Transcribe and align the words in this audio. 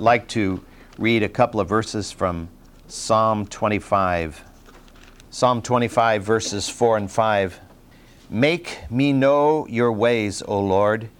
Like 0.00 0.28
to 0.28 0.64
read 0.96 1.22
a 1.22 1.28
couple 1.28 1.60
of 1.60 1.68
verses 1.68 2.10
from 2.10 2.48
Psalm 2.88 3.46
25. 3.46 4.42
Psalm 5.28 5.60
25, 5.60 6.24
verses 6.24 6.70
4 6.70 6.96
and 6.96 7.10
5. 7.10 7.60
Make 8.30 8.90
me 8.90 9.12
know 9.12 9.66
your 9.66 9.92
ways, 9.92 10.42
O 10.48 10.58
Lord. 10.58 11.10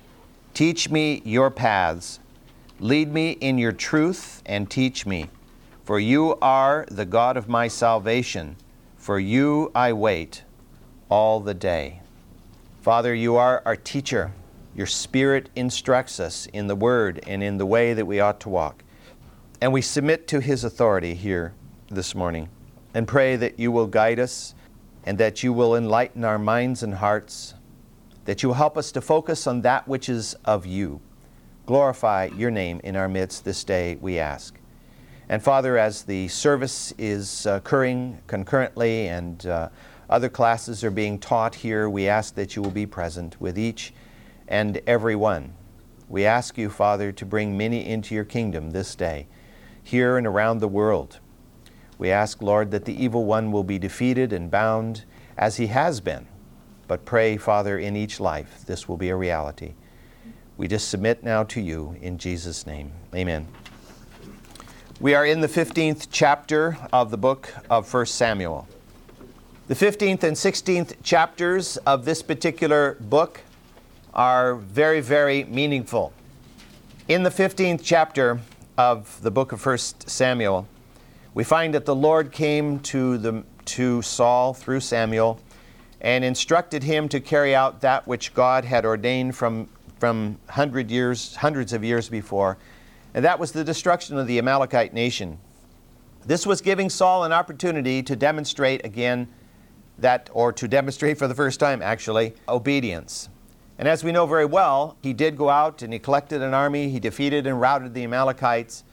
Teach 0.54 0.88
me 0.88 1.21
your 1.27 1.51
paths. 1.51 2.21
Lead 2.79 3.12
me 3.12 3.32
in 3.32 3.58
your 3.58 3.72
truth 3.72 4.43
and 4.46 4.70
teach 4.70 5.04
me. 5.04 5.28
For 5.84 6.00
you 6.00 6.38
are 6.40 6.86
the 6.90 7.04
God 7.04 7.36
of 7.36 7.50
my 7.50 7.68
salvation. 7.68 8.56
For 8.96 9.20
you 9.20 9.70
I 9.74 9.92
wait 9.92 10.42
all 11.10 11.40
the 11.40 11.52
day. 11.52 12.00
Father, 12.80 13.14
you 13.14 13.36
are 13.36 13.60
our 13.66 13.76
teacher. 13.76 14.32
Your 14.75 14.87
Spirit 14.87 15.50
instructs 15.57 16.21
us 16.21 16.46
in 16.46 16.66
the 16.66 16.77
Word 16.77 17.21
and 17.27 17.43
in 17.43 17.59
the 17.59 17.66
way 17.66 17.93
that 17.93 18.07
we 18.07 18.21
ought 18.21 18.41
to 18.41 18.48
walk. 18.48 18.85
And 19.61 19.73
we 19.73 19.82
submit 19.82 20.29
to 20.29 20.40
His 20.40 20.64
authority 20.64 21.14
here 21.14 21.54
this 21.89 22.14
morning 22.14 22.49
and 22.94 23.07
pray 23.07 23.36
that 23.36 23.58
you 23.58 23.72
will 23.72 23.86
guide 23.86 24.18
us 24.18 24.54
and 25.04 25.18
that 25.18 25.43
you 25.43 25.53
will 25.53 25.75
enlighten 25.75 26.25
our 26.25 26.39
minds 26.39 26.82
and 26.82 26.94
hearts, 26.94 27.54
that 28.27 28.43
you 28.43 28.50
will 28.50 28.57
help 28.57 28.77
us 28.77 28.93
to 28.93 29.00
focus 29.00 29.46
on 29.46 29.63
that 29.63 29.89
which 29.89 30.08
is 30.08 30.35
of 30.44 30.67
you. 30.67 31.00
Glorify 31.66 32.30
your 32.36 32.50
name 32.50 32.80
in 32.84 32.97
our 32.97 33.08
midst 33.08 33.44
this 33.44 33.64
day, 33.64 33.97
we 34.00 34.19
ask. 34.19 34.58
And 35.28 35.42
Father, 35.42 35.78
as 35.78 36.02
the 36.02 36.28
service 36.28 36.92
is 36.98 37.47
occurring 37.47 38.20
concurrently 38.27 39.08
and 39.08 39.47
uh, 39.47 39.69
other 40.08 40.28
classes 40.28 40.83
are 40.83 40.91
being 40.91 41.19
taught 41.19 41.55
here, 41.55 41.89
we 41.89 42.08
ask 42.08 42.34
that 42.34 42.56
you 42.56 42.62
will 42.62 42.70
be 42.70 42.86
present 42.86 43.41
with 43.41 43.58
each 43.58 43.92
and 44.50 44.83
every 44.86 45.14
one. 45.14 45.55
We 46.09 46.27
ask 46.27 46.58
you, 46.58 46.69
Father, 46.69 47.12
to 47.12 47.25
bring 47.25 47.56
many 47.56 47.86
into 47.86 48.14
your 48.14 48.25
kingdom 48.25 48.72
this 48.72 48.97
day, 48.97 49.28
here 49.83 50.19
and 50.19 50.27
around 50.27 50.58
the 50.58 50.69
world. 50.69 51.20
We 51.97 52.11
ask, 52.11 52.42
Lord, 52.42 52.72
that 52.72 52.84
the 52.84 53.02
evil 53.02 53.24
one 53.24 53.52
will 53.52 53.62
be 53.62 53.78
defeated 53.78 54.33
and 54.33 54.50
bound 54.50 55.05
as 55.39 55.56
he 55.56 55.69
has 55.69 56.00
been. 56.00 56.27
But 56.89 57.05
pray, 57.05 57.36
Father, 57.36 57.78
in 57.78 57.94
each 57.94 58.19
life 58.19 58.64
this 58.66 58.89
will 58.89 58.97
be 58.97 59.11
a 59.11 59.16
reality. 59.16 59.74
We 60.56 60.67
just 60.67 60.89
submit 60.89 61.22
now 61.22 61.44
to 61.44 61.61
you 61.61 61.96
in 62.02 62.19
Jesus' 62.19 62.67
name. 62.67 62.91
Amen. 63.14 63.46
We 64.98 65.14
are 65.14 65.24
in 65.24 65.41
the 65.41 65.48
15th 65.48 66.08
chapter 66.11 66.77
of 66.92 67.11
the 67.11 67.17
book 67.17 67.55
of 67.70 67.92
1 67.92 68.06
Samuel. 68.06 68.67
The 69.69 69.74
15th 69.74 70.24
and 70.24 70.36
16th 70.36 70.96
chapters 71.02 71.77
of 71.86 72.05
this 72.05 72.22
particular 72.22 72.96
book 73.00 73.41
are 74.14 74.56
very, 74.56 75.00
very 75.00 75.44
meaningful. 75.44 76.12
In 77.08 77.22
the 77.22 77.30
15th 77.30 77.80
chapter 77.83 78.41
of 78.77 79.20
the 79.22 79.30
book 79.30 79.52
of 79.52 79.64
1 79.64 79.78
Samuel, 79.78 80.67
we 81.34 81.44
find 81.44 81.75
that 81.75 81.84
the 81.84 81.94
Lord 81.94 82.33
came 82.33 82.80
to, 82.80 83.19
the, 83.19 83.44
to 83.67 84.02
Saul 84.02 84.55
through 84.55 84.80
Samuel 84.80 85.41
and 86.00 86.25
instructed 86.25 86.83
him 86.83 87.08
to 87.08 87.20
carry 87.20 87.55
out 87.55 87.83
that 87.83 88.06
which 88.06 88.34
God 88.34 88.64
had 88.64 88.84
ordained 88.84 89.36
from, 89.36 89.69
from 89.98 90.39
hundred 90.48 90.91
years, 90.91 91.36
hundreds 91.36 91.72
of 91.72 91.84
years 91.84 92.08
before, 92.08 92.58
and 93.14 93.24
that 93.24 93.39
was 93.39 93.52
the 93.52 93.64
destruction 93.64 94.17
of 94.19 94.27
the 94.27 94.39
Amalekite 94.39 94.95
nation. 94.95 95.39
This 96.27 96.47
was 96.47 96.61
giving 96.61 96.91
Saul 96.91 97.24
an 97.24 97.33
opportunity 97.33 98.02
to 98.02 98.17
demonstrate 98.17 98.84
again 98.84 99.28
that, 99.98 100.30
or 100.33 100.52
to 100.52 100.67
demonstrate 100.67 101.19
for 101.19 101.28
the 101.28 101.34
first 101.34 101.61
time 101.61 101.83
actually, 101.83 102.34
obedience. 102.48 103.28
And 103.81 103.89
as 103.89 104.05
we 104.05 104.12
know 104.12 104.27
very 104.27 104.45
well, 104.45 104.98
he 105.03 105.14
did 105.14 105.39
go 105.39 105.48
out 105.48 105.81
and 105.81 105.91
he 105.91 105.98
collected 105.98 106.42
an 106.42 106.53
army, 106.53 106.91
he 106.91 107.00
defeated 107.00 107.47
and 107.47 107.59
routed 107.59 107.95
the 107.95 108.05
Amalekites. 108.05 108.84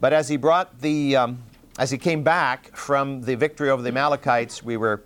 But 0.00 0.12
as 0.12 0.28
he 0.28 0.36
brought 0.36 0.82
the, 0.82 1.16
um, 1.16 1.42
as 1.78 1.90
he 1.90 1.96
came 1.96 2.22
back 2.22 2.76
from 2.76 3.22
the 3.22 3.36
victory 3.36 3.70
over 3.70 3.80
the 3.80 3.88
Amalekites, 3.88 4.62
we 4.62 4.76
were, 4.76 5.02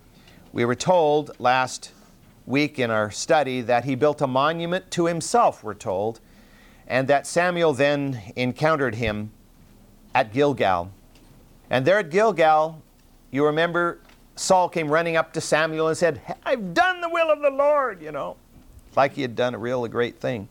we 0.51 0.65
were 0.65 0.75
told 0.75 1.39
last 1.39 1.93
week 2.45 2.79
in 2.79 2.91
our 2.91 3.09
study 3.11 3.61
that 3.61 3.85
he 3.85 3.95
built 3.95 4.21
a 4.21 4.27
monument 4.27 4.91
to 4.91 5.05
himself, 5.05 5.63
we're 5.63 5.73
told, 5.73 6.19
and 6.85 7.07
that 7.07 7.25
Samuel 7.25 7.71
then 7.71 8.19
encountered 8.35 8.95
him 8.95 9.31
at 10.13 10.33
Gilgal. 10.33 10.91
And 11.69 11.85
there 11.85 11.97
at 11.97 12.09
Gilgal, 12.09 12.83
you 13.31 13.45
remember 13.45 14.01
Saul 14.35 14.67
came 14.67 14.89
running 14.89 15.15
up 15.15 15.31
to 15.31 15.39
Samuel 15.39 15.87
and 15.87 15.97
said, 15.97 16.19
I've 16.43 16.73
done 16.73 16.99
the 16.99 17.07
will 17.07 17.31
of 17.31 17.39
the 17.39 17.51
Lord, 17.51 18.01
you 18.01 18.11
know, 18.11 18.35
like 18.97 19.13
he 19.13 19.21
had 19.21 19.35
done 19.35 19.53
a 19.53 19.57
real 19.57 19.87
great 19.87 20.19
thing. 20.19 20.47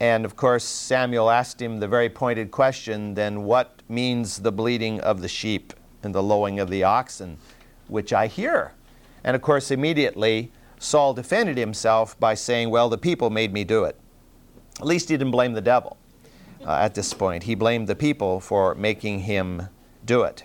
And 0.00 0.24
of 0.24 0.36
course, 0.36 0.64
Samuel 0.64 1.30
asked 1.30 1.60
him 1.60 1.80
the 1.80 1.88
very 1.88 2.08
pointed 2.08 2.50
question 2.50 3.14
then, 3.14 3.44
what 3.44 3.82
means 3.88 4.38
the 4.38 4.52
bleating 4.52 5.00
of 5.00 5.22
the 5.22 5.28
sheep 5.28 5.72
and 6.02 6.14
the 6.14 6.22
lowing 6.22 6.60
of 6.60 6.70
the 6.70 6.84
oxen, 6.84 7.38
which 7.88 8.12
I 8.12 8.28
hear? 8.28 8.72
And 9.24 9.34
of 9.34 9.42
course, 9.42 9.70
immediately, 9.70 10.52
Saul 10.78 11.14
defended 11.14 11.58
himself 11.58 12.18
by 12.20 12.34
saying, 12.34 12.70
Well, 12.70 12.88
the 12.88 12.98
people 12.98 13.30
made 13.30 13.52
me 13.52 13.64
do 13.64 13.84
it. 13.84 13.96
At 14.78 14.86
least 14.86 15.08
he 15.08 15.16
didn't 15.16 15.32
blame 15.32 15.54
the 15.54 15.60
devil 15.60 15.96
uh, 16.64 16.74
at 16.74 16.94
this 16.94 17.12
point. 17.12 17.42
He 17.42 17.56
blamed 17.56 17.88
the 17.88 17.96
people 17.96 18.38
for 18.38 18.76
making 18.76 19.20
him 19.20 19.68
do 20.04 20.22
it. 20.22 20.44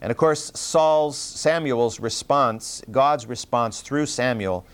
And 0.00 0.10
of 0.10 0.16
course, 0.16 0.50
Saul's, 0.54 1.16
Samuel's 1.16 2.00
response, 2.00 2.82
God's 2.90 3.26
response 3.26 3.80
through 3.80 4.06
Samuel 4.06 4.66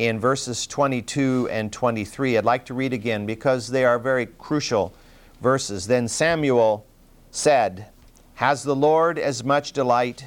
in 0.00 0.18
verses 0.18 0.66
22 0.66 1.46
and 1.50 1.70
23, 1.70 2.38
I'd 2.38 2.44
like 2.44 2.64
to 2.64 2.74
read 2.74 2.94
again 2.94 3.26
because 3.26 3.68
they 3.68 3.84
are 3.84 3.98
very 3.98 4.24
crucial 4.24 4.94
verses. 5.42 5.88
Then 5.88 6.08
Samuel 6.08 6.86
said, 7.30 7.88
Has 8.36 8.62
the 8.62 8.74
Lord 8.74 9.18
as 9.18 9.44
much 9.44 9.72
delight 9.72 10.24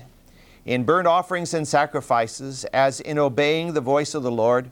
in 0.63 0.83
burnt 0.83 1.07
offerings 1.07 1.55
and 1.55 1.67
sacrifices 1.67 2.65
as 2.65 2.99
in 2.99 3.17
obeying 3.17 3.73
the 3.73 3.81
voice 3.81 4.13
of 4.13 4.21
the 4.21 4.31
Lord? 4.31 4.69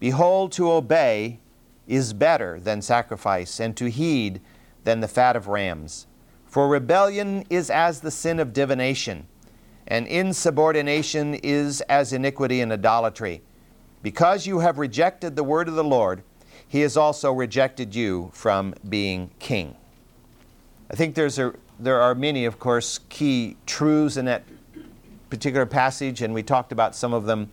Behold, 0.00 0.50
to 0.52 0.72
obey 0.72 1.38
is 1.86 2.12
better 2.12 2.58
than 2.58 2.82
sacrifice, 2.82 3.60
and 3.60 3.76
to 3.76 3.88
heed 3.88 4.40
than 4.82 4.98
the 4.98 5.06
fat 5.06 5.36
of 5.36 5.46
rams. 5.46 6.08
For 6.44 6.66
rebellion 6.66 7.44
is 7.50 7.70
as 7.70 8.00
the 8.00 8.10
sin 8.10 8.40
of 8.40 8.52
divination, 8.52 9.28
and 9.86 10.08
insubordination 10.08 11.34
is 11.34 11.82
as 11.82 12.12
iniquity 12.12 12.60
and 12.60 12.72
idolatry. 12.72 13.42
Because 14.02 14.46
you 14.46 14.60
have 14.60 14.78
rejected 14.78 15.36
the 15.36 15.44
word 15.44 15.68
of 15.68 15.74
the 15.74 15.84
Lord, 15.84 16.22
he 16.66 16.80
has 16.80 16.96
also 16.96 17.32
rejected 17.32 17.94
you 17.94 18.30
from 18.32 18.74
being 18.88 19.30
king. 19.38 19.74
I 20.90 20.94
think 20.94 21.14
there's 21.14 21.38
a, 21.38 21.54
there 21.78 22.00
are 22.00 22.14
many, 22.14 22.44
of 22.44 22.58
course, 22.58 23.00
key 23.08 23.56
truths 23.66 24.16
in 24.16 24.26
that 24.26 24.44
particular 25.30 25.66
passage, 25.66 26.22
and 26.22 26.32
we 26.32 26.42
talked 26.42 26.72
about 26.72 26.94
some 26.94 27.12
of 27.12 27.24
them 27.24 27.50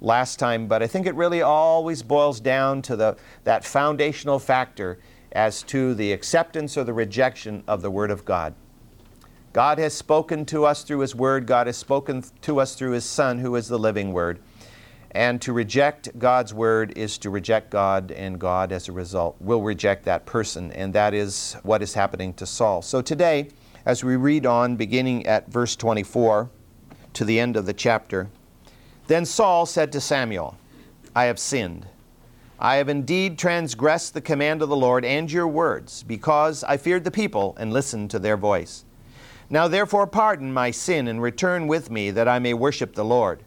last 0.00 0.38
time, 0.38 0.66
but 0.66 0.82
I 0.82 0.86
think 0.86 1.06
it 1.06 1.14
really 1.14 1.42
always 1.42 2.02
boils 2.02 2.40
down 2.40 2.82
to 2.82 2.96
the, 2.96 3.16
that 3.44 3.64
foundational 3.64 4.38
factor 4.38 4.98
as 5.32 5.62
to 5.64 5.94
the 5.94 6.12
acceptance 6.12 6.76
or 6.76 6.84
the 6.84 6.92
rejection 6.92 7.62
of 7.66 7.82
the 7.82 7.90
Word 7.90 8.10
of 8.10 8.24
God. 8.24 8.54
God 9.52 9.78
has 9.78 9.94
spoken 9.94 10.44
to 10.46 10.64
us 10.64 10.84
through 10.84 11.00
His 11.00 11.14
Word, 11.14 11.46
God 11.46 11.66
has 11.66 11.76
spoken 11.76 12.22
to 12.42 12.60
us 12.60 12.74
through 12.74 12.92
His 12.92 13.04
Son, 13.04 13.38
who 13.38 13.56
is 13.56 13.68
the 13.68 13.78
living 13.78 14.12
Word. 14.12 14.38
And 15.12 15.40
to 15.42 15.52
reject 15.52 16.18
God's 16.18 16.52
Word 16.52 16.96
is 16.96 17.16
to 17.18 17.30
reject 17.30 17.70
God, 17.70 18.10
and 18.12 18.38
God, 18.38 18.72
as 18.72 18.88
a 18.88 18.92
result, 18.92 19.36
will 19.40 19.62
reject 19.62 20.04
that 20.04 20.26
person. 20.26 20.70
And 20.72 20.92
that 20.94 21.14
is 21.14 21.56
what 21.62 21.82
is 21.82 21.94
happening 21.94 22.34
to 22.34 22.46
Saul. 22.46 22.82
So 22.82 23.00
today, 23.00 23.48
as 23.86 24.04
we 24.04 24.16
read 24.16 24.44
on, 24.44 24.76
beginning 24.76 25.26
at 25.26 25.48
verse 25.50 25.76
24 25.76 26.50
to 27.14 27.24
the 27.24 27.40
end 27.40 27.56
of 27.56 27.64
the 27.64 27.72
chapter, 27.72 28.28
then 29.06 29.24
Saul 29.24 29.64
said 29.64 29.90
to 29.92 30.00
Samuel, 30.00 30.56
I 31.16 31.24
have 31.24 31.38
sinned. 31.38 31.86
I 32.60 32.76
have 32.76 32.88
indeed 32.88 33.38
transgressed 33.38 34.12
the 34.12 34.20
command 34.20 34.60
of 34.62 34.68
the 34.68 34.76
Lord 34.76 35.04
and 35.04 35.30
your 35.32 35.48
words, 35.48 36.02
because 36.02 36.62
I 36.64 36.76
feared 36.76 37.04
the 37.04 37.10
people 37.10 37.56
and 37.58 37.72
listened 37.72 38.10
to 38.10 38.18
their 38.18 38.36
voice. 38.36 38.84
Now 39.48 39.68
therefore 39.68 40.06
pardon 40.06 40.52
my 40.52 40.70
sin 40.70 41.08
and 41.08 41.22
return 41.22 41.66
with 41.66 41.90
me 41.90 42.10
that 42.10 42.28
I 42.28 42.38
may 42.38 42.52
worship 42.52 42.94
the 42.94 43.04
Lord. 43.04 43.42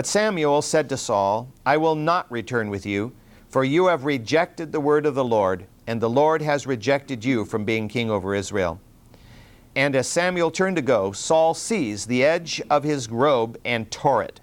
But 0.00 0.06
Samuel 0.06 0.62
said 0.62 0.88
to 0.88 0.96
Saul, 0.96 1.52
I 1.66 1.76
will 1.76 1.94
not 1.94 2.32
return 2.32 2.70
with 2.70 2.86
you, 2.86 3.12
for 3.50 3.64
you 3.64 3.88
have 3.88 4.06
rejected 4.06 4.72
the 4.72 4.80
word 4.80 5.04
of 5.04 5.14
the 5.14 5.22
Lord, 5.22 5.66
and 5.86 6.00
the 6.00 6.08
Lord 6.08 6.40
has 6.40 6.66
rejected 6.66 7.22
you 7.22 7.44
from 7.44 7.66
being 7.66 7.86
king 7.86 8.10
over 8.10 8.34
Israel. 8.34 8.80
And 9.76 9.94
as 9.94 10.08
Samuel 10.08 10.50
turned 10.50 10.76
to 10.76 10.80
go, 10.80 11.12
Saul 11.12 11.52
seized 11.52 12.08
the 12.08 12.24
edge 12.24 12.62
of 12.70 12.82
his 12.82 13.10
robe 13.10 13.58
and 13.62 13.90
tore 13.90 14.22
it. 14.22 14.40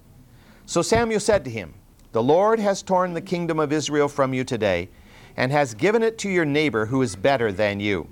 So 0.68 0.84
Samuel 0.84 1.20
said 1.20 1.44
to 1.46 1.50
him, 1.50 1.74
The 2.12 2.22
Lord 2.22 2.60
has 2.60 2.84
torn 2.84 3.16
the 3.16 3.20
kingdom 3.20 3.60
of 3.60 3.74
Israel 3.74 4.10
from 4.10 4.36
you 4.36 4.44
today, 4.44 4.90
and 5.38 5.52
has 5.52 5.74
given 5.74 6.04
it 6.04 6.20
to 6.20 6.30
your 6.30 6.46
neighbor 6.46 6.86
who 6.86 7.02
is 7.02 7.16
better 7.16 7.52
than 7.52 7.80
you. 7.80 8.08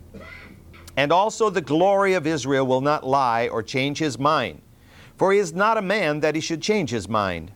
And 0.97 1.11
also 1.11 1.51
the 1.51 1.61
glory 1.61 2.15
of 2.15 2.25
Israel 2.25 2.65
will 2.65 2.81
not 2.81 3.05
lie 3.05 3.49
or 3.49 3.61
change 3.61 3.99
his 3.99 4.17
mind, 4.17 4.63
for 5.17 5.31
he 5.31 5.39
is 5.39 5.53
not 5.53 5.77
a 5.77 5.81
man 5.81 6.19
that 6.19 6.35
he 6.35 6.41
should 6.41 6.61
change 6.61 6.89
his 6.89 7.07
mind. 7.07 7.51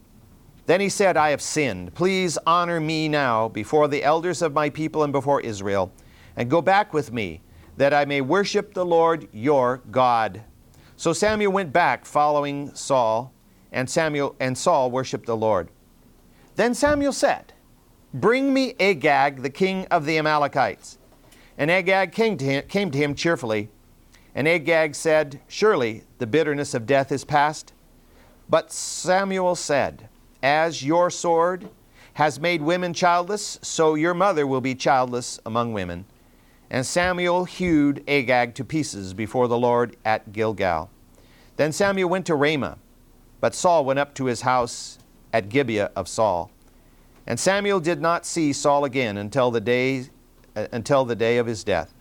Then 0.65 0.81
he 0.81 0.89
said, 0.89 1.17
I 1.17 1.31
have 1.31 1.41
sinned. 1.41 1.95
Please 1.95 2.37
honor 2.45 2.79
me 2.79 3.09
now 3.09 3.49
before 3.49 3.87
the 3.87 4.03
elders 4.03 4.41
of 4.41 4.53
my 4.53 4.69
people 4.69 5.03
and 5.03 5.11
before 5.11 5.41
Israel, 5.41 5.91
and 6.35 6.49
go 6.49 6.61
back 6.61 6.93
with 6.93 7.11
me, 7.11 7.41
that 7.77 7.93
I 7.93 8.05
may 8.05 8.21
worship 8.21 8.73
the 8.73 8.85
Lord 8.85 9.27
your 9.31 9.81
God. 9.89 10.43
So 10.95 11.13
Samuel 11.13 11.51
went 11.51 11.73
back 11.73 12.05
following 12.05 12.73
Saul, 12.75 13.33
and 13.71 13.89
Samuel 13.89 14.35
and 14.39 14.57
Saul 14.57 14.91
worshiped 14.91 15.25
the 15.25 15.37
Lord. 15.37 15.69
Then 16.55 16.73
Samuel 16.73 17.13
said, 17.13 17.53
Bring 18.13 18.53
me 18.53 18.75
Agag, 18.79 19.43
the 19.43 19.49
king 19.49 19.85
of 19.91 20.05
the 20.05 20.17
Amalekites. 20.17 20.97
And 21.57 21.71
Agag 21.71 22.11
came 22.11 22.37
to 22.37 22.45
him, 22.45 22.67
came 22.67 22.91
to 22.91 22.97
him 22.97 23.15
cheerfully. 23.15 23.69
And 24.35 24.47
Agag 24.47 24.95
said, 24.95 25.39
Surely 25.47 26.03
the 26.17 26.27
bitterness 26.27 26.73
of 26.73 26.85
death 26.85 27.11
is 27.11 27.23
past. 27.23 27.73
But 28.49 28.71
Samuel 28.71 29.55
said, 29.55 30.09
As 30.41 30.83
your 30.83 31.09
sword 31.09 31.69
has 32.13 32.39
made 32.39 32.61
women 32.61 32.93
childless, 32.93 33.59
so 33.61 33.95
your 33.95 34.13
mother 34.13 34.45
will 34.45 34.61
be 34.61 34.75
childless 34.75 35.39
among 35.45 35.73
women. 35.73 36.05
And 36.69 36.85
Samuel 36.85 37.45
hewed 37.45 38.03
Agag 38.07 38.55
to 38.55 38.63
pieces 38.63 39.13
before 39.13 39.47
the 39.47 39.57
Lord 39.57 39.95
at 40.05 40.31
Gilgal. 40.31 40.89
Then 41.55 41.71
Samuel 41.71 42.09
went 42.09 42.25
to 42.27 42.35
Ramah, 42.35 42.77
but 43.41 43.55
Saul 43.55 43.85
went 43.85 43.99
up 43.99 44.13
to 44.15 44.25
his 44.25 44.41
house 44.41 44.99
at 45.33 45.49
Gibeah 45.49 45.91
of 45.95 46.07
Saul. 46.07 46.51
And 47.25 47.39
Samuel 47.39 47.79
did 47.79 48.01
not 48.01 48.25
see 48.25 48.53
Saul 48.53 48.85
again 48.85 49.17
until 49.17 49.51
the 49.51 49.61
day, 49.61 50.09
uh, 50.55 50.67
until 50.71 51.05
the 51.05 51.15
day 51.15 51.37
of 51.37 51.47
his 51.47 51.63
death. 51.63 51.93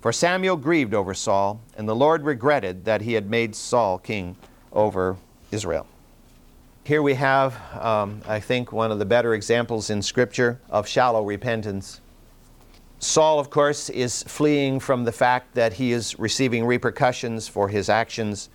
For 0.00 0.12
Samuel 0.12 0.56
grieved 0.56 0.94
over 0.94 1.12
Saul, 1.12 1.60
and 1.76 1.86
the 1.86 1.94
Lord 1.94 2.24
regretted 2.24 2.86
that 2.86 3.02
he 3.02 3.12
had 3.12 3.28
made 3.28 3.54
Saul 3.54 3.98
king 3.98 4.36
over 4.72 5.18
Israel. 5.50 5.86
Here 6.84 7.02
we 7.02 7.14
have, 7.14 7.54
um, 7.78 8.22
I 8.26 8.40
think, 8.40 8.72
one 8.72 8.90
of 8.90 8.98
the 8.98 9.04
better 9.04 9.34
examples 9.34 9.90
in 9.90 10.00
Scripture 10.00 10.58
of 10.70 10.88
shallow 10.88 11.22
repentance. 11.22 12.00
Saul, 12.98 13.38
of 13.38 13.50
course, 13.50 13.90
is 13.90 14.22
fleeing 14.22 14.80
from 14.80 15.04
the 15.04 15.12
fact 15.12 15.54
that 15.54 15.74
he 15.74 15.92
is 15.92 16.18
receiving 16.18 16.64
repercussions 16.64 17.46
for 17.46 17.68
his 17.68 17.90
actions. 17.90 18.48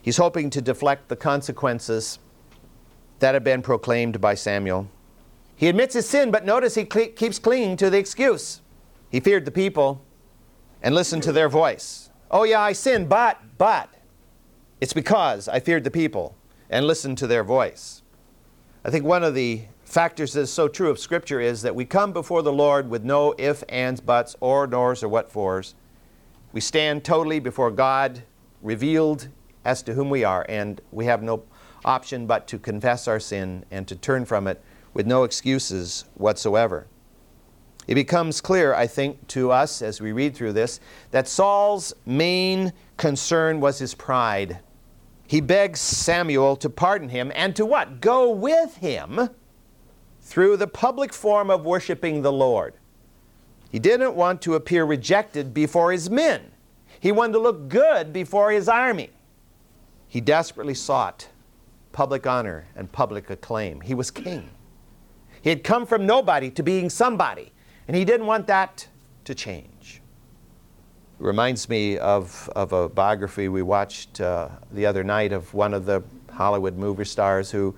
He's 0.00 0.16
hoping 0.16 0.50
to 0.50 0.60
deflect 0.60 1.08
the 1.08 1.16
consequences 1.16 2.20
that 3.18 3.34
have 3.34 3.44
been 3.44 3.62
proclaimed 3.62 4.20
by 4.20 4.34
Samuel. 4.34 4.88
He 5.56 5.68
admits 5.68 5.94
his 5.94 6.08
sin, 6.08 6.30
but 6.30 6.44
notice 6.44 6.76
he 6.76 6.86
cl- 6.90 7.10
keeps 7.10 7.40
clinging 7.40 7.76
to 7.78 7.90
the 7.90 7.98
excuse. 7.98 8.60
He 9.10 9.20
feared 9.20 9.44
the 9.44 9.50
people 9.50 10.00
and 10.82 10.94
listened 10.94 11.22
to 11.22 11.32
their 11.32 11.48
voice. 11.48 12.10
Oh, 12.30 12.44
yeah, 12.44 12.60
I 12.60 12.72
sinned, 12.72 13.08
but, 13.08 13.40
but, 13.56 13.88
it's 14.80 14.92
because 14.92 15.48
I 15.48 15.60
feared 15.60 15.84
the 15.84 15.90
people 15.90 16.36
and 16.68 16.86
listened 16.86 17.18
to 17.18 17.26
their 17.26 17.44
voice. 17.44 18.02
I 18.84 18.90
think 18.90 19.04
one 19.04 19.22
of 19.22 19.34
the 19.34 19.62
factors 19.84 20.32
that 20.32 20.40
is 20.40 20.52
so 20.52 20.66
true 20.66 20.90
of 20.90 20.98
Scripture 20.98 21.40
is 21.40 21.62
that 21.62 21.74
we 21.74 21.84
come 21.84 22.12
before 22.12 22.42
the 22.42 22.52
Lord 22.52 22.90
with 22.90 23.04
no 23.04 23.34
ifs, 23.38 23.62
ands, 23.68 24.00
buts, 24.00 24.34
or 24.40 24.66
nors, 24.66 25.02
or 25.02 25.08
what 25.08 25.30
fors. 25.30 25.74
We 26.52 26.60
stand 26.60 27.04
totally 27.04 27.38
before 27.38 27.70
God, 27.70 28.22
revealed 28.60 29.28
as 29.64 29.82
to 29.82 29.94
whom 29.94 30.10
we 30.10 30.24
are, 30.24 30.44
and 30.48 30.80
we 30.90 31.04
have 31.04 31.22
no 31.22 31.44
option 31.84 32.26
but 32.26 32.48
to 32.48 32.58
confess 32.58 33.06
our 33.06 33.20
sin 33.20 33.64
and 33.70 33.86
to 33.86 33.94
turn 33.94 34.24
from 34.24 34.46
it 34.46 34.62
with 34.94 35.06
no 35.06 35.24
excuses 35.24 36.06
whatsoever. 36.14 36.86
It 37.86 37.94
becomes 37.96 38.40
clear, 38.40 38.74
I 38.74 38.86
think, 38.86 39.26
to 39.28 39.50
us 39.50 39.82
as 39.82 40.00
we 40.00 40.12
read 40.12 40.34
through 40.34 40.52
this, 40.52 40.80
that 41.10 41.26
Saul's 41.26 41.92
main 42.06 42.72
concern 42.96 43.60
was 43.60 43.78
his 43.78 43.94
pride. 43.94 44.60
He 45.26 45.40
begs 45.40 45.80
Samuel 45.80 46.56
to 46.56 46.70
pardon 46.70 47.08
him 47.08 47.32
and 47.34 47.56
to 47.56 47.66
what? 47.66 48.00
Go 48.00 48.30
with 48.30 48.76
him 48.76 49.30
through 50.20 50.56
the 50.58 50.66
public 50.66 51.12
form 51.12 51.50
of 51.50 51.64
worshiping 51.64 52.22
the 52.22 52.32
Lord. 52.32 52.74
He 53.70 53.78
didn't 53.78 54.14
want 54.14 54.42
to 54.42 54.54
appear 54.54 54.84
rejected 54.84 55.52
before 55.52 55.90
his 55.90 56.10
men. 56.10 56.52
He 57.00 57.10
wanted 57.10 57.32
to 57.32 57.38
look 57.38 57.68
good 57.68 58.12
before 58.12 58.52
his 58.52 58.68
army. 58.68 59.10
He 60.06 60.20
desperately 60.20 60.74
sought 60.74 61.28
public 61.90 62.26
honor 62.26 62.66
and 62.76 62.92
public 62.92 63.30
acclaim. 63.30 63.80
He 63.80 63.94
was 63.94 64.10
king. 64.10 64.50
He 65.40 65.50
had 65.50 65.64
come 65.64 65.86
from 65.86 66.06
nobody 66.06 66.50
to 66.50 66.62
being 66.62 66.90
somebody, 66.90 67.52
and 67.88 67.96
he 67.96 68.04
didn't 68.04 68.26
want 68.26 68.46
that 68.46 68.86
to 69.24 69.34
change. 69.34 70.00
It 71.20 71.24
reminds 71.24 71.68
me 71.68 71.98
of, 71.98 72.50
of 72.56 72.72
a 72.72 72.88
biography 72.88 73.48
we 73.48 73.62
watched 73.62 74.20
uh, 74.20 74.48
the 74.72 74.86
other 74.86 75.04
night 75.04 75.32
of 75.32 75.52
one 75.54 75.74
of 75.74 75.86
the 75.86 76.02
Hollywood 76.30 76.76
movie 76.76 77.04
stars 77.04 77.50
who, 77.50 77.74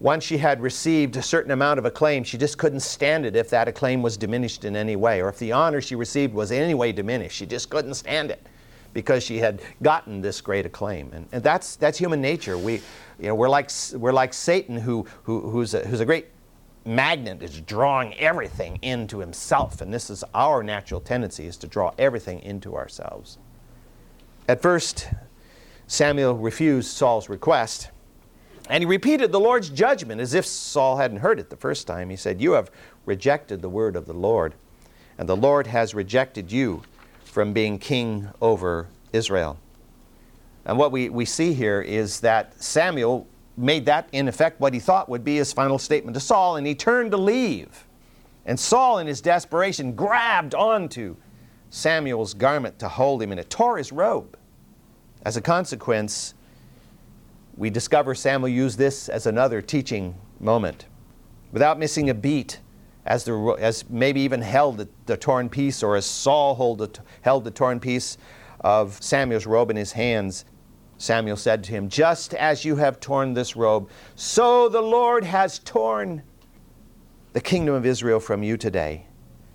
once 0.00 0.22
she 0.22 0.38
had 0.38 0.62
received 0.62 1.16
a 1.16 1.22
certain 1.22 1.50
amount 1.50 1.78
of 1.78 1.84
acclaim, 1.84 2.22
she 2.22 2.38
just 2.38 2.56
couldn't 2.56 2.80
stand 2.80 3.26
it 3.26 3.34
if 3.34 3.50
that 3.50 3.66
acclaim 3.66 4.00
was 4.00 4.16
diminished 4.16 4.64
in 4.64 4.76
any 4.76 4.94
way, 4.96 5.20
or 5.20 5.28
if 5.28 5.38
the 5.38 5.50
honor 5.50 5.80
she 5.80 5.96
received 5.96 6.32
was 6.32 6.50
in 6.50 6.62
any 6.62 6.74
way 6.74 6.92
diminished. 6.92 7.36
She 7.36 7.46
just 7.46 7.68
couldn't 7.68 7.94
stand 7.94 8.30
it 8.30 8.46
because 8.94 9.22
she 9.22 9.38
had 9.38 9.60
gotten 9.82 10.20
this 10.20 10.40
great 10.40 10.64
acclaim. 10.64 11.10
And, 11.12 11.26
and 11.32 11.42
that's, 11.42 11.76
that's 11.76 11.98
human 11.98 12.20
nature. 12.20 12.56
We, 12.56 12.74
you 13.18 13.26
know, 13.26 13.34
we're, 13.34 13.48
like, 13.48 13.70
we're 13.94 14.12
like 14.12 14.32
Satan, 14.32 14.78
who, 14.78 15.04
who, 15.24 15.50
who's, 15.50 15.74
a, 15.74 15.80
who's 15.80 16.00
a 16.00 16.06
great 16.06 16.28
magnet 16.84 17.42
is 17.42 17.60
drawing 17.60 18.14
everything 18.14 18.78
into 18.82 19.18
himself 19.18 19.80
and 19.80 19.92
this 19.92 20.10
is 20.10 20.24
our 20.34 20.62
natural 20.62 21.00
tendency 21.00 21.46
is 21.46 21.56
to 21.58 21.66
draw 21.66 21.92
everything 21.98 22.40
into 22.40 22.76
ourselves. 22.76 23.38
At 24.48 24.62
first 24.62 25.08
samuel 25.86 26.34
refused 26.34 26.88
saul's 26.90 27.28
request 27.28 27.90
and 28.70 28.82
he 28.82 28.86
repeated 28.86 29.32
the 29.32 29.40
lord's 29.40 29.70
judgment 29.70 30.20
as 30.20 30.34
if 30.34 30.46
saul 30.46 30.96
hadn't 30.96 31.18
heard 31.18 31.38
it 31.38 31.50
the 31.50 31.56
first 31.56 31.86
time. 31.86 32.10
He 32.10 32.16
said 32.16 32.40
you 32.40 32.52
have 32.52 32.70
rejected 33.06 33.62
the 33.62 33.68
word 33.68 33.96
of 33.96 34.06
the 34.06 34.14
lord 34.14 34.54
and 35.18 35.28
the 35.28 35.36
lord 35.36 35.66
has 35.66 35.94
rejected 35.94 36.50
you 36.52 36.82
from 37.24 37.52
being 37.52 37.78
king 37.78 38.28
over 38.40 38.86
israel. 39.12 39.58
And 40.64 40.76
what 40.76 40.92
we, 40.92 41.08
we 41.08 41.24
see 41.24 41.54
here 41.54 41.80
is 41.80 42.20
that 42.20 42.62
samuel 42.62 43.26
made 43.58 43.86
that, 43.86 44.08
in 44.12 44.28
effect, 44.28 44.60
what 44.60 44.72
he 44.72 44.80
thought 44.80 45.08
would 45.08 45.24
be 45.24 45.36
his 45.36 45.52
final 45.52 45.78
statement 45.78 46.14
to 46.14 46.20
Saul, 46.20 46.56
and 46.56 46.66
he 46.66 46.74
turned 46.74 47.10
to 47.10 47.16
leave. 47.16 47.86
And 48.46 48.58
Saul, 48.58 48.98
in 48.98 49.06
his 49.06 49.20
desperation, 49.20 49.92
grabbed 49.92 50.54
onto 50.54 51.16
Samuel's 51.70 52.34
garment 52.34 52.78
to 52.78 52.88
hold 52.88 53.22
him, 53.22 53.30
and 53.30 53.40
it 53.40 53.50
tore 53.50 53.76
his 53.76 53.92
robe. 53.92 54.38
As 55.24 55.36
a 55.36 55.40
consequence, 55.40 56.34
we 57.56 57.68
discover 57.68 58.14
Samuel 58.14 58.48
used 58.48 58.78
this 58.78 59.08
as 59.08 59.26
another 59.26 59.60
teaching 59.60 60.14
moment. 60.40 60.86
Without 61.52 61.78
missing 61.78 62.08
a 62.08 62.14
beat, 62.14 62.60
as, 63.04 63.24
the, 63.24 63.56
as 63.58 63.88
maybe 63.90 64.20
even 64.20 64.40
held 64.40 64.76
the, 64.76 64.88
the 65.06 65.16
torn 65.16 65.48
piece, 65.48 65.82
or 65.82 65.96
as 65.96 66.06
Saul 66.06 66.54
hold 66.54 66.78
the, 66.78 67.00
held 67.22 67.44
the 67.44 67.50
torn 67.50 67.80
piece 67.80 68.16
of 68.60 69.02
Samuel's 69.02 69.46
robe 69.46 69.70
in 69.70 69.76
his 69.76 69.92
hands, 69.92 70.44
Samuel 70.98 71.36
said 71.36 71.64
to 71.64 71.70
him, 71.70 71.88
Just 71.88 72.34
as 72.34 72.64
you 72.64 72.76
have 72.76 73.00
torn 73.00 73.32
this 73.32 73.56
robe, 73.56 73.88
so 74.16 74.68
the 74.68 74.82
Lord 74.82 75.24
has 75.24 75.60
torn 75.60 76.22
the 77.32 77.40
kingdom 77.40 77.74
of 77.74 77.86
Israel 77.86 78.20
from 78.20 78.42
you 78.42 78.56
today 78.56 79.06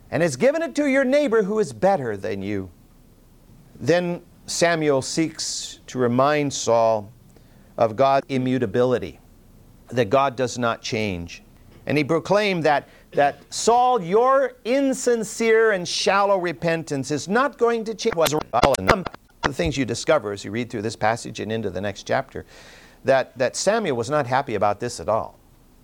and 0.09 0.23
has 0.23 0.37
given 0.37 0.61
it 0.61 0.73
to 0.75 0.85
your 0.85 1.03
neighbor 1.03 1.43
who 1.43 1.59
is 1.59 1.73
better 1.73 2.15
than 2.15 2.41
you. 2.41 2.69
Then 3.79 4.21
Samuel 4.45 5.01
seeks 5.01 5.79
to 5.87 5.97
remind 5.97 6.53
Saul 6.53 7.11
of 7.77 7.95
God's 7.95 8.25
immutability, 8.29 9.19
that 9.89 10.09
God 10.09 10.35
does 10.35 10.57
not 10.57 10.81
change. 10.81 11.43
And 11.85 11.97
he 11.97 12.03
proclaimed 12.03 12.63
that, 12.63 12.87
that 13.11 13.41
Saul, 13.53 14.01
your 14.01 14.53
insincere 14.63 15.71
and 15.71 15.87
shallow 15.87 16.37
repentance 16.37 17.11
is 17.11 17.27
not 17.27 17.57
going 17.57 17.83
to 17.85 17.95
change 17.95 18.15
the 19.43 19.53
things 19.53 19.77
you 19.77 19.85
discover 19.85 20.31
as 20.31 20.45
you 20.45 20.51
read 20.51 20.69
through 20.69 20.81
this 20.81 20.95
passage 20.95 21.39
and 21.39 21.51
into 21.51 21.69
the 21.69 21.81
next 21.81 22.03
chapter 22.03 22.45
that, 23.03 23.37
that 23.37 23.55
Samuel 23.55 23.97
was 23.97 24.09
not 24.09 24.25
happy 24.25 24.55
about 24.55 24.79
this 24.79 24.99
at 24.99 25.09
all. 25.09 25.37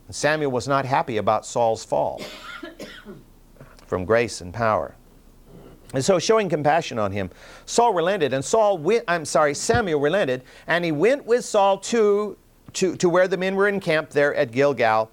Samuel 0.09 0.51
was 0.51 0.67
not 0.67 0.85
happy 0.85 1.17
about 1.17 1.45
Saul's 1.45 1.85
fall 1.85 2.21
from 3.87 4.05
grace 4.05 4.41
and 4.41 4.53
power. 4.53 4.95
And 5.93 6.03
so, 6.03 6.19
showing 6.19 6.49
compassion 6.49 6.97
on 6.97 7.11
him, 7.11 7.29
Saul 7.65 7.93
relented, 7.93 8.33
and 8.33 8.43
Saul 8.43 8.77
went, 8.77 9.03
I'm 9.07 9.25
sorry, 9.25 9.53
Samuel 9.53 9.99
relented, 9.99 10.43
and 10.67 10.85
he 10.85 10.91
went 10.91 11.25
with 11.25 11.45
Saul 11.45 11.77
to, 11.79 12.37
to, 12.73 12.95
to 12.95 13.09
where 13.09 13.27
the 13.27 13.37
men 13.37 13.55
were 13.55 13.67
encamped 13.67 14.13
there 14.13 14.33
at 14.35 14.51
Gilgal, 14.51 15.11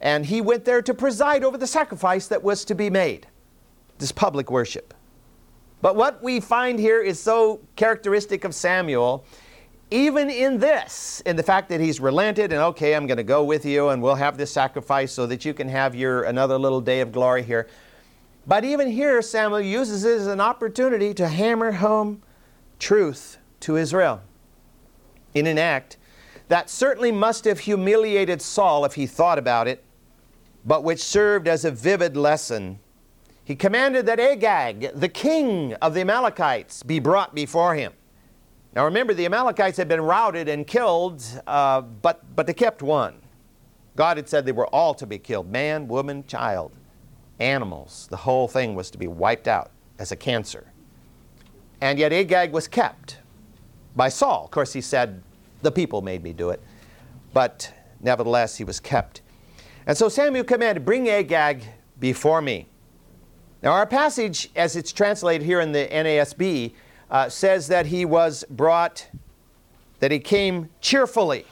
and 0.00 0.24
he 0.24 0.40
went 0.40 0.64
there 0.64 0.82
to 0.82 0.94
preside 0.94 1.44
over 1.44 1.56
the 1.56 1.66
sacrifice 1.66 2.28
that 2.28 2.42
was 2.42 2.64
to 2.66 2.74
be 2.74 2.90
made, 2.90 3.26
this 3.98 4.12
public 4.12 4.50
worship. 4.50 4.94
But 5.80 5.96
what 5.96 6.22
we 6.22 6.40
find 6.40 6.78
here 6.78 7.00
is 7.00 7.20
so 7.20 7.60
characteristic 7.76 8.44
of 8.44 8.54
Samuel, 8.54 9.24
even 9.90 10.28
in 10.28 10.58
this, 10.58 11.22
in 11.24 11.36
the 11.36 11.42
fact 11.42 11.68
that 11.68 11.80
he's 11.80 12.00
relented 12.00 12.52
and 12.52 12.60
okay, 12.60 12.94
I'm 12.94 13.06
going 13.06 13.16
to 13.18 13.22
go 13.22 13.44
with 13.44 13.64
you 13.64 13.88
and 13.88 14.02
we'll 14.02 14.16
have 14.16 14.36
this 14.36 14.52
sacrifice 14.52 15.12
so 15.12 15.26
that 15.26 15.44
you 15.44 15.54
can 15.54 15.68
have 15.68 15.94
your 15.94 16.24
another 16.24 16.58
little 16.58 16.80
day 16.80 17.00
of 17.00 17.12
glory 17.12 17.42
here. 17.42 17.68
But 18.46 18.64
even 18.64 18.90
here, 18.90 19.22
Samuel 19.22 19.60
uses 19.60 20.04
it 20.04 20.16
as 20.16 20.26
an 20.26 20.40
opportunity 20.40 21.14
to 21.14 21.28
hammer 21.28 21.72
home 21.72 22.22
truth 22.78 23.38
to 23.60 23.76
Israel 23.76 24.22
in 25.34 25.46
an 25.46 25.58
act 25.58 25.96
that 26.48 26.70
certainly 26.70 27.12
must 27.12 27.44
have 27.44 27.60
humiliated 27.60 28.40
Saul 28.40 28.84
if 28.84 28.94
he 28.94 29.06
thought 29.06 29.38
about 29.38 29.68
it, 29.68 29.84
but 30.64 30.82
which 30.82 31.02
served 31.02 31.46
as 31.46 31.64
a 31.64 31.70
vivid 31.70 32.16
lesson 32.16 32.80
he 33.48 33.56
commanded 33.56 34.04
that 34.04 34.20
Agag, 34.20 34.90
the 34.94 35.08
king 35.08 35.72
of 35.80 35.94
the 35.94 36.02
Amalekites, 36.02 36.82
be 36.82 36.98
brought 36.98 37.34
before 37.34 37.74
him. 37.74 37.94
Now 38.74 38.84
remember, 38.84 39.14
the 39.14 39.24
Amalekites 39.24 39.78
had 39.78 39.88
been 39.88 40.02
routed 40.02 40.50
and 40.50 40.66
killed, 40.66 41.24
uh, 41.46 41.80
but, 41.80 42.22
but 42.36 42.46
they 42.46 42.52
kept 42.52 42.82
one. 42.82 43.14
God 43.96 44.18
had 44.18 44.28
said 44.28 44.44
they 44.44 44.52
were 44.52 44.66
all 44.66 44.92
to 44.92 45.06
be 45.06 45.16
killed 45.16 45.50
man, 45.50 45.88
woman, 45.88 46.26
child, 46.26 46.72
animals. 47.38 48.06
The 48.10 48.18
whole 48.18 48.48
thing 48.48 48.74
was 48.74 48.90
to 48.90 48.98
be 48.98 49.06
wiped 49.06 49.48
out 49.48 49.70
as 49.98 50.12
a 50.12 50.16
cancer. 50.16 50.70
And 51.80 51.98
yet 51.98 52.12
Agag 52.12 52.52
was 52.52 52.68
kept 52.68 53.16
by 53.96 54.10
Saul. 54.10 54.44
Of 54.44 54.50
course, 54.50 54.74
he 54.74 54.82
said, 54.82 55.22
The 55.62 55.72
people 55.72 56.02
made 56.02 56.22
me 56.22 56.34
do 56.34 56.50
it. 56.50 56.62
But 57.32 57.72
nevertheless, 58.02 58.58
he 58.58 58.64
was 58.64 58.78
kept. 58.78 59.22
And 59.86 59.96
so 59.96 60.10
Samuel 60.10 60.44
commanded, 60.44 60.84
Bring 60.84 61.08
Agag 61.08 61.64
before 61.98 62.42
me. 62.42 62.68
Now, 63.62 63.72
our 63.72 63.86
passage, 63.86 64.50
as 64.54 64.76
it's 64.76 64.92
translated 64.92 65.44
here 65.44 65.60
in 65.60 65.72
the 65.72 65.88
NASB, 65.88 66.72
uh, 67.10 67.28
says 67.28 67.66
that 67.68 67.86
he 67.86 68.04
was 68.04 68.44
brought, 68.50 69.08
that 69.98 70.12
he 70.12 70.20
came 70.20 70.68
cheerfully. 70.80 71.44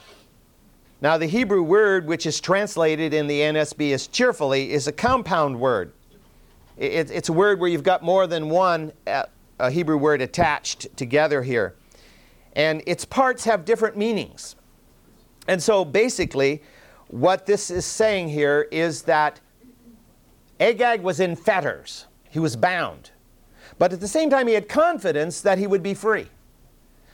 Now, 1.01 1.17
the 1.17 1.25
Hebrew 1.25 1.61
word 1.61 2.07
which 2.07 2.25
is 2.25 2.39
translated 2.39 3.13
in 3.13 3.27
the 3.27 3.41
NASB 3.41 3.93
as 3.93 4.07
cheerfully 4.07 4.71
is 4.71 4.87
a 4.87 4.91
compound 4.91 5.59
word. 5.59 5.91
It, 6.77 7.11
it's 7.11 7.29
a 7.29 7.33
word 7.33 7.59
where 7.59 7.69
you've 7.69 7.83
got 7.83 8.03
more 8.03 8.25
than 8.25 8.49
one 8.49 8.93
uh, 9.05 9.23
a 9.59 9.69
Hebrew 9.69 9.97
word 9.97 10.21
attached 10.21 10.95
together 10.95 11.41
here. 11.41 11.75
And 12.55 12.81
its 12.85 13.05
parts 13.05 13.43
have 13.43 13.65
different 13.65 13.97
meanings. 13.97 14.55
And 15.47 15.61
so 15.61 15.83
basically, 15.83 16.61
what 17.07 17.45
this 17.45 17.69
is 17.69 17.85
saying 17.85 18.29
here 18.29 18.67
is 18.71 19.03
that 19.03 19.39
Agag 20.59 21.01
was 21.01 21.19
in 21.19 21.35
fetters, 21.35 22.07
he 22.29 22.39
was 22.39 22.55
bound. 22.55 23.11
But 23.77 23.93
at 23.93 23.99
the 23.99 24.07
same 24.07 24.29
time, 24.29 24.47
he 24.47 24.53
had 24.53 24.67
confidence 24.67 25.41
that 25.41 25.57
he 25.57 25.67
would 25.67 25.83
be 25.83 25.93
free. 25.93 26.27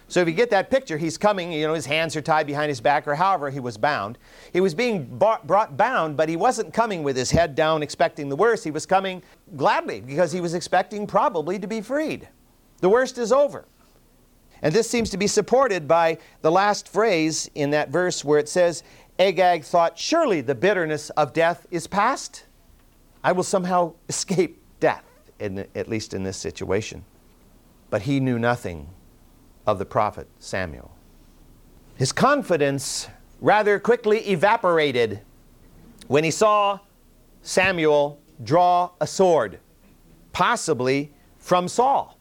So 0.08 0.22
if 0.22 0.28
you 0.28 0.34
get 0.34 0.50
that 0.52 0.70
picture, 0.70 0.98
he's 0.98 1.18
coming, 1.18 1.52
you 1.52 1.66
know, 1.66 1.74
his 1.74 1.86
hands 1.86 2.16
are 2.16 2.22
tied 2.22 2.46
behind 2.46 2.70
his 2.70 2.80
back, 2.80 3.08
or 3.08 3.16
however 3.16 3.50
he 3.50 3.60
was 3.60 3.78
bound. 3.78 4.18
He 4.52 4.62
was 4.62 4.76
being 4.76 5.06
brought 5.18 5.76
bound, 5.76 6.16
but 6.16 6.30
he 6.30 6.36
wasn't 6.36 6.74
coming 6.74 7.04
with 7.04 7.18
his 7.18 7.32
head 7.32 7.56
down 7.56 7.82
expecting 7.82 8.30
the 8.30 8.36
worst. 8.36 8.64
He 8.64 8.72
was 8.72 8.86
coming 8.86 9.24
gladly 9.56 10.02
because 10.02 10.32
he 10.32 10.40
was 10.40 10.54
expecting 10.54 11.08
probably 11.08 11.58
to 11.58 11.68
be 11.68 11.82
freed. 11.82 12.28
The 12.80 12.90
worst 12.90 13.18
is 13.18 13.32
over. 13.32 13.66
And 14.62 14.74
this 14.74 14.90
seems 14.90 15.10
to 15.10 15.18
be 15.18 15.28
supported 15.28 15.88
by 15.88 16.20
the 16.42 16.52
last 16.52 16.88
phrase 16.88 17.50
in 17.56 17.72
that 17.72 17.90
verse 17.90 18.24
where 18.24 18.40
it 18.40 18.48
says, 18.48 18.84
Agag 19.20 19.64
thought, 19.64 19.98
Surely 19.98 20.42
the 20.42 20.56
bitterness 20.56 21.10
of 21.12 21.34
death 21.34 21.66
is 21.72 21.88
past. 21.88 22.46
I 23.24 23.32
will 23.32 23.44
somehow 23.44 23.94
escape 24.10 24.62
death, 24.80 25.03
in, 25.39 25.65
at 25.75 25.88
least 25.88 26.13
in 26.13 26.24
this 26.24 26.38
situation. 26.38 27.03
But 27.89 28.03
he 28.03 28.20
knew 28.20 28.39
nothing 28.39 28.89
of 29.65 29.80
the 29.80 29.86
prophet 29.86 30.27
Samuel. 30.39 30.92
His 31.96 32.12
confidence 32.12 33.08
rather 33.39 33.80
quickly 33.80 34.20
evaporated 34.30 35.22
when 36.08 36.24
he 36.24 36.32
saw 36.32 36.80
Samuel 37.42 38.20
draw 38.44 38.92
a 39.00 39.08
sword, 39.08 39.60
possibly 40.32 41.12
from 41.38 41.68
Saul. 41.68 42.18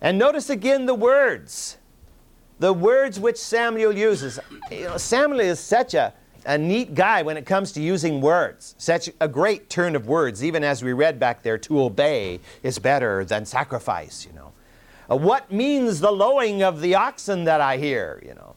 And 0.00 0.18
notice 0.18 0.50
again 0.50 0.86
the 0.86 0.94
words, 0.94 1.78
the 2.58 2.72
words 2.72 3.18
which 3.18 3.36
Samuel 3.36 3.96
uses. 3.96 4.38
You 4.70 4.84
know, 4.84 4.96
Samuel 4.96 5.40
is 5.40 5.58
such 5.58 5.94
a, 5.94 6.14
a 6.46 6.56
neat 6.56 6.94
guy 6.94 7.22
when 7.22 7.36
it 7.36 7.46
comes 7.46 7.72
to 7.72 7.82
using 7.82 8.20
words, 8.20 8.74
such 8.78 9.10
a 9.20 9.28
great 9.28 9.68
turn 9.68 9.94
of 9.94 10.06
words, 10.06 10.44
even 10.44 10.64
as 10.64 10.82
we 10.82 10.92
read 10.92 11.18
back 11.18 11.42
there, 11.42 11.58
to 11.58 11.82
obey 11.82 12.40
is 12.62 12.78
better 12.78 13.24
than 13.24 13.44
sacrifice, 13.44 14.26
you 14.26 14.32
know. 14.32 14.52
Uh, 15.10 15.16
what 15.16 15.50
means 15.50 16.00
the 16.00 16.10
lowing 16.10 16.62
of 16.62 16.80
the 16.80 16.94
oxen 16.94 17.44
that 17.44 17.60
I 17.60 17.76
hear? 17.76 18.22
You 18.24 18.34
know, 18.34 18.54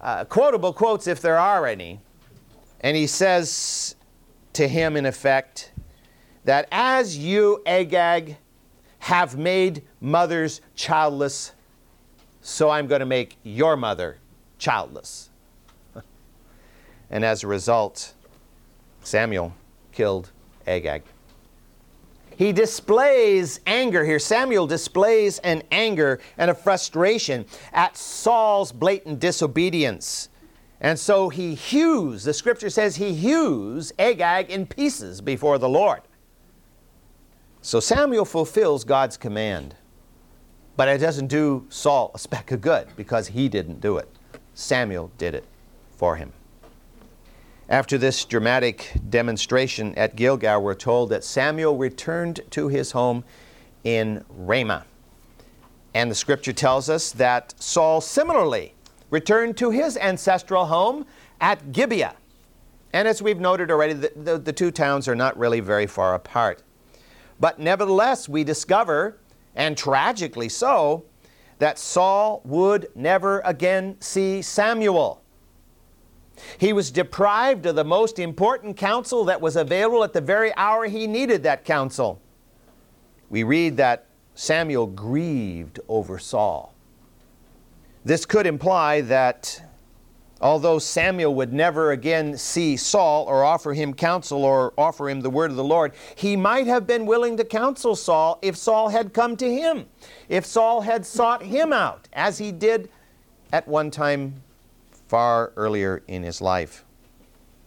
uh, 0.00 0.24
quotable 0.24 0.72
quotes 0.72 1.06
if 1.06 1.20
there 1.20 1.38
are 1.38 1.66
any. 1.66 2.00
And 2.80 2.96
he 2.96 3.06
says 3.06 3.96
to 4.52 4.68
him, 4.68 4.96
in 4.96 5.06
effect, 5.06 5.72
that 6.44 6.68
as 6.70 7.16
you, 7.16 7.62
Agag, 7.66 8.36
have 9.00 9.36
made 9.36 9.82
mothers 10.00 10.60
childless, 10.74 11.52
so 12.40 12.70
I'm 12.70 12.86
going 12.86 13.00
to 13.00 13.06
make 13.06 13.36
your 13.42 13.76
mother 13.76 14.18
childless. 14.58 15.25
And 17.10 17.24
as 17.24 17.42
a 17.42 17.46
result, 17.46 18.14
Samuel 19.02 19.54
killed 19.92 20.30
Agag. 20.66 21.02
He 22.36 22.52
displays 22.52 23.60
anger 23.66 24.04
here. 24.04 24.18
Samuel 24.18 24.66
displays 24.66 25.38
an 25.38 25.62
anger 25.70 26.20
and 26.36 26.50
a 26.50 26.54
frustration 26.54 27.46
at 27.72 27.96
Saul's 27.96 28.72
blatant 28.72 29.20
disobedience. 29.20 30.28
And 30.80 30.98
so 30.98 31.30
he 31.30 31.54
hews, 31.54 32.24
the 32.24 32.34
scripture 32.34 32.68
says 32.68 32.96
he 32.96 33.14
hews 33.14 33.92
Agag 33.98 34.50
in 34.50 34.66
pieces 34.66 35.22
before 35.22 35.56
the 35.56 35.68
Lord. 35.68 36.02
So 37.62 37.80
Samuel 37.80 38.26
fulfills 38.26 38.84
God's 38.84 39.16
command. 39.16 39.74
But 40.76 40.88
it 40.88 40.98
doesn't 40.98 41.28
do 41.28 41.66
Saul 41.70 42.10
a 42.14 42.18
speck 42.18 42.52
of 42.52 42.60
good 42.60 42.88
because 42.96 43.28
he 43.28 43.48
didn't 43.48 43.80
do 43.80 43.96
it. 43.96 44.08
Samuel 44.52 45.10
did 45.16 45.34
it 45.34 45.44
for 45.96 46.16
him. 46.16 46.32
After 47.68 47.98
this 47.98 48.24
dramatic 48.24 48.92
demonstration 49.10 49.92
at 49.96 50.14
Gilgal, 50.14 50.62
we're 50.62 50.74
told 50.74 51.08
that 51.10 51.24
Samuel 51.24 51.76
returned 51.76 52.40
to 52.50 52.68
his 52.68 52.92
home 52.92 53.24
in 53.82 54.24
Ramah. 54.28 54.84
And 55.92 56.08
the 56.08 56.14
scripture 56.14 56.52
tells 56.52 56.88
us 56.88 57.10
that 57.12 57.54
Saul 57.60 58.00
similarly 58.00 58.74
returned 59.10 59.56
to 59.56 59.70
his 59.70 59.96
ancestral 59.96 60.66
home 60.66 61.06
at 61.40 61.72
Gibeah. 61.72 62.14
And 62.92 63.08
as 63.08 63.20
we've 63.20 63.40
noted 63.40 63.72
already, 63.72 63.94
the, 63.94 64.12
the, 64.14 64.38
the, 64.38 64.52
two 64.52 64.70
towns 64.70 65.08
are 65.08 65.16
not 65.16 65.36
really 65.36 65.58
very 65.58 65.88
far 65.88 66.14
apart. 66.14 66.62
But 67.40 67.58
nevertheless, 67.58 68.28
we 68.28 68.44
discover, 68.44 69.18
and 69.56 69.76
tragically 69.76 70.48
so, 70.48 71.04
that 71.58 71.80
Saul 71.80 72.42
would 72.44 72.88
never 72.94 73.40
again 73.40 73.96
see 74.00 74.40
Samuel. 74.40 75.20
He 76.58 76.72
was 76.72 76.90
deprived 76.90 77.66
of 77.66 77.76
the 77.76 77.84
most 77.84 78.18
important 78.18 78.76
counsel 78.76 79.24
that 79.24 79.40
was 79.40 79.56
available 79.56 80.04
at 80.04 80.12
the 80.12 80.20
very 80.20 80.54
hour 80.56 80.86
he 80.86 81.06
needed 81.06 81.42
that 81.42 81.64
counsel. 81.64 82.20
We 83.30 83.42
read 83.42 83.76
that 83.78 84.06
Samuel 84.34 84.86
grieved 84.86 85.80
over 85.88 86.18
Saul. 86.18 86.74
This 88.04 88.24
could 88.24 88.46
imply 88.46 89.00
that 89.02 89.62
although 90.40 90.78
Samuel 90.78 91.34
would 91.34 91.52
never 91.52 91.90
again 91.90 92.36
see 92.36 92.76
Saul 92.76 93.24
or 93.24 93.42
offer 93.42 93.72
him 93.72 93.94
counsel 93.94 94.44
or 94.44 94.74
offer 94.78 95.08
him 95.08 95.22
the 95.22 95.30
word 95.30 95.50
of 95.50 95.56
the 95.56 95.64
Lord, 95.64 95.92
he 96.14 96.36
might 96.36 96.66
have 96.66 96.86
been 96.86 97.06
willing 97.06 97.36
to 97.38 97.44
counsel 97.44 97.96
Saul 97.96 98.38
if 98.42 98.56
Saul 98.56 98.90
had 98.90 99.12
come 99.12 99.36
to 99.38 99.50
him, 99.50 99.86
if 100.28 100.44
Saul 100.44 100.82
had 100.82 101.06
sought 101.06 101.42
him 101.42 101.72
out, 101.72 102.08
as 102.12 102.38
he 102.38 102.52
did 102.52 102.90
at 103.52 103.66
one 103.66 103.90
time 103.90 104.42
far 105.08 105.52
earlier 105.56 106.02
in 106.08 106.22
his 106.22 106.40
life. 106.40 106.84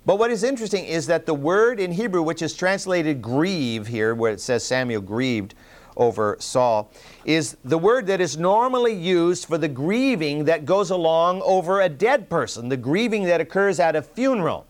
But 0.06 0.18
what 0.18 0.32
is 0.32 0.44
interesting 0.44 0.86
is 0.86 1.08
that 1.08 1.26
the 1.26 1.34
word 1.34 1.80
in 1.80 1.92
Hebrew, 1.92 2.24
which 2.24 2.42
is 2.42 2.56
translated 2.56 3.22
grieve 3.22 3.88
here, 3.88 4.16
where 4.16 4.32
it 4.32 4.42
says 4.42 4.64
Samuel 4.64 5.02
grieved 5.02 5.54
over 5.98 6.38
Saul, 6.40 6.92
is 7.26 7.58
the 7.64 7.78
word 7.78 8.08
that 8.08 8.22
is 8.22 8.38
normally 8.38 8.94
used 8.94 9.46
for 9.46 9.58
the 9.58 9.68
grieving 9.68 10.46
that 10.46 10.66
goes 10.66 10.90
along 10.90 11.42
over 11.44 11.82
a 11.82 11.90
dead 11.90 12.30
person, 12.30 12.70
the 12.70 12.78
grieving 12.78 13.26
that 13.26 13.42
occurs 13.42 13.80
at 13.80 13.96
a 13.96 14.02
funeral. 14.02 14.66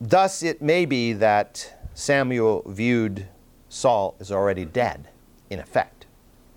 Thus, 0.00 0.42
it 0.42 0.60
may 0.60 0.84
be 0.84 1.14
that 1.14 1.74
Samuel 1.94 2.62
viewed 2.66 3.26
Saul 3.70 4.14
as 4.20 4.30
already 4.30 4.66
dead, 4.66 5.08
in 5.48 5.58
effect. 5.58 5.95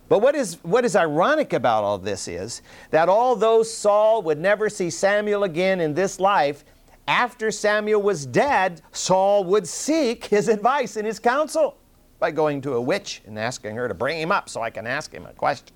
But 0.10 0.20
what 0.20 0.36
is, 0.36 0.56
what 0.64 0.84
is 0.84 0.96
ironic 0.96 1.54
about 1.54 1.84
all 1.84 2.00
this 2.00 2.28
is 2.28 2.64
that 2.90 3.08
although 3.08 3.62
Saul 3.62 4.24
would 4.24 4.40
never 4.40 4.68
see 4.68 4.90
Samuel 4.90 5.44
again 5.44 5.80
in 5.80 5.94
this 5.94 6.20
life, 6.20 6.66
after 7.08 7.52
Samuel 7.52 8.02
was 8.02 8.26
dead, 8.26 8.82
Saul 8.92 9.44
would 9.46 9.68
seek 9.68 10.26
his 10.26 10.48
advice 10.48 10.96
and 10.96 11.06
his 11.06 11.20
counsel 11.20 11.78
by 12.20 12.32
going 12.32 12.60
to 12.62 12.74
a 12.74 12.82
witch 12.82 13.22
and 13.26 13.38
asking 13.38 13.76
her 13.76 13.88
to 13.88 13.94
bring 13.94 14.20
him 14.20 14.32
up 14.32 14.50
so 14.50 14.62
I 14.62 14.72
can 14.72 14.86
ask 14.86 15.14
him 15.14 15.26
a 15.26 15.34
question. 15.34 15.76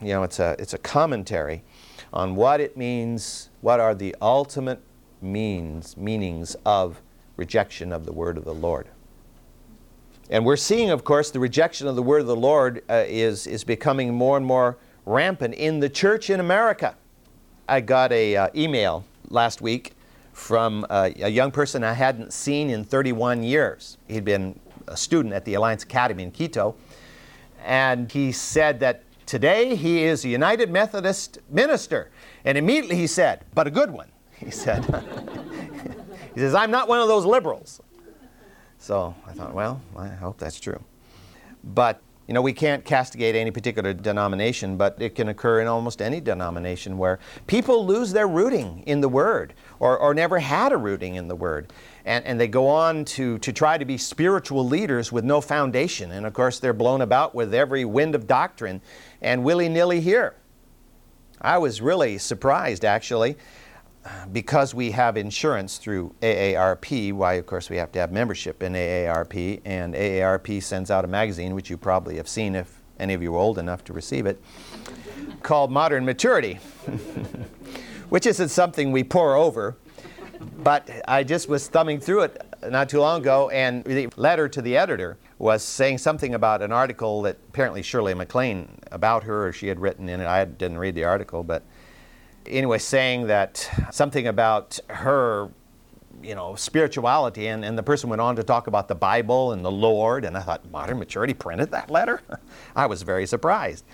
You 0.00 0.08
know, 0.08 0.22
it's 0.22 0.40
a, 0.40 0.56
it's 0.58 0.74
a 0.74 0.78
commentary 0.78 1.62
on 2.12 2.34
what 2.34 2.60
it 2.60 2.76
means, 2.76 3.50
what 3.60 3.78
are 3.78 3.94
the 3.94 4.16
ultimate 4.20 4.80
means, 5.22 5.96
meanings 5.96 6.56
of 6.66 7.00
rejection 7.36 7.92
of 7.92 8.04
the 8.04 8.12
word 8.12 8.36
of 8.36 8.44
the 8.44 8.54
Lord. 8.54 8.88
And 10.30 10.44
we're 10.44 10.56
seeing, 10.56 10.90
of 10.90 11.04
course, 11.04 11.30
the 11.30 11.40
rejection 11.40 11.86
of 11.86 11.96
the 11.96 12.02
word 12.02 12.22
of 12.22 12.26
the 12.26 12.36
Lord 12.36 12.82
uh, 12.88 13.04
is, 13.06 13.46
is 13.46 13.62
becoming 13.62 14.14
more 14.14 14.36
and 14.36 14.46
more 14.46 14.78
rampant 15.04 15.54
in 15.54 15.80
the 15.80 15.88
church 15.88 16.30
in 16.30 16.40
America. 16.40 16.96
I 17.68 17.80
got 17.80 18.10
a 18.12 18.36
uh, 18.36 18.48
email 18.54 19.04
last 19.28 19.60
week 19.60 19.92
from 20.32 20.86
uh, 20.88 21.10
a 21.16 21.28
young 21.28 21.50
person 21.50 21.84
I 21.84 21.92
hadn't 21.92 22.32
seen 22.32 22.70
in 22.70 22.84
31 22.84 23.42
years. 23.42 23.98
He'd 24.08 24.24
been 24.24 24.58
a 24.88 24.96
student 24.96 25.34
at 25.34 25.44
the 25.44 25.54
Alliance 25.54 25.84
Academy 25.84 26.22
in 26.22 26.30
Quito. 26.30 26.74
And 27.64 28.10
he 28.10 28.32
said 28.32 28.80
that 28.80 29.02
today 29.26 29.76
he 29.76 30.04
is 30.04 30.24
a 30.24 30.28
United 30.28 30.70
Methodist 30.70 31.38
minister. 31.50 32.10
And 32.44 32.58
immediately 32.58 32.96
he 32.96 33.06
said, 33.06 33.44
but 33.54 33.66
a 33.66 33.70
good 33.70 33.90
one, 33.90 34.08
he 34.36 34.50
said. 34.50 34.84
he 36.34 36.40
says, 36.40 36.54
I'm 36.54 36.70
not 36.70 36.88
one 36.88 37.00
of 37.00 37.08
those 37.08 37.24
liberals. 37.24 37.80
So 38.84 39.14
I 39.26 39.32
thought, 39.32 39.54
well, 39.54 39.80
I 39.96 40.08
hope 40.08 40.36
that's 40.36 40.60
true. 40.60 40.78
But 41.64 42.02
you 42.26 42.34
know, 42.34 42.42
we 42.42 42.52
can't 42.52 42.84
castigate 42.84 43.34
any 43.34 43.50
particular 43.50 43.94
denomination, 43.94 44.76
but 44.76 45.00
it 45.00 45.14
can 45.14 45.30
occur 45.30 45.62
in 45.62 45.66
almost 45.66 46.02
any 46.02 46.20
denomination 46.20 46.98
where 46.98 47.18
people 47.46 47.86
lose 47.86 48.12
their 48.12 48.28
rooting 48.28 48.82
in 48.84 49.00
the 49.00 49.08
Word 49.08 49.54
or, 49.78 49.98
or 49.98 50.12
never 50.12 50.38
had 50.38 50.70
a 50.70 50.76
rooting 50.76 51.14
in 51.14 51.28
the 51.28 51.34
Word. 51.34 51.72
And, 52.04 52.26
and 52.26 52.38
they 52.38 52.46
go 52.46 52.68
on 52.68 53.06
to, 53.06 53.38
to 53.38 53.52
try 53.54 53.78
to 53.78 53.86
be 53.86 53.96
spiritual 53.96 54.66
leaders 54.66 55.10
with 55.10 55.24
no 55.24 55.40
foundation. 55.40 56.10
And 56.12 56.26
of 56.26 56.34
course, 56.34 56.58
they're 56.58 56.74
blown 56.74 57.00
about 57.00 57.34
with 57.34 57.54
every 57.54 57.86
wind 57.86 58.14
of 58.14 58.26
doctrine 58.26 58.82
and 59.22 59.44
willy 59.44 59.70
nilly 59.70 60.02
here. 60.02 60.34
I 61.40 61.56
was 61.56 61.80
really 61.80 62.18
surprised, 62.18 62.84
actually, 62.84 63.36
because 64.32 64.74
we 64.74 64.90
have 64.90 65.16
insurance 65.16 65.78
through 65.78 66.14
AARP, 66.20 67.12
why, 67.12 67.34
of 67.34 67.46
course, 67.46 67.70
we 67.70 67.76
have 67.76 67.92
to 67.92 67.98
have 67.98 68.12
membership 68.12 68.62
in 68.62 68.74
AARP, 68.74 69.60
and 69.64 69.94
AARP 69.94 70.62
sends 70.62 70.90
out 70.90 71.04
a 71.04 71.08
magazine, 71.08 71.54
which 71.54 71.70
you 71.70 71.76
probably 71.76 72.16
have 72.16 72.28
seen 72.28 72.54
if 72.54 72.82
any 72.98 73.14
of 73.14 73.22
you 73.22 73.34
are 73.34 73.38
old 73.38 73.58
enough 73.58 73.84
to 73.84 73.92
receive 73.92 74.26
it, 74.26 74.42
called 75.42 75.70
Modern 75.70 76.04
Maturity, 76.04 76.54
which 78.08 78.26
isn't 78.26 78.48
something 78.48 78.92
we 78.92 79.04
pore 79.04 79.36
over. 79.36 79.76
But 80.62 80.90
I 81.08 81.24
just 81.24 81.48
was 81.48 81.68
thumbing 81.68 82.00
through 82.00 82.22
it 82.22 82.42
not 82.68 82.88
too 82.88 83.00
long 83.00 83.20
ago, 83.20 83.50
and 83.50 83.84
the 83.84 84.08
letter 84.16 84.48
to 84.48 84.62
the 84.62 84.76
editor 84.76 85.16
was 85.38 85.62
saying 85.62 85.98
something 85.98 86.34
about 86.34 86.62
an 86.62 86.72
article 86.72 87.22
that 87.22 87.36
apparently 87.48 87.82
Shirley 87.82 88.14
MacLaine 88.14 88.68
about 88.92 89.24
her, 89.24 89.48
or 89.48 89.52
she 89.52 89.68
had 89.68 89.80
written 89.80 90.08
in 90.08 90.20
it. 90.20 90.26
I 90.26 90.44
didn't 90.44 90.78
read 90.78 90.94
the 90.94 91.04
article, 91.04 91.42
but 91.42 91.62
anyway, 92.46 92.78
saying 92.78 93.26
that 93.28 93.68
something 93.90 94.26
about 94.26 94.78
her, 94.88 95.48
you 96.22 96.34
know, 96.34 96.54
spirituality, 96.54 97.48
and, 97.48 97.64
and 97.64 97.76
the 97.76 97.82
person 97.82 98.10
went 98.10 98.20
on 98.20 98.36
to 98.36 98.42
talk 98.42 98.66
about 98.66 98.88
the 98.88 98.94
Bible 98.94 99.52
and 99.52 99.64
the 99.64 99.70
Lord, 99.70 100.24
and 100.24 100.36
I 100.36 100.40
thought, 100.40 100.70
Modern 100.70 100.98
Maturity 100.98 101.34
printed 101.34 101.70
that 101.70 101.90
letter? 101.90 102.20
I 102.76 102.86
was 102.86 103.02
very 103.02 103.26
surprised 103.26 103.84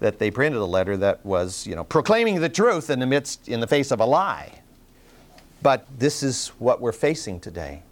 that 0.00 0.18
they 0.18 0.30
printed 0.30 0.60
a 0.60 0.66
letter 0.66 0.96
that 0.98 1.24
was, 1.24 1.66
you 1.66 1.74
know, 1.74 1.84
proclaiming 1.84 2.40
the 2.40 2.48
truth 2.48 2.90
in 2.90 2.98
the 2.98 3.06
midst, 3.06 3.48
in 3.48 3.60
the 3.60 3.66
face 3.66 3.90
of 3.90 4.00
a 4.00 4.04
lie. 4.04 4.60
But 5.62 5.86
this 5.98 6.22
is 6.22 6.48
what 6.58 6.80
we're 6.80 6.92
facing 6.92 7.40
today. 7.40 7.82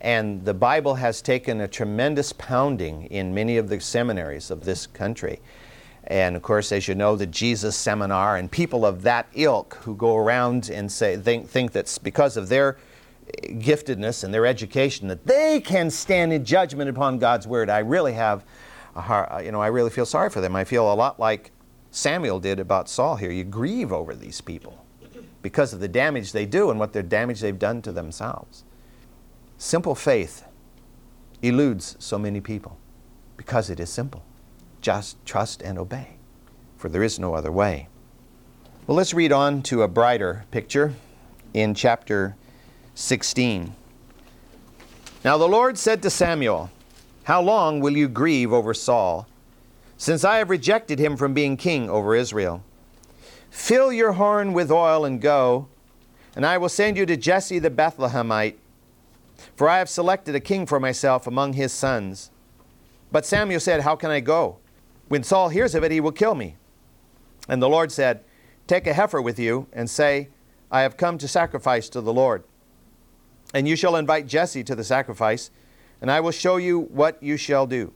And 0.00 0.44
the 0.44 0.54
Bible 0.54 0.94
has 0.94 1.20
taken 1.20 1.60
a 1.60 1.68
tremendous 1.68 2.32
pounding 2.32 3.06
in 3.06 3.34
many 3.34 3.56
of 3.56 3.68
the 3.68 3.80
seminaries 3.80 4.50
of 4.50 4.64
this 4.64 4.86
country. 4.86 5.40
And 6.08 6.36
of 6.36 6.42
course, 6.42 6.72
as 6.72 6.88
you 6.88 6.94
know, 6.94 7.16
the 7.16 7.26
Jesus 7.26 7.76
Seminar 7.76 8.36
and 8.38 8.50
people 8.50 8.84
of 8.84 9.02
that 9.02 9.28
ilk 9.34 9.74
who 9.82 9.94
go 9.94 10.16
around 10.16 10.70
and 10.70 10.90
say, 10.90 11.16
think, 11.16 11.48
think 11.48 11.72
that 11.72 11.98
because 12.02 12.36
of 12.36 12.48
their 12.48 12.78
giftedness 13.44 14.24
and 14.24 14.32
their 14.32 14.46
education 14.46 15.08
that 15.08 15.26
they 15.26 15.60
can 15.60 15.90
stand 15.90 16.32
in 16.32 16.44
judgment 16.44 16.88
upon 16.88 17.18
God's 17.18 17.46
word. 17.46 17.70
I 17.70 17.80
really 17.80 18.14
have, 18.14 18.44
a 18.96 19.00
heart, 19.00 19.28
uh, 19.30 19.38
you 19.38 19.52
know, 19.52 19.60
I 19.60 19.68
really 19.68 19.90
feel 19.90 20.06
sorry 20.06 20.30
for 20.30 20.40
them. 20.40 20.56
I 20.56 20.64
feel 20.64 20.90
a 20.90 20.94
lot 20.94 21.20
like 21.20 21.52
Samuel 21.90 22.40
did 22.40 22.58
about 22.58 22.88
Saul 22.88 23.16
here. 23.16 23.30
You 23.30 23.44
grieve 23.44 23.92
over 23.92 24.14
these 24.14 24.40
people 24.40 24.84
because 25.42 25.72
of 25.72 25.80
the 25.80 25.88
damage 25.88 26.32
they 26.32 26.46
do 26.46 26.70
and 26.70 26.78
what 26.78 26.92
their 26.92 27.02
damage 27.02 27.40
they've 27.40 27.58
done 27.58 27.82
to 27.82 27.92
themselves. 27.92 28.64
Simple 29.56 29.94
faith 29.94 30.44
eludes 31.42 31.96
so 31.98 32.18
many 32.18 32.40
people 32.40 32.78
because 33.36 33.70
it 33.70 33.78
is 33.78 33.90
simple. 33.90 34.24
Just 34.80 35.24
trust 35.24 35.62
and 35.62 35.78
obey, 35.78 36.16
for 36.76 36.88
there 36.88 37.02
is 37.02 37.18
no 37.18 37.34
other 37.34 37.52
way. 37.52 37.88
Well, 38.86 38.96
let's 38.96 39.12
read 39.12 39.32
on 39.32 39.62
to 39.64 39.82
a 39.82 39.88
brighter 39.88 40.44
picture 40.50 40.94
in 41.52 41.74
chapter 41.74 42.36
16. 42.94 43.74
Now 45.24 45.36
the 45.36 45.48
Lord 45.48 45.76
said 45.76 46.00
to 46.02 46.10
Samuel, 46.10 46.70
How 47.24 47.42
long 47.42 47.80
will 47.80 47.96
you 47.96 48.08
grieve 48.08 48.52
over 48.52 48.72
Saul, 48.72 49.26
since 49.96 50.24
I 50.24 50.38
have 50.38 50.48
rejected 50.48 50.98
him 50.98 51.16
from 51.16 51.34
being 51.34 51.56
king 51.56 51.90
over 51.90 52.14
Israel? 52.14 52.62
Fill 53.50 53.92
your 53.92 54.12
horn 54.12 54.52
with 54.52 54.70
oil 54.70 55.04
and 55.04 55.20
go, 55.20 55.68
and 56.36 56.46
I 56.46 56.56
will 56.56 56.68
send 56.68 56.96
you 56.96 57.04
to 57.06 57.16
Jesse 57.16 57.58
the 57.58 57.70
Bethlehemite, 57.70 58.56
for 59.56 59.68
I 59.68 59.78
have 59.78 59.88
selected 59.88 60.34
a 60.34 60.40
king 60.40 60.66
for 60.66 60.78
myself 60.78 61.26
among 61.26 61.54
his 61.54 61.72
sons. 61.72 62.30
But 63.10 63.26
Samuel 63.26 63.60
said, 63.60 63.80
How 63.80 63.96
can 63.96 64.10
I 64.10 64.20
go? 64.20 64.58
When 65.08 65.22
Saul 65.22 65.48
hears 65.48 65.74
of 65.74 65.82
it, 65.84 65.90
he 65.90 66.00
will 66.00 66.12
kill 66.12 66.34
me. 66.34 66.56
And 67.48 67.62
the 67.62 67.68
Lord 67.68 67.90
said, 67.90 68.24
Take 68.66 68.86
a 68.86 68.92
heifer 68.92 69.20
with 69.20 69.38
you 69.38 69.66
and 69.72 69.88
say, 69.88 70.28
I 70.70 70.82
have 70.82 70.98
come 70.98 71.16
to 71.18 71.26
sacrifice 71.28 71.88
to 71.88 72.00
the 72.00 72.12
Lord. 72.12 72.44
And 73.54 73.66
you 73.66 73.76
shall 73.76 73.96
invite 73.96 74.26
Jesse 74.26 74.62
to 74.64 74.74
the 74.74 74.84
sacrifice, 74.84 75.50
and 76.02 76.10
I 76.10 76.20
will 76.20 76.30
show 76.30 76.58
you 76.58 76.80
what 76.80 77.22
you 77.22 77.38
shall 77.38 77.66
do. 77.66 77.92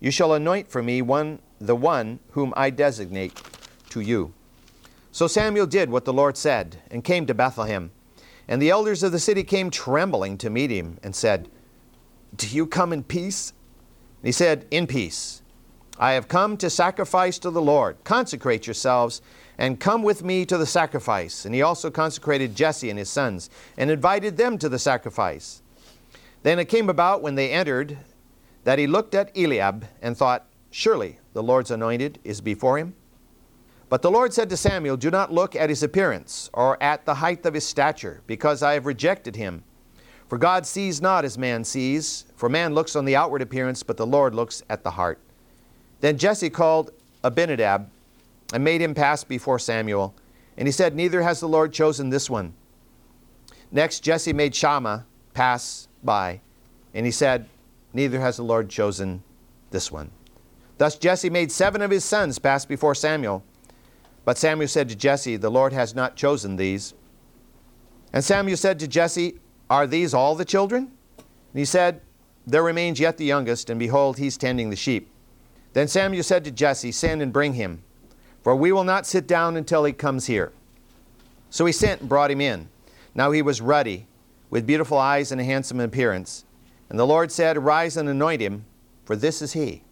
You 0.00 0.10
shall 0.10 0.34
anoint 0.34 0.68
for 0.68 0.82
me 0.82 1.02
one 1.02 1.38
the 1.60 1.76
one 1.76 2.18
whom 2.30 2.52
I 2.56 2.70
designate 2.70 3.40
to 3.90 4.00
you. 4.00 4.32
So 5.12 5.26
Samuel 5.26 5.66
did 5.66 5.90
what 5.90 6.04
the 6.04 6.12
Lord 6.12 6.36
said, 6.36 6.82
and 6.90 7.02
came 7.02 7.26
to 7.26 7.34
Bethlehem. 7.34 7.90
And 8.46 8.62
the 8.62 8.70
elders 8.70 9.02
of 9.02 9.12
the 9.12 9.18
city 9.18 9.44
came 9.44 9.70
trembling 9.70 10.38
to 10.38 10.50
meet 10.50 10.70
him, 10.70 10.98
and 11.02 11.14
said, 11.14 11.48
Do 12.34 12.48
you 12.48 12.66
come 12.66 12.92
in 12.92 13.04
peace? 13.04 13.52
And 14.20 14.26
he 14.28 14.32
said, 14.32 14.66
In 14.70 14.86
peace. 14.86 15.42
I 15.98 16.12
have 16.12 16.28
come 16.28 16.56
to 16.58 16.70
sacrifice 16.70 17.38
to 17.40 17.50
the 17.50 17.60
Lord. 17.60 17.96
Consecrate 18.04 18.66
yourselves 18.66 19.20
and 19.58 19.80
come 19.80 20.02
with 20.04 20.22
me 20.22 20.46
to 20.46 20.56
the 20.56 20.66
sacrifice. 20.66 21.44
And 21.44 21.54
he 21.54 21.62
also 21.62 21.90
consecrated 21.90 22.54
Jesse 22.54 22.88
and 22.88 22.98
his 22.98 23.10
sons 23.10 23.50
and 23.76 23.90
invited 23.90 24.36
them 24.36 24.58
to 24.58 24.68
the 24.68 24.78
sacrifice. 24.78 25.60
Then 26.44 26.60
it 26.60 26.68
came 26.68 26.88
about 26.88 27.20
when 27.20 27.34
they 27.34 27.50
entered 27.50 27.98
that 28.62 28.78
he 28.78 28.86
looked 28.86 29.14
at 29.14 29.36
Eliab 29.36 29.86
and 30.00 30.16
thought, 30.16 30.46
Surely 30.70 31.18
the 31.32 31.42
Lord's 31.42 31.72
anointed 31.72 32.20
is 32.22 32.40
before 32.40 32.78
him. 32.78 32.94
But 33.88 34.02
the 34.02 34.10
Lord 34.10 34.32
said 34.32 34.50
to 34.50 34.56
Samuel, 34.56 34.96
Do 34.96 35.10
not 35.10 35.32
look 35.32 35.56
at 35.56 35.70
his 35.70 35.82
appearance 35.82 36.50
or 36.52 36.80
at 36.80 37.06
the 37.06 37.14
height 37.14 37.44
of 37.46 37.54
his 37.54 37.66
stature, 37.66 38.20
because 38.26 38.62
I 38.62 38.74
have 38.74 38.86
rejected 38.86 39.34
him. 39.34 39.64
For 40.28 40.36
God 40.36 40.66
sees 40.66 41.00
not 41.00 41.24
as 41.24 41.38
man 41.38 41.64
sees, 41.64 42.26
for 42.36 42.50
man 42.50 42.74
looks 42.74 42.94
on 42.94 43.06
the 43.06 43.16
outward 43.16 43.40
appearance, 43.40 43.82
but 43.82 43.96
the 43.96 44.06
Lord 44.06 44.34
looks 44.34 44.62
at 44.68 44.84
the 44.84 44.90
heart. 44.90 45.18
Then 46.00 46.18
Jesse 46.18 46.50
called 46.50 46.90
Abinadab 47.24 47.90
and 48.52 48.64
made 48.64 48.80
him 48.80 48.94
pass 48.94 49.24
before 49.24 49.58
Samuel. 49.58 50.14
And 50.56 50.66
he 50.66 50.72
said, 50.72 50.94
Neither 50.94 51.22
has 51.22 51.40
the 51.40 51.48
Lord 51.48 51.72
chosen 51.72 52.10
this 52.10 52.30
one. 52.30 52.54
Next, 53.70 54.00
Jesse 54.00 54.32
made 54.32 54.54
Shammah 54.54 55.04
pass 55.34 55.88
by. 56.02 56.40
And 56.94 57.04
he 57.04 57.12
said, 57.12 57.48
Neither 57.92 58.20
has 58.20 58.36
the 58.36 58.42
Lord 58.42 58.68
chosen 58.68 59.22
this 59.70 59.92
one. 59.92 60.10
Thus 60.78 60.96
Jesse 60.96 61.30
made 61.30 61.50
seven 61.50 61.82
of 61.82 61.90
his 61.90 62.04
sons 62.04 62.38
pass 62.38 62.64
before 62.64 62.94
Samuel. 62.94 63.42
But 64.24 64.38
Samuel 64.38 64.68
said 64.68 64.88
to 64.88 64.96
Jesse, 64.96 65.36
The 65.36 65.50
Lord 65.50 65.72
has 65.72 65.94
not 65.94 66.16
chosen 66.16 66.56
these. 66.56 66.94
And 68.12 68.24
Samuel 68.24 68.56
said 68.56 68.78
to 68.80 68.88
Jesse, 68.88 69.38
Are 69.68 69.86
these 69.86 70.14
all 70.14 70.34
the 70.34 70.44
children? 70.44 70.92
And 71.16 71.58
he 71.58 71.64
said, 71.64 72.00
There 72.46 72.62
remains 72.62 73.00
yet 73.00 73.16
the 73.16 73.24
youngest, 73.24 73.70
and 73.70 73.78
behold, 73.78 74.18
he's 74.18 74.36
tending 74.36 74.70
the 74.70 74.76
sheep. 74.76 75.10
Then 75.78 75.86
Samuel 75.86 76.24
said 76.24 76.42
to 76.42 76.50
Jesse, 76.50 76.90
Send 76.90 77.22
and 77.22 77.32
bring 77.32 77.54
him, 77.54 77.84
for 78.42 78.56
we 78.56 78.72
will 78.72 78.82
not 78.82 79.06
sit 79.06 79.28
down 79.28 79.56
until 79.56 79.84
he 79.84 79.92
comes 79.92 80.26
here. 80.26 80.50
So 81.50 81.64
he 81.66 81.72
sent 81.72 82.00
and 82.00 82.08
brought 82.08 82.32
him 82.32 82.40
in. 82.40 82.68
Now 83.14 83.30
he 83.30 83.42
was 83.42 83.60
ruddy, 83.60 84.08
with 84.50 84.66
beautiful 84.66 84.98
eyes 84.98 85.30
and 85.30 85.40
a 85.40 85.44
handsome 85.44 85.78
appearance. 85.78 86.44
And 86.88 86.98
the 86.98 87.06
Lord 87.06 87.30
said, 87.30 87.56
Arise 87.56 87.96
and 87.96 88.08
anoint 88.08 88.42
him, 88.42 88.64
for 89.04 89.14
this 89.14 89.40
is 89.40 89.52
he. 89.52 89.84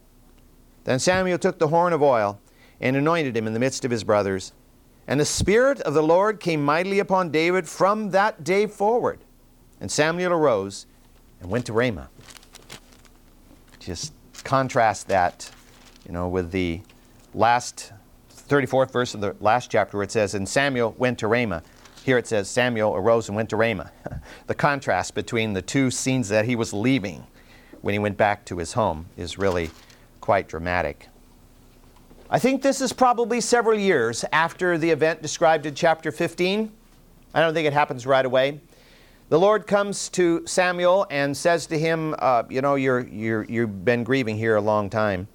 Then 0.82 0.98
Samuel 0.98 1.38
took 1.38 1.60
the 1.60 1.68
horn 1.68 1.92
of 1.92 2.02
oil 2.02 2.40
and 2.80 2.96
anointed 2.96 3.36
him 3.36 3.46
in 3.46 3.52
the 3.52 3.60
midst 3.60 3.84
of 3.84 3.92
his 3.92 4.02
brothers. 4.02 4.52
And 5.06 5.20
the 5.20 5.24
Spirit 5.24 5.80
of 5.82 5.94
the 5.94 6.02
Lord 6.02 6.40
came 6.40 6.64
mightily 6.64 6.98
upon 6.98 7.30
David 7.30 7.68
from 7.68 8.10
that 8.10 8.42
day 8.42 8.66
forward. 8.66 9.20
And 9.80 9.88
Samuel 9.88 10.32
arose 10.32 10.86
and 11.40 11.48
went 11.48 11.64
to 11.66 11.72
Ramah. 11.72 12.08
Just 13.78 14.12
contrast 14.42 15.06
that 15.06 15.52
you 16.06 16.12
know, 16.12 16.28
with 16.28 16.52
the 16.52 16.80
last 17.34 17.92
34th 18.30 18.92
verse 18.92 19.14
of 19.14 19.20
the 19.20 19.34
last 19.40 19.70
chapter 19.70 19.96
where 19.96 20.04
it 20.04 20.12
says, 20.12 20.34
And 20.34 20.48
Samuel 20.48 20.94
went 20.98 21.18
to 21.18 21.26
Ramah. 21.26 21.62
Here 22.04 22.16
it 22.16 22.28
says, 22.28 22.48
Samuel 22.48 22.94
arose 22.94 23.28
and 23.28 23.34
went 23.34 23.50
to 23.50 23.56
Ramah. 23.56 23.90
the 24.46 24.54
contrast 24.54 25.14
between 25.14 25.52
the 25.52 25.62
two 25.62 25.90
scenes 25.90 26.28
that 26.28 26.44
he 26.44 26.54
was 26.54 26.72
leaving 26.72 27.26
when 27.80 27.92
he 27.92 27.98
went 27.98 28.16
back 28.16 28.44
to 28.46 28.58
his 28.58 28.74
home 28.74 29.06
is 29.16 29.36
really 29.36 29.70
quite 30.20 30.48
dramatic. 30.48 31.08
I 32.30 32.38
think 32.38 32.62
this 32.62 32.80
is 32.80 32.92
probably 32.92 33.40
several 33.40 33.78
years 33.78 34.24
after 34.32 34.78
the 34.78 34.90
event 34.90 35.22
described 35.22 35.66
in 35.66 35.74
chapter 35.74 36.12
15. 36.12 36.70
I 37.34 37.40
don't 37.40 37.54
think 37.54 37.66
it 37.66 37.72
happens 37.72 38.06
right 38.06 38.24
away. 38.24 38.60
The 39.28 39.38
Lord 39.38 39.66
comes 39.66 40.08
to 40.10 40.46
Samuel 40.46 41.06
and 41.10 41.36
says 41.36 41.66
to 41.66 41.78
him, 41.78 42.14
uh, 42.20 42.44
You 42.48 42.62
know, 42.62 42.76
you're, 42.76 43.06
you're, 43.08 43.44
you've 43.44 43.84
been 43.84 44.04
grieving 44.04 44.36
here 44.36 44.54
a 44.54 44.60
long 44.60 44.88
time. 44.88 45.26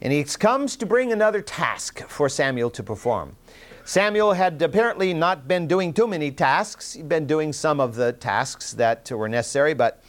And 0.00 0.12
he 0.12 0.22
comes 0.24 0.76
to 0.76 0.86
bring 0.86 1.12
another 1.12 1.40
task 1.40 2.06
for 2.08 2.28
Samuel 2.28 2.70
to 2.70 2.82
perform. 2.82 3.36
Samuel 3.84 4.34
had 4.34 4.60
apparently 4.60 5.14
not 5.14 5.48
been 5.48 5.66
doing 5.66 5.92
too 5.92 6.06
many 6.06 6.30
tasks. 6.30 6.92
He'd 6.92 7.08
been 7.08 7.26
doing 7.26 7.52
some 7.52 7.80
of 7.80 7.94
the 7.94 8.12
tasks 8.12 8.72
that 8.74 9.10
were 9.10 9.28
necessary, 9.28 9.74
but 9.74 10.04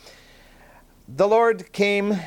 the 1.07 1.27
Lord 1.27 1.71
came 1.71 2.19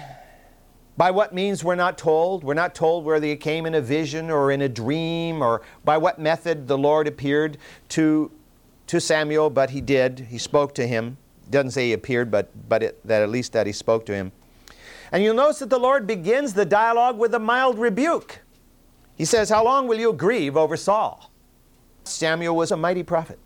by 0.97 1.11
what 1.11 1.35
means 1.35 1.63
we're 1.63 1.75
not 1.75 1.99
told. 1.99 2.43
We're 2.43 2.55
not 2.55 2.75
told 2.75 3.05
whether 3.05 3.27
he 3.27 3.37
came 3.37 3.67
in 3.67 3.75
a 3.75 3.81
vision 3.81 4.31
or 4.31 4.51
in 4.51 4.63
a 4.63 4.69
dream 4.69 5.43
or 5.43 5.63
by 5.85 5.99
what 5.99 6.19
method 6.19 6.69
the 6.69 6.79
Lord 6.79 7.07
appeared 7.07 7.59
to, 7.91 8.31
to 8.89 9.01
Samuel, 9.01 9.51
but 9.51 9.71
he 9.71 9.81
did. 9.81 10.27
He 10.31 10.39
spoke 10.39 10.75
to 10.77 10.87
him. 10.87 11.17
Doesn't 11.51 11.73
say 11.73 11.89
he 11.89 11.93
appeared, 11.93 12.31
but, 12.31 12.51
but 12.69 12.83
it, 12.83 13.07
that 13.07 13.23
at 13.23 13.29
least 13.29 13.53
that 13.53 13.67
he 13.67 13.73
spoke 13.73 14.07
to 14.07 14.15
him. 14.15 14.33
And 15.13 15.23
you'll 15.23 15.35
notice 15.35 15.59
that 15.59 15.69
the 15.71 15.79
Lord 15.79 16.07
begins 16.07 16.55
the 16.55 16.65
dialogue 16.65 17.19
with 17.19 17.35
a 17.35 17.39
mild 17.39 17.79
rebuke. 17.79 18.41
He 19.15 19.27
says, 19.27 19.51
How 19.51 19.63
long 19.63 19.87
will 19.87 20.01
you 20.01 20.15
grieve 20.15 20.57
over 20.57 20.77
Saul? 20.77 21.31
Samuel 22.05 22.57
was 22.57 22.73
a 22.73 22.77
mighty 22.77 23.03
prophet. 23.03 23.39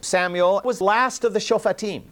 Samuel 0.00 0.60
was 0.64 0.80
last 0.80 1.24
of 1.24 1.32
the 1.32 1.38
Shophatim. 1.38 2.02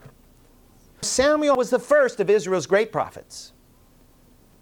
Samuel 1.03 1.57
was 1.57 1.71
the 1.71 1.79
first 1.79 2.21
of 2.21 2.31
Israel's 2.31 2.67
great 2.67 2.93
prophets. 2.93 3.53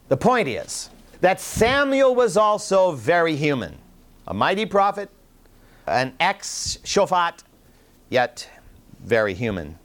The 0.09 0.17
point 0.17 0.49
is 0.49 0.91
that 1.21 1.41
Samuel 1.41 2.15
was 2.15 2.37
also 2.37 2.93
very 2.93 3.37
human, 3.37 3.79
a 4.27 4.35
mighty 4.35 4.67
prophet, 4.67 5.11
an 5.87 6.15
ex 6.21 6.79
Shophat, 6.85 7.43
yet 8.09 8.49
very 9.01 9.35
human. 9.35 9.79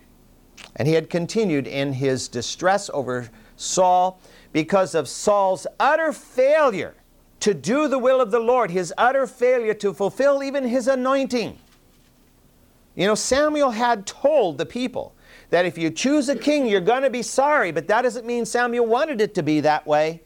And 0.76 0.88
he 0.88 0.94
had 0.94 1.10
continued 1.10 1.67
in 1.67 1.94
his 1.94 2.28
distress 2.28 2.89
over 2.94 3.30
Saul 3.62 4.19
because 4.52 4.95
of 4.95 5.08
Saul's 5.08 5.67
utter 5.80 6.12
failure 6.12 6.95
to 7.39 7.54
do 7.54 7.88
the 7.88 7.97
will 7.97 8.21
of 8.21 8.32
the 8.32 8.39
Lord, 8.39 8.71
his 8.71 8.93
utter 8.97 9.26
failure 9.26 9.74
to 9.76 9.93
fulfill 9.93 10.43
even 10.43 10.63
his 10.63 10.88
anointing. 10.88 11.58
You 12.95 13.08
know, 13.08 13.15
Samuel 13.15 13.71
had 13.71 14.06
told 14.06 14.58
the 14.58 14.65
people 14.65 15.15
that 15.50 15.65
if 15.65 15.78
you 15.78 15.89
choose 15.89 16.30
a 16.30 16.36
king, 16.36 16.67
you're 16.67 16.82
going 16.82 17.04
to 17.04 17.10
be 17.10 17.21
sorry, 17.21 17.71
but 17.71 17.88
that 17.88 18.04
doesn't 18.04 18.26
mean 18.26 18.45
Samuel 18.45 18.86
wanted 18.86 19.21
it 19.21 19.34
to 19.36 19.43
be 19.43 19.60
that 19.62 19.88
way 19.88 20.21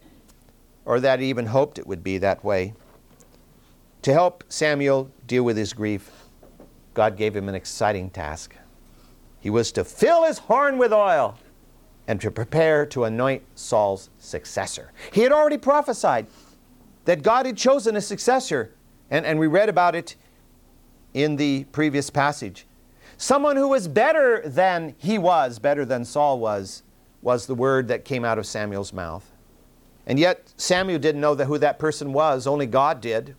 or 0.84 1.00
that 1.00 1.20
he 1.20 1.30
even 1.30 1.48
hoped 1.48 1.80
it 1.80 1.88
would 1.88 2.04
be 2.04 2.18
that 2.20 2.44
way. 2.44 2.74
To 4.04 4.14
help 4.14 4.44
Samuel 4.50 5.10
deal 5.26 5.44
with 5.44 5.58
his 5.58 5.74
grief, 5.74 6.12
God 6.94 7.18
gave 7.18 7.36
him 7.36 7.50
an 7.50 7.56
exciting 7.56 8.10
task. 8.10 8.56
He 9.40 9.50
was 9.50 9.72
to 9.74 9.84
fill 9.84 10.26
his 10.26 10.38
horn 10.38 10.78
with 10.78 10.94
oil 10.94 11.38
and 12.08 12.22
to 12.22 12.32
prepare 12.32 12.86
to 12.88 13.04
anoint 13.04 13.44
Saul's 13.56 14.10
successor. 14.20 14.92
He 15.12 15.22
had 15.22 15.32
already 15.32 15.58
prophesied 15.58 16.28
that 17.06 17.24
God 17.24 17.46
had 17.46 17.58
chosen 17.58 17.96
a 17.96 18.02
successor, 18.02 18.72
and, 19.10 19.26
and 19.26 19.40
we 19.40 19.48
read 19.48 19.70
about 19.70 19.96
it 19.96 20.16
in 21.14 21.36
the 21.36 21.64
previous 21.72 22.10
passage. 22.10 22.66
Someone 23.18 23.56
who 23.56 23.70
was 23.70 23.88
better 23.88 24.42
than 24.46 24.96
he 24.98 25.18
was, 25.18 25.60
better 25.60 25.86
than 25.86 26.04
Saul 26.04 26.40
was, 26.40 26.84
was 27.22 27.48
the 27.48 27.56
word 27.56 27.88
that 27.88 28.06
came 28.06 28.26
out 28.26 28.38
of 28.38 28.46
Samuel's 28.46 28.94
mouth. 28.94 29.32
And 30.06 30.20
yet, 30.20 30.54
Samuel 30.58 31.00
didn't 31.00 31.22
know 31.22 31.34
that 31.34 31.46
who 31.46 31.58
that 31.58 31.80
person 31.80 32.14
was, 32.14 32.46
only 32.46 32.68
God 32.68 33.02
did. 33.02 33.36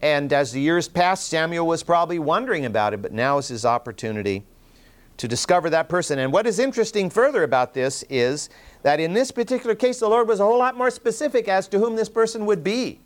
And 0.00 0.32
as 0.32 0.52
the 0.52 0.60
years 0.60 0.88
passed, 0.88 1.28
Samuel 1.28 1.66
was 1.66 1.82
probably 1.82 2.18
wondering 2.18 2.64
about 2.64 2.92
it, 2.94 3.02
but 3.02 3.12
now 3.12 3.38
is 3.38 3.48
his 3.48 3.64
opportunity 3.64 4.44
to 5.16 5.28
discover 5.28 5.70
that 5.70 5.88
person. 5.88 6.18
And 6.18 6.32
what 6.32 6.46
is 6.46 6.58
interesting 6.58 7.10
further 7.10 7.42
about 7.42 7.74
this 7.74 8.02
is 8.08 8.48
that 8.82 9.00
in 9.00 9.12
this 9.12 9.30
particular 9.30 9.74
case, 9.74 10.00
the 10.00 10.08
Lord 10.08 10.28
was 10.28 10.40
a 10.40 10.44
whole 10.44 10.58
lot 10.58 10.76
more 10.76 10.90
specific 10.90 11.48
as 11.48 11.68
to 11.68 11.78
whom 11.78 11.96
this 11.96 12.08
person 12.08 12.46
would 12.46 12.64
be. 12.64 13.00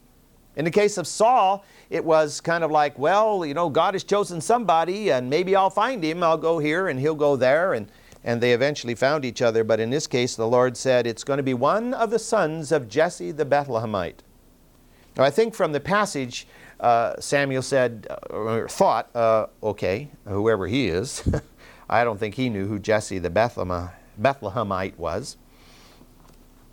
In 0.56 0.64
the 0.64 0.70
case 0.70 0.96
of 0.96 1.06
Saul, 1.06 1.64
it 1.90 2.02
was 2.04 2.40
kind 2.40 2.64
of 2.64 2.70
like, 2.70 2.98
well, 2.98 3.44
you 3.44 3.52
know, 3.52 3.68
God 3.68 3.94
has 3.94 4.02
chosen 4.04 4.40
somebody, 4.40 5.10
and 5.10 5.28
maybe 5.28 5.54
I'll 5.54 5.70
find 5.70 6.02
him. 6.02 6.22
I'll 6.22 6.38
go 6.38 6.58
here, 6.58 6.88
and 6.88 6.98
he'll 6.98 7.14
go 7.14 7.36
there. 7.36 7.74
And, 7.74 7.88
and 8.24 8.40
they 8.40 8.52
eventually 8.52 8.94
found 8.94 9.24
each 9.26 9.42
other. 9.42 9.64
But 9.64 9.80
in 9.80 9.90
this 9.90 10.06
case, 10.06 10.34
the 10.34 10.48
Lord 10.48 10.76
said, 10.76 11.06
it's 11.06 11.24
going 11.24 11.36
to 11.36 11.42
be 11.42 11.54
one 11.54 11.92
of 11.92 12.10
the 12.10 12.18
sons 12.18 12.72
of 12.72 12.88
Jesse 12.88 13.32
the 13.32 13.44
Bethlehemite. 13.44 14.20
Now, 15.16 15.24
I 15.24 15.30
think 15.30 15.54
from 15.54 15.72
the 15.72 15.80
passage, 15.80 16.46
uh, 16.80 17.14
Samuel 17.20 17.62
said, 17.62 18.06
uh, 18.10 18.34
or 18.34 18.68
thought, 18.68 19.14
uh, 19.14 19.46
okay, 19.62 20.10
whoever 20.26 20.66
he 20.66 20.88
is. 20.88 21.22
I 21.88 22.04
don't 22.04 22.18
think 22.18 22.34
he 22.34 22.48
knew 22.48 22.66
who 22.66 22.78
Jesse 22.78 23.18
the 23.18 23.30
Bethlehemite 23.30 24.98
was. 24.98 25.36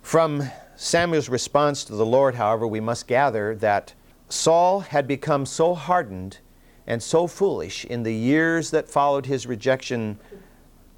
From 0.02 0.50
Samuel's 0.76 1.28
response 1.28 1.84
to 1.84 1.94
the 1.94 2.06
Lord, 2.06 2.34
however, 2.34 2.66
we 2.66 2.80
must 2.80 3.06
gather 3.06 3.54
that 3.56 3.94
Saul 4.28 4.80
had 4.80 5.06
become 5.06 5.46
so 5.46 5.74
hardened 5.74 6.38
and 6.86 7.02
so 7.02 7.26
foolish 7.26 7.84
in 7.84 8.02
the 8.02 8.14
years 8.14 8.70
that 8.70 8.88
followed 8.88 9.26
his 9.26 9.46
rejection 9.46 10.18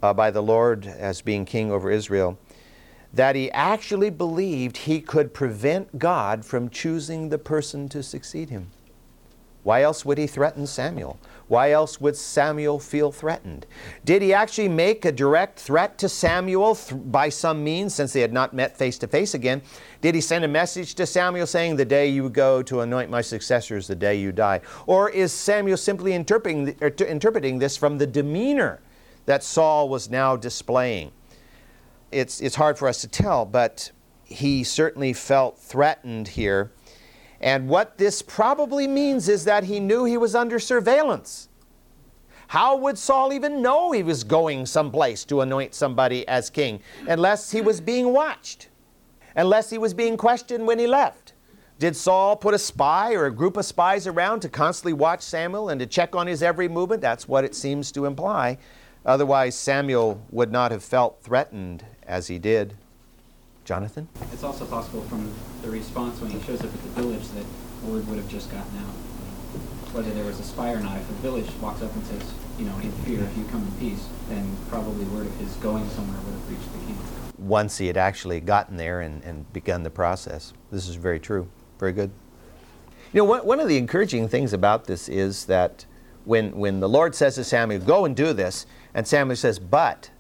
uh, 0.03 0.13
by 0.13 0.31
the 0.31 0.43
Lord 0.43 0.87
as 0.87 1.21
being 1.21 1.45
king 1.45 1.71
over 1.71 1.91
Israel 1.91 2.39
that 3.17 3.35
he 3.35 3.51
actually 3.53 4.11
believed 4.11 4.77
he 4.77 5.01
could 5.01 5.33
prevent 5.33 5.99
God 5.99 6.45
from 6.45 6.69
choosing 6.69 7.31
the 7.31 7.39
person 7.39 7.89
to 7.89 8.03
succeed 8.03 8.51
him. 8.51 8.71
Why 9.67 9.83
else 9.83 10.05
would 10.05 10.17
he 10.17 10.29
threaten 10.29 10.65
Samuel? 10.65 11.19
Why 11.49 11.73
else 11.73 12.01
would 12.01 12.17
Samuel 12.17 12.79
feel 12.79 13.11
threatened? 13.11 13.67
Did 14.05 14.23
he 14.23 14.33
actually 14.33 14.69
make 14.69 15.05
a 15.05 15.11
direct 15.11 15.59
threat 15.59 15.99
to 15.99 16.09
Samuel 16.09 16.77
th- 16.77 17.03
by 17.07 17.31
some 17.31 17.65
means 17.65 17.93
since 17.93 18.13
they 18.13 18.21
had 18.21 18.33
not 18.33 18.55
met 18.55 18.77
face 18.77 18.97
to 18.99 19.09
face 19.09 19.35
again? 19.35 19.63
Did 20.01 20.15
he 20.15 20.21
send 20.21 20.45
a 20.45 20.49
message 20.49 20.95
to 20.95 21.05
Samuel 21.05 21.49
saying, 21.49 21.75
The 21.75 21.85
day 21.85 22.07
you 22.07 22.31
go 22.31 22.63
to 22.63 22.83
anoint 22.83 23.11
my 23.11 23.21
successor 23.21 23.77
is 23.77 23.89
the 23.89 23.97
day 23.97 24.15
you 24.15 24.31
die? 24.31 24.61
Or 24.87 25.11
is 25.11 25.33
Samuel 25.33 25.79
simply 25.79 26.13
interpreting, 26.13 26.77
er, 26.81 26.95
interpreting 27.05 27.59
this 27.59 27.77
from 27.77 27.99
the 27.99 28.07
demeanor 28.07 28.81
that 29.25 29.43
Saul 29.43 29.89
was 29.89 30.09
now 30.09 30.37
displaying? 30.37 31.11
It's, 32.13 32.41
it's 32.41 32.55
hard 32.55 32.79
for 32.79 32.87
us 32.87 33.01
to 33.01 33.09
tell, 33.09 33.45
but 33.45 33.91
he 34.23 34.63
certainly 34.63 35.13
felt 35.13 35.59
threatened 35.59 36.29
here 36.29 36.71
and 37.41 37.69
what 37.69 37.99
this 37.99 38.23
probably 38.23 38.87
means 38.87 39.29
is 39.29 39.45
that 39.45 39.65
he 39.65 39.81
knew 39.81 40.05
he 40.05 40.17
was 40.17 40.35
under 40.35 40.59
surveillance. 40.59 41.49
How 42.49 42.77
would 42.77 42.97
Saul 42.97 43.33
even 43.33 43.61
know 43.61 43.91
he 43.93 44.03
was 44.03 44.23
going 44.25 44.67
someplace 44.67 45.25
to 45.25 45.41
anoint 45.41 45.75
somebody 45.75 46.27
as 46.29 46.49
king 46.49 46.81
unless 47.09 47.51
he 47.51 47.61
was 47.61 47.81
being 47.81 48.13
watched, 48.13 48.69
unless 49.35 49.71
he 49.71 49.79
was 49.79 49.95
being 49.95 50.17
questioned 50.17 50.67
when 50.67 50.79
he 50.79 50.87
left? 50.87 51.33
Did 51.79 51.95
Saul 51.95 52.37
put 52.37 52.55
a 52.55 52.59
spy 52.59 53.15
or 53.15 53.27
a 53.27 53.31
group 53.31 53.57
of 53.57 53.67
spies 53.67 54.07
around 54.07 54.41
to 54.41 54.49
constantly 54.49 54.95
watch 54.95 55.21
Samuel 55.21 55.69
and 55.69 55.79
to 55.81 55.87
check 55.87 56.15
on 56.15 56.27
his 56.27 56.43
every 56.43 56.69
movement? 56.69 57.03
That's 57.03 57.29
what 57.29 57.45
it 57.45 57.55
seems 57.55 57.93
to 57.93 58.07
imply. 58.07 58.59
Otherwise, 59.05 59.55
Samuel 59.57 60.23
would 60.31 60.51
not 60.51 60.71
have 60.71 60.83
felt 60.83 61.21
threatened 61.23 61.85
as 62.05 62.29
he 62.29 62.39
did. 62.39 62.77
Jonathan? 63.67 64.09
It's 64.33 64.45
also 64.45 64.65
possible 64.65 65.03
from 65.03 65.31
the 65.61 65.69
response 65.69 66.21
when 66.21 66.31
he 66.31 66.41
shows 66.47 66.61
up 66.61 66.73
at 66.73 66.83
the 66.83 67.03
village 67.03 67.29
that 67.31 67.45
word 67.85 68.07
would 68.09 68.17
have 68.17 68.29
just 68.29 68.51
gotten 68.51 68.79
out. 68.79 68.95
Whether 69.93 70.11
there 70.13 70.25
was 70.25 70.39
a 70.41 70.45
spy 70.45 70.73
or 70.73 70.81
not, 70.81 70.97
if 70.97 71.07
the 71.09 71.15
village 71.15 71.51
walks 71.61 71.83
up 71.83 71.93
and 71.95 72.07
says, 72.07 72.33
you 72.59 72.65
know, 72.65 72.77
in 72.79 72.93
fear, 73.05 73.23
if 73.23 73.37
you 73.37 73.45
come 73.51 73.63
in 73.63 73.73
peace, 73.73 74.07
then 74.29 74.57
probably 74.71 75.05
word 75.07 75.27
of 75.27 75.37
his 75.37 75.53
going 75.57 75.89
somewhere 75.91 76.19
would 76.25 76.33
have 76.33 76.51
reached 76.51 76.73
the 76.73 76.79
king. 76.87 76.99
Once 77.39 77.77
he 77.79 77.89
had 77.89 77.97
actually 77.97 78.41
gotten 78.41 78.77
there 78.77 79.01
and, 79.01 79.23
and 79.25 79.53
begun 79.53 79.83
the 79.83 79.91
process. 79.91 80.53
This 80.71 80.89
is 80.89 80.95
very 80.95 81.19
true. 81.19 81.49
Very 81.79 81.93
good. 81.93 82.11
You 83.13 83.23
know, 83.23 83.25
one, 83.25 83.47
one 83.47 83.61
of 83.61 83.69
the 83.69 83.79
encouraging 83.79 84.29
things 84.29 84.53
about 84.53 84.85
this 84.87 85.09
is 85.09 85.47
that 85.47 85.87
when, 86.25 86.53
when 86.57 86.81
the 86.81 86.89
Lord 86.89 87.15
says 87.15 87.35
to 87.35 87.45
Samuel, 87.45 87.81
Go 87.81 88.05
and 88.05 88.15
do 88.15 88.33
this, 88.33 88.67
and 88.95 89.07
Samuel 89.07 89.37
says, 89.37 89.59
But 89.59 90.11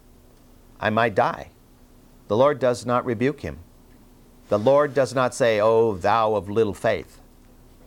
I 0.80 0.90
might 0.90 1.14
die. 1.14 1.50
The 2.28 2.36
Lord 2.36 2.58
does 2.58 2.84
not 2.84 3.04
rebuke 3.04 3.40
him. 3.40 3.58
The 4.48 4.58
Lord 4.58 4.94
does 4.94 5.14
not 5.14 5.34
say, 5.34 5.60
Oh, 5.60 5.94
thou 5.94 6.34
of 6.34 6.48
little 6.48 6.74
faith. 6.74 7.20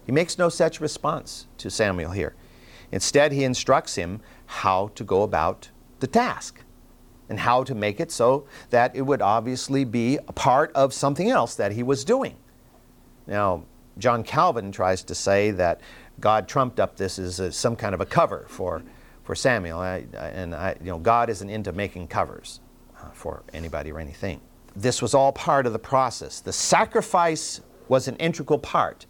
He 0.05 0.11
makes 0.11 0.37
no 0.37 0.49
such 0.49 0.81
response 0.81 1.47
to 1.57 1.69
Samuel 1.69 2.11
here. 2.11 2.35
Instead, 2.91 3.31
he 3.31 3.43
instructs 3.43 3.95
him 3.95 4.21
how 4.45 4.91
to 4.95 5.03
go 5.03 5.23
about 5.23 5.69
the 5.99 6.07
task 6.07 6.63
and 7.29 7.39
how 7.39 7.63
to 7.63 7.75
make 7.75 7.99
it 7.99 8.11
so 8.11 8.47
that 8.71 8.95
it 8.95 9.03
would 9.03 9.21
obviously 9.21 9.85
be 9.85 10.17
a 10.27 10.33
part 10.33 10.71
of 10.73 10.93
something 10.93 11.29
else 11.29 11.53
that 11.55 11.73
he 11.73 11.83
was 11.83 12.03
doing. 12.03 12.35
Now, 13.27 13.65
John 13.99 14.23
Calvin 14.23 14.71
tries 14.71 15.03
to 15.03 15.15
say 15.15 15.51
that 15.51 15.81
God 16.19 16.47
trumped 16.47 16.79
up 16.79 16.97
this 16.97 17.19
as 17.19 17.39
a, 17.39 17.51
some 17.51 17.75
kind 17.75 17.93
of 17.93 18.01
a 18.01 18.05
cover 18.05 18.45
for, 18.49 18.81
for 19.23 19.35
Samuel, 19.35 19.79
I, 19.79 20.05
and 20.17 20.55
I, 20.55 20.75
you 20.79 20.87
know, 20.87 20.97
God 20.97 21.29
isn't 21.29 21.49
into 21.49 21.71
making 21.71 22.07
covers 22.07 22.61
Uh, 23.01 23.09
for 23.11 23.43
anybody 23.53 23.91
or 23.91 23.99
anything. 23.99 24.41
This 24.75 25.01
was 25.01 25.13
all 25.13 25.31
part 25.31 25.65
of 25.65 25.71
the 25.71 25.79
process. 25.79 26.41
The 26.41 26.51
sacrifice 26.51 27.61
was 27.87 28.09
an 28.09 28.17
integral 28.17 28.59
part 28.59 29.05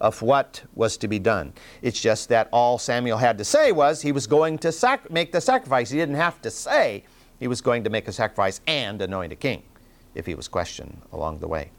of 0.00 0.22
what 0.22 0.62
was 0.74 0.96
to 0.98 1.08
be 1.08 1.18
done. 1.18 1.52
It's 1.80 2.00
just 2.00 2.28
that 2.28 2.48
all 2.52 2.78
Samuel 2.78 3.18
had 3.18 3.38
to 3.38 3.44
say 3.44 3.72
was 3.72 4.02
he 4.02 4.12
was 4.12 4.28
going 4.28 4.58
to 4.58 4.70
sac- 4.70 5.10
make 5.10 5.32
the 5.32 5.40
sacrifice. 5.40 5.90
He 5.90 5.98
didn't 5.98 6.14
have 6.16 6.40
to 6.42 6.52
say 6.52 7.04
he 7.40 7.48
was 7.48 7.60
going 7.60 7.82
to 7.82 7.90
make 7.90 8.06
a 8.06 8.12
sacrifice 8.12 8.60
and 8.68 9.02
anoint 9.02 9.32
a 9.32 9.36
king 9.36 9.64
if 10.14 10.24
he 10.24 10.36
was 10.36 10.46
questioned 10.46 11.02
along 11.12 11.40
the 11.40 11.48
way. 11.48 11.72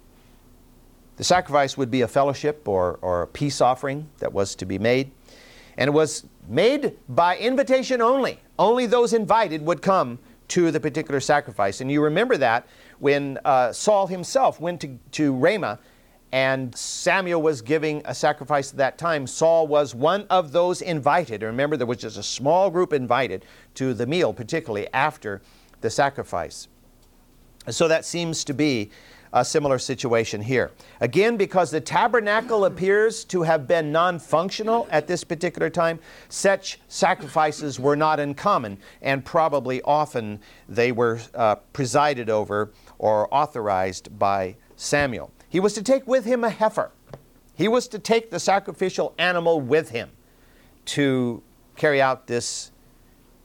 The 1.15 1.23
sacrifice 1.23 1.77
would 1.77 1.91
be 1.91 2.01
a 2.01 2.09
fellowship 2.09 2.67
or, 2.67 2.99
or 3.01 3.21
a 3.21 3.27
peace 3.27 3.61
offering 3.61 4.09
that 4.17 4.33
was 4.33 4.55
to 4.55 4.65
be 4.65 4.79
made. 4.79 5.11
And 5.77 5.87
it 5.87 5.91
was 5.91 6.25
made 6.47 6.97
by 7.07 7.37
invitation 7.37 8.01
only. 8.01 8.41
Only 8.59 8.85
those 8.85 9.13
invited 9.13 9.65
would 9.65 9.81
come 9.81 10.19
to 10.53 10.69
the 10.69 10.79
particular 10.79 11.19
sacrifice. 11.19 11.81
And 11.81 11.91
you 11.91 11.99
remember 12.03 12.37
that 12.37 12.67
when 12.99 13.39
uh, 13.43 13.73
Saul 13.73 14.05
himself 14.05 14.61
went 14.61 14.81
to, 14.81 14.99
to 15.13 15.33
Ramah 15.33 15.79
and 16.31 16.75
Samuel 16.77 17.41
was 17.41 17.63
giving 17.63 18.03
a 18.05 18.13
sacrifice 18.13 18.69
at 18.69 18.77
that 18.77 18.99
time, 18.99 19.25
Saul 19.25 19.65
was 19.65 19.95
one 19.95 20.27
of 20.29 20.51
those 20.51 20.83
invited. 20.83 21.41
Remember, 21.41 21.75
there 21.75 21.87
was 21.87 21.97
just 21.97 22.17
a 22.17 22.23
small 22.23 22.69
group 22.69 22.93
invited 22.93 23.45
to 23.73 23.95
the 23.95 24.05
meal, 24.05 24.31
particularly 24.31 24.87
after 24.93 25.41
the 25.81 25.89
sacrifice. 25.89 26.67
So 27.71 27.87
that 27.87 28.05
seems 28.05 28.43
to 28.43 28.53
be 28.53 28.91
a 29.33 29.43
similar 29.43 29.79
situation 29.79 30.41
here. 30.41 30.71
Again, 31.01 31.35
because 31.35 31.71
the 31.71 31.81
tabernacle 31.81 32.65
appears 32.65 33.25
to 33.25 33.41
have 33.41 33.67
been 33.67 33.91
non 33.91 34.19
functional 34.19 34.87
at 34.91 35.07
this 35.07 35.23
particular 35.23 35.69
time, 35.69 35.99
such 36.29 36.79
sacrifices 36.87 37.79
were 37.79 37.95
not 37.95 38.19
uncommon, 38.19 38.77
and 39.01 39.25
probably 39.25 39.81
often 39.81 40.39
they 40.69 40.91
were 40.91 41.19
uh, 41.33 41.55
presided 41.73 42.29
over 42.29 42.71
or 42.99 43.27
authorized 43.33 44.17
by 44.17 44.55
Samuel. 44.75 45.31
He 45.49 45.59
was 45.59 45.73
to 45.73 45.83
take 45.83 46.07
with 46.07 46.25
him 46.25 46.43
a 46.43 46.49
heifer. 46.49 46.91
He 47.55 47.67
was 47.67 47.87
to 47.89 47.99
take 47.99 48.29
the 48.29 48.39
sacrificial 48.39 49.13
animal 49.17 49.59
with 49.59 49.89
him 49.89 50.11
to 50.85 51.41
carry 51.75 52.01
out 52.01 52.27
this, 52.27 52.71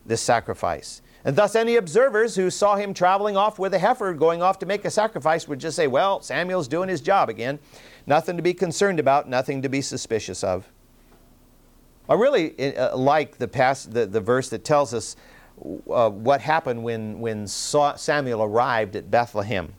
this 0.04 0.20
sacrifice. 0.20 1.02
And 1.28 1.36
thus, 1.36 1.54
any 1.54 1.76
observers 1.76 2.36
who 2.36 2.48
saw 2.48 2.76
him 2.76 2.94
traveling 2.94 3.36
off 3.36 3.58
with 3.58 3.74
a 3.74 3.78
heifer 3.78 4.14
going 4.14 4.40
off 4.40 4.58
to 4.60 4.66
make 4.66 4.86
a 4.86 4.90
sacrifice 4.90 5.46
would 5.46 5.58
just 5.58 5.76
say, 5.76 5.86
Well, 5.86 6.22
Samuel's 6.22 6.68
doing 6.68 6.88
his 6.88 7.02
job 7.02 7.28
again. 7.28 7.58
Nothing 8.06 8.38
to 8.38 8.42
be 8.42 8.54
concerned 8.54 8.98
about, 8.98 9.28
nothing 9.28 9.60
to 9.60 9.68
be 9.68 9.82
suspicious 9.82 10.42
of. 10.42 10.66
I 12.08 12.14
really 12.14 12.74
uh, 12.74 12.96
like 12.96 13.36
the, 13.36 13.46
past, 13.46 13.92
the, 13.92 14.06
the 14.06 14.22
verse 14.22 14.48
that 14.48 14.64
tells 14.64 14.94
us 14.94 15.16
uh, 15.90 16.08
what 16.08 16.40
happened 16.40 16.82
when, 16.82 17.20
when 17.20 17.46
Samuel 17.46 18.42
arrived 18.42 18.96
at 18.96 19.10
Bethlehem. 19.10 19.74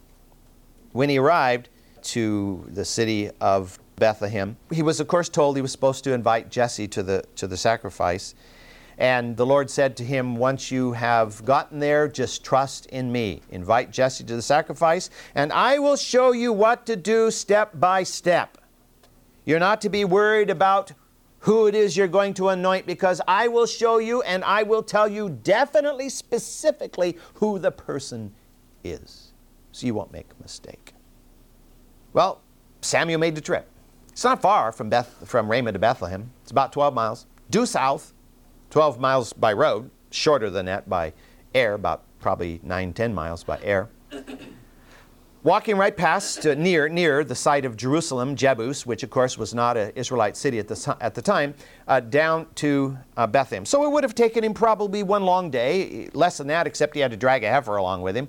When 0.92 1.08
he 1.08 1.18
arrived, 1.18 1.68
to 2.02 2.64
the 2.68 2.84
city 2.84 3.28
of 3.40 3.78
Bethlehem. 3.96 4.56
He 4.72 4.82
was, 4.82 5.00
of 5.00 5.08
course, 5.08 5.28
told 5.28 5.56
he 5.56 5.62
was 5.62 5.72
supposed 5.72 6.04
to 6.04 6.12
invite 6.12 6.48
Jesse 6.48 6.88
to 6.88 7.02
the, 7.02 7.24
to 7.34 7.46
the 7.46 7.56
sacrifice. 7.56 8.34
And 9.00 9.34
the 9.34 9.46
Lord 9.46 9.70
said 9.70 9.96
to 9.96 10.04
him, 10.04 10.36
Once 10.36 10.70
you 10.70 10.92
have 10.92 11.42
gotten 11.46 11.78
there, 11.78 12.06
just 12.06 12.44
trust 12.44 12.84
in 12.86 13.10
me. 13.10 13.40
Invite 13.50 13.90
Jesse 13.90 14.24
to 14.24 14.36
the 14.36 14.42
sacrifice, 14.42 15.08
and 15.34 15.50
I 15.54 15.78
will 15.78 15.96
show 15.96 16.32
you 16.32 16.52
what 16.52 16.84
to 16.84 16.96
do 16.96 17.30
step 17.30 17.80
by 17.80 18.02
step. 18.02 18.58
You're 19.46 19.58
not 19.58 19.80
to 19.80 19.88
be 19.88 20.04
worried 20.04 20.50
about 20.50 20.92
who 21.40 21.66
it 21.66 21.74
is 21.74 21.96
you're 21.96 22.08
going 22.08 22.34
to 22.34 22.50
anoint 22.50 22.84
because 22.84 23.22
I 23.26 23.48
will 23.48 23.64
show 23.64 23.96
you 23.96 24.20
and 24.22 24.44
I 24.44 24.62
will 24.62 24.82
tell 24.82 25.08
you 25.08 25.30
definitely, 25.30 26.10
specifically, 26.10 27.16
who 27.34 27.58
the 27.58 27.70
person 27.70 28.34
is. 28.84 29.32
So 29.72 29.86
you 29.86 29.94
won't 29.94 30.12
make 30.12 30.26
a 30.38 30.42
mistake. 30.42 30.92
Well, 32.12 32.42
Samuel 32.82 33.18
made 33.18 33.34
the 33.34 33.40
trip. 33.40 33.66
It's 34.10 34.24
not 34.24 34.42
far 34.42 34.72
from, 34.72 34.90
Beth, 34.90 35.26
from 35.26 35.50
Ramah 35.50 35.72
to 35.72 35.78
Bethlehem. 35.78 36.30
It's 36.42 36.50
about 36.50 36.74
12 36.74 36.92
miles. 36.92 37.26
Due 37.48 37.64
south, 37.64 38.12
12 38.70 39.00
miles 39.00 39.32
by 39.32 39.52
road, 39.52 39.90
shorter 40.10 40.50
than 40.50 40.66
that 40.66 40.88
by 40.88 41.12
air, 41.54 41.74
about 41.74 42.04
probably 42.20 42.60
9, 42.62 42.92
10 42.92 43.14
miles 43.14 43.44
by 43.44 43.58
air. 43.62 43.88
Walking 45.42 45.78
right 45.78 45.96
past, 45.96 46.46
uh, 46.46 46.54
near, 46.54 46.86
near 46.88 47.24
the 47.24 47.34
site 47.34 47.64
of 47.64 47.74
Jerusalem, 47.74 48.36
Jebus, 48.36 48.84
which 48.84 49.02
of 49.02 49.08
course 49.08 49.38
was 49.38 49.54
not 49.54 49.78
an 49.78 49.90
Israelite 49.96 50.36
city 50.36 50.58
at 50.58 50.68
the, 50.68 50.96
at 51.00 51.14
the 51.14 51.22
time, 51.22 51.54
uh, 51.88 52.00
down 52.00 52.46
to 52.56 52.98
uh, 53.16 53.26
Bethlehem. 53.26 53.64
So 53.64 53.84
it 53.84 53.90
would 53.90 54.04
have 54.04 54.14
taken 54.14 54.44
him 54.44 54.52
probably 54.52 55.02
one 55.02 55.24
long 55.24 55.50
day, 55.50 56.10
less 56.12 56.36
than 56.36 56.46
that, 56.48 56.66
except 56.66 56.94
he 56.94 57.00
had 57.00 57.10
to 57.10 57.16
drag 57.16 57.42
a 57.42 57.48
heifer 57.48 57.76
along 57.76 58.02
with 58.02 58.14
him. 58.14 58.28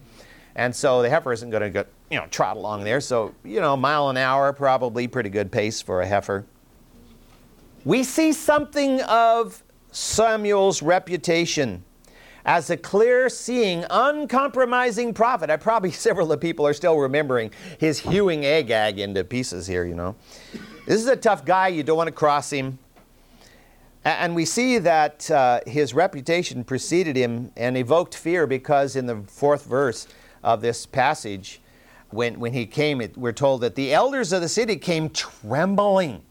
And 0.56 0.74
so 0.74 1.02
the 1.02 1.10
heifer 1.10 1.34
isn't 1.34 1.50
going 1.50 1.74
to 1.74 1.86
you 2.10 2.18
know, 2.18 2.28
trot 2.28 2.58
along 2.58 2.84
there. 2.84 3.02
So, 3.02 3.34
you 3.44 3.60
know, 3.60 3.76
mile 3.76 4.10
an 4.10 4.18
hour, 4.18 4.54
probably 4.54 5.08
pretty 5.08 5.30
good 5.30 5.52
pace 5.52 5.82
for 5.82 6.02
a 6.02 6.06
heifer. 6.06 6.46
We 7.84 8.04
see 8.04 8.32
something 8.32 9.02
of 9.02 9.64
Samuel's 9.92 10.82
reputation 10.82 11.84
as 12.44 12.70
a 12.70 12.78
clear 12.78 13.30
seeing, 13.30 13.86
uncompromising 13.90 15.14
prophet. 15.14 15.50
I 15.50 15.58
probably 15.58 15.92
several 16.08 16.32
of 16.32 16.40
the 16.40 16.46
people 16.46 16.66
are 16.66 16.74
still 16.74 16.98
remembering 16.98 17.52
his 17.80 18.00
hewing 18.00 18.46
Agag 18.46 19.00
into 19.00 19.24
pieces 19.24 19.68
here, 19.68 19.86
you 19.86 19.96
know. 19.96 20.16
This 20.88 21.00
is 21.00 21.08
a 21.08 21.16
tough 21.16 21.46
guy, 21.46 21.68
you 21.68 21.84
don't 21.84 21.98
want 21.98 22.08
to 22.08 22.14
cross 22.14 22.50
him. 22.50 22.80
And 24.04 24.34
we 24.34 24.46
see 24.46 24.80
that 24.80 25.30
uh, 25.30 25.60
his 25.68 25.94
reputation 25.94 26.64
preceded 26.64 27.16
him 27.16 27.52
and 27.56 27.78
evoked 27.78 28.16
fear 28.16 28.48
because 28.48 28.96
in 28.96 29.06
the 29.06 29.22
fourth 29.28 29.66
verse, 29.66 30.08
of 30.44 30.62
this 30.62 30.86
passage, 30.86 31.62
when, 32.10 32.40
when 32.40 32.54
he 32.54 32.66
came, 32.66 33.02
it, 33.02 33.18
we're 33.18 33.32
told 33.32 33.62
that 33.62 33.76
the 33.76 33.94
elders 33.94 34.34
of 34.34 34.42
the 34.42 34.50
city 34.50 34.76
came 34.76 35.10
trembling. 35.10 36.22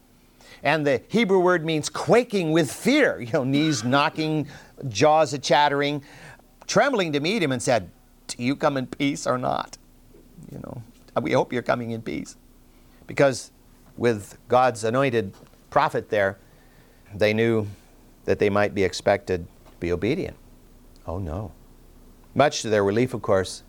And 0.63 0.85
the 0.85 1.01
Hebrew 1.07 1.39
word 1.39 1.65
means 1.65 1.89
quaking 1.89 2.51
with 2.51 2.71
fear, 2.71 3.19
you 3.19 3.31
know, 3.33 3.43
knees 3.43 3.83
knocking, 3.83 4.47
jaws 4.87 5.33
a 5.33 5.39
chattering, 5.39 6.03
trembling 6.67 7.13
to 7.13 7.19
meet 7.19 7.41
him 7.41 7.51
and 7.51 7.61
said, 7.61 7.89
Do 8.27 8.43
you 8.43 8.55
come 8.55 8.77
in 8.77 8.87
peace 8.87 9.25
or 9.25 9.37
not? 9.37 9.77
You 10.51 10.59
know, 10.59 10.81
we 11.21 11.31
hope 11.31 11.51
you're 11.51 11.61
coming 11.61 11.91
in 11.91 12.01
peace. 12.01 12.35
Because 13.07 13.51
with 13.97 14.37
God's 14.47 14.83
anointed 14.83 15.33
prophet 15.69 16.09
there, 16.09 16.37
they 17.13 17.33
knew 17.33 17.67
that 18.25 18.39
they 18.39 18.49
might 18.49 18.73
be 18.73 18.83
expected 18.83 19.45
to 19.65 19.77
be 19.79 19.91
obedient. 19.91 20.37
Oh 21.07 21.17
no. 21.17 21.51
Much 22.33 22.61
to 22.61 22.69
their 22.69 22.83
relief, 22.83 23.13
of 23.13 23.21
course, 23.21 23.63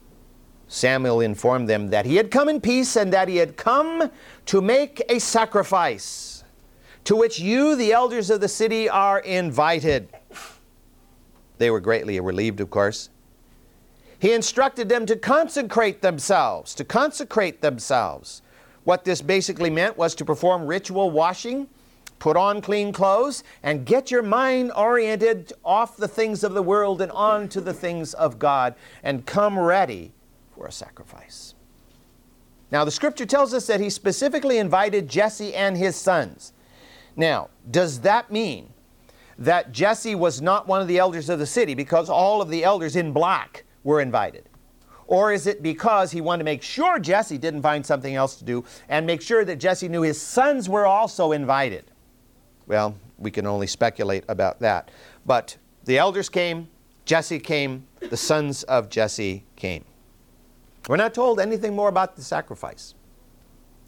Samuel 0.69 1.21
informed 1.21 1.69
them 1.69 1.89
that 1.89 2.07
he 2.07 2.17
had 2.17 2.31
come 2.31 2.49
in 2.49 2.61
peace 2.61 2.97
and 2.97 3.13
that 3.13 3.29
he 3.29 3.37
had 3.37 3.57
come 3.57 4.11
to 4.47 4.63
make 4.63 5.03
a 5.11 5.19
sacrifice, 5.19 6.32
to 7.05 7.17
which 7.17 7.39
you, 7.39 7.77
the 7.77 7.93
elders 7.93 8.31
of 8.31 8.41
the 8.41 8.49
city, 8.49 8.89
are 8.89 9.19
invited. 9.21 10.09
They 11.59 11.71
were 11.71 11.81
greatly 11.81 12.19
relieved, 12.21 12.61
of 12.61 12.71
course. 12.71 13.09
He 14.19 14.33
instructed 14.33 14.89
them 14.89 15.05
to 15.07 15.17
consecrate 15.17 16.01
themselves, 16.01 16.75
to 16.77 16.85
consecrate 16.85 17.61
themselves. 17.61 18.43
What 18.85 19.05
this 19.05 19.21
basically 19.21 19.71
meant 19.71 19.97
was 19.97 20.15
to 20.17 20.25
perform 20.25 20.67
ritual 20.67 21.11
washing, 21.11 21.69
put 22.21 22.37
on 22.37 22.61
clean 22.61 22.93
clothes, 22.93 23.43
and 23.65 23.85
get 23.85 24.13
your 24.13 24.23
mind 24.23 24.71
oriented 24.77 25.53
off 25.65 25.97
the 25.97 26.07
things 26.07 26.45
of 26.45 26.55
the 26.55 26.63
world 26.63 27.01
and 27.03 27.11
on 27.11 27.49
to 27.49 27.61
the 27.61 27.75
things 27.75 28.15
of 28.15 28.39
God, 28.39 28.77
and 29.03 29.27
come 29.27 29.59
ready 29.59 30.13
for 30.55 30.67
a 30.67 30.73
sacrifice. 30.73 31.55
Now, 32.71 32.85
the 32.85 32.91
scripture 32.93 33.27
tells 33.27 33.53
us 33.53 33.67
that 33.67 33.81
he 33.81 33.91
specifically 33.91 34.59
invited 34.59 35.09
Jesse 35.09 35.55
and 35.55 35.77
his 35.77 35.97
sons. 35.97 36.53
Now, 37.17 37.51
does 37.71 38.01
that 38.01 38.31
mean 38.31 38.73
that 39.39 39.73
Jesse 39.73 40.15
was 40.15 40.41
not 40.41 40.67
one 40.67 40.81
of 40.81 40.89
the 40.89 40.99
elders 40.99 41.29
of 41.29 41.39
the 41.39 41.47
city 41.47 41.75
because 41.75 42.09
all 42.09 42.41
of 42.41 42.49
the 42.49 42.65
elders 42.65 42.97
in 42.97 43.13
black 43.13 43.65
were 43.83 44.01
invited? 44.01 44.49
Or 45.07 45.33
is 45.33 45.47
it 45.47 45.63
because 45.63 46.11
he 46.11 46.21
wanted 46.21 46.39
to 46.39 46.45
make 46.45 46.63
sure 46.63 46.99
Jesse 46.99 47.37
didn't 47.37 47.63
find 47.63 47.85
something 47.85 48.15
else 48.15 48.37
to 48.37 48.45
do 48.45 48.65
and 48.89 49.07
make 49.07 49.21
sure 49.21 49.45
that 49.45 49.57
Jesse 49.57 49.89
knew 49.89 50.03
his 50.03 50.21
sons 50.21 50.69
were 50.69 50.87
also 50.87 51.33
invited? 51.33 51.91
Well, 52.67 52.97
we 53.19 53.31
can 53.31 53.47
only 53.47 53.67
speculate 53.67 54.25
about 54.29 54.61
that. 54.61 54.91
But 55.27 55.57
the 55.85 55.99
elders 55.99 56.29
came, 56.29 56.69
Jesse 57.05 57.41
came, 57.41 57.87
the 58.01 58.17
sons 58.17 58.63
of 58.65 58.89
Jesse 58.89 59.45
came. 59.57 59.85
We're 60.89 60.97
not 60.97 61.15
told 61.15 61.41
anything 61.41 61.75
more 61.77 61.89
about 61.89 62.17
the 62.17 62.23
sacrifice, 62.23 62.95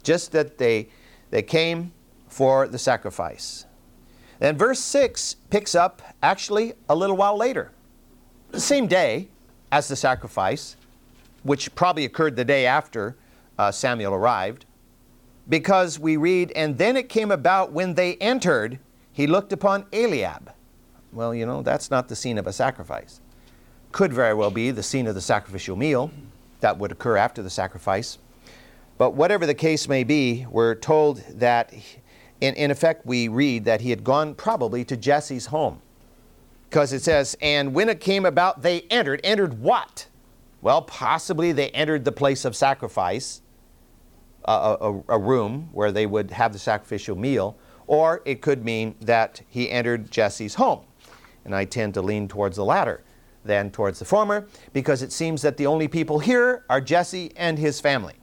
just 0.03 0.31
that 0.33 0.57
they, 0.57 0.89
they 1.31 1.41
came 1.41 1.91
for 2.35 2.67
the 2.67 2.77
sacrifice. 2.77 3.65
And 4.41 4.59
verse 4.59 4.79
6 4.79 5.37
picks 5.49 5.73
up 5.73 6.01
actually 6.21 6.73
a 6.89 6.93
little 6.93 7.15
while 7.15 7.37
later. 7.37 7.71
The 8.51 8.59
same 8.59 8.87
day 8.87 9.29
as 9.71 9.87
the 9.87 9.95
sacrifice, 9.95 10.75
which 11.43 11.73
probably 11.75 12.03
occurred 12.03 12.35
the 12.35 12.43
day 12.43 12.65
after 12.65 13.15
uh, 13.57 13.71
Samuel 13.71 14.13
arrived, 14.13 14.65
because 15.47 15.97
we 15.97 16.17
read, 16.17 16.51
And 16.57 16.77
then 16.77 16.97
it 16.97 17.07
came 17.07 17.31
about 17.31 17.71
when 17.71 17.93
they 17.93 18.15
entered, 18.15 18.79
he 19.13 19.27
looked 19.27 19.53
upon 19.53 19.85
Eliab. 19.93 20.51
Well, 21.13 21.33
you 21.33 21.45
know, 21.45 21.61
that's 21.61 21.89
not 21.89 22.09
the 22.09 22.17
scene 22.17 22.37
of 22.37 22.47
a 22.47 22.51
sacrifice. 22.51 23.21
Could 23.93 24.11
very 24.11 24.33
well 24.33 24.51
be 24.51 24.71
the 24.71 24.83
scene 24.83 25.07
of 25.07 25.15
the 25.15 25.21
sacrificial 25.21 25.77
meal 25.77 26.11
that 26.59 26.77
would 26.77 26.91
occur 26.91 27.15
after 27.15 27.41
the 27.41 27.49
sacrifice. 27.49 28.17
But 28.97 29.11
whatever 29.11 29.45
the 29.45 29.53
case 29.53 29.87
may 29.87 30.03
be, 30.03 30.45
we're 30.49 30.75
told 30.75 31.19
that 31.39 31.73
in, 32.41 32.53
in 32.55 32.71
effect, 32.71 33.05
we 33.05 33.27
read 33.27 33.65
that 33.65 33.81
he 33.81 33.89
had 33.89 34.03
gone 34.03 34.35
probably 34.35 34.83
to 34.85 34.97
Jesse's 34.97 35.47
home. 35.47 35.81
Because 36.69 36.91
it 36.91 37.01
says, 37.01 37.37
and 37.41 37.73
when 37.73 37.89
it 37.89 37.99
came 37.99 38.25
about, 38.25 38.61
they 38.61 38.81
entered. 38.89 39.21
Entered 39.23 39.59
what? 39.59 40.07
Well, 40.61 40.81
possibly 40.81 41.51
they 41.51 41.69
entered 41.69 42.05
the 42.05 42.11
place 42.11 42.43
of 42.43 42.55
sacrifice, 42.55 43.41
a, 44.45 44.77
a, 44.81 45.03
a 45.09 45.19
room 45.19 45.69
where 45.71 45.91
they 45.91 46.05
would 46.05 46.31
have 46.31 46.53
the 46.53 46.59
sacrificial 46.59 47.15
meal, 47.15 47.55
or 47.87 48.21
it 48.25 48.41
could 48.41 48.65
mean 48.65 48.95
that 49.01 49.41
he 49.47 49.69
entered 49.69 50.11
Jesse's 50.11 50.55
home. 50.55 50.81
And 51.45 51.55
I 51.55 51.65
tend 51.65 51.93
to 51.93 52.01
lean 52.01 52.27
towards 52.27 52.57
the 52.57 52.65
latter 52.65 53.03
than 53.45 53.69
towards 53.69 53.99
the 53.99 54.05
former 54.05 54.47
because 54.73 55.03
it 55.03 55.11
seems 55.11 55.43
that 55.43 55.55
the 55.57 55.67
only 55.67 55.87
people 55.87 56.19
here 56.19 56.65
are 56.67 56.81
Jesse 56.81 57.31
and 57.37 57.59
his 57.59 57.79
family. 57.79 58.15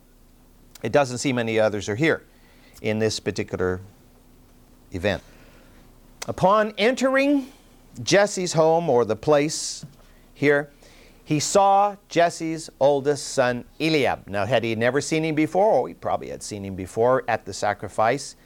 It 0.82 0.90
doesn't 0.90 1.18
seem 1.18 1.38
any 1.38 1.60
others 1.60 1.88
are 1.88 1.94
here 1.94 2.24
in 2.82 2.98
this 2.98 3.20
particular 3.20 3.80
event. 4.92 5.22
Upon 6.28 6.72
entering 6.78 7.48
Jesse's 8.02 8.52
home 8.52 8.88
or 8.88 9.04
the 9.04 9.16
place 9.16 9.84
here, 10.34 10.70
he 11.24 11.40
saw 11.40 11.96
Jesse's 12.08 12.70
oldest 12.80 13.28
son 13.28 13.64
Eliab. 13.80 14.26
Now, 14.26 14.44
had 14.44 14.64
he 14.64 14.74
never 14.74 15.00
seen 15.00 15.24
him 15.24 15.34
before? 15.34 15.80
Oh, 15.80 15.84
he 15.86 15.94
probably 15.94 16.28
had 16.28 16.42
seen 16.42 16.64
him 16.64 16.74
before 16.74 17.24
at 17.28 17.44
the 17.44 17.52
sacrifice. 17.52 18.36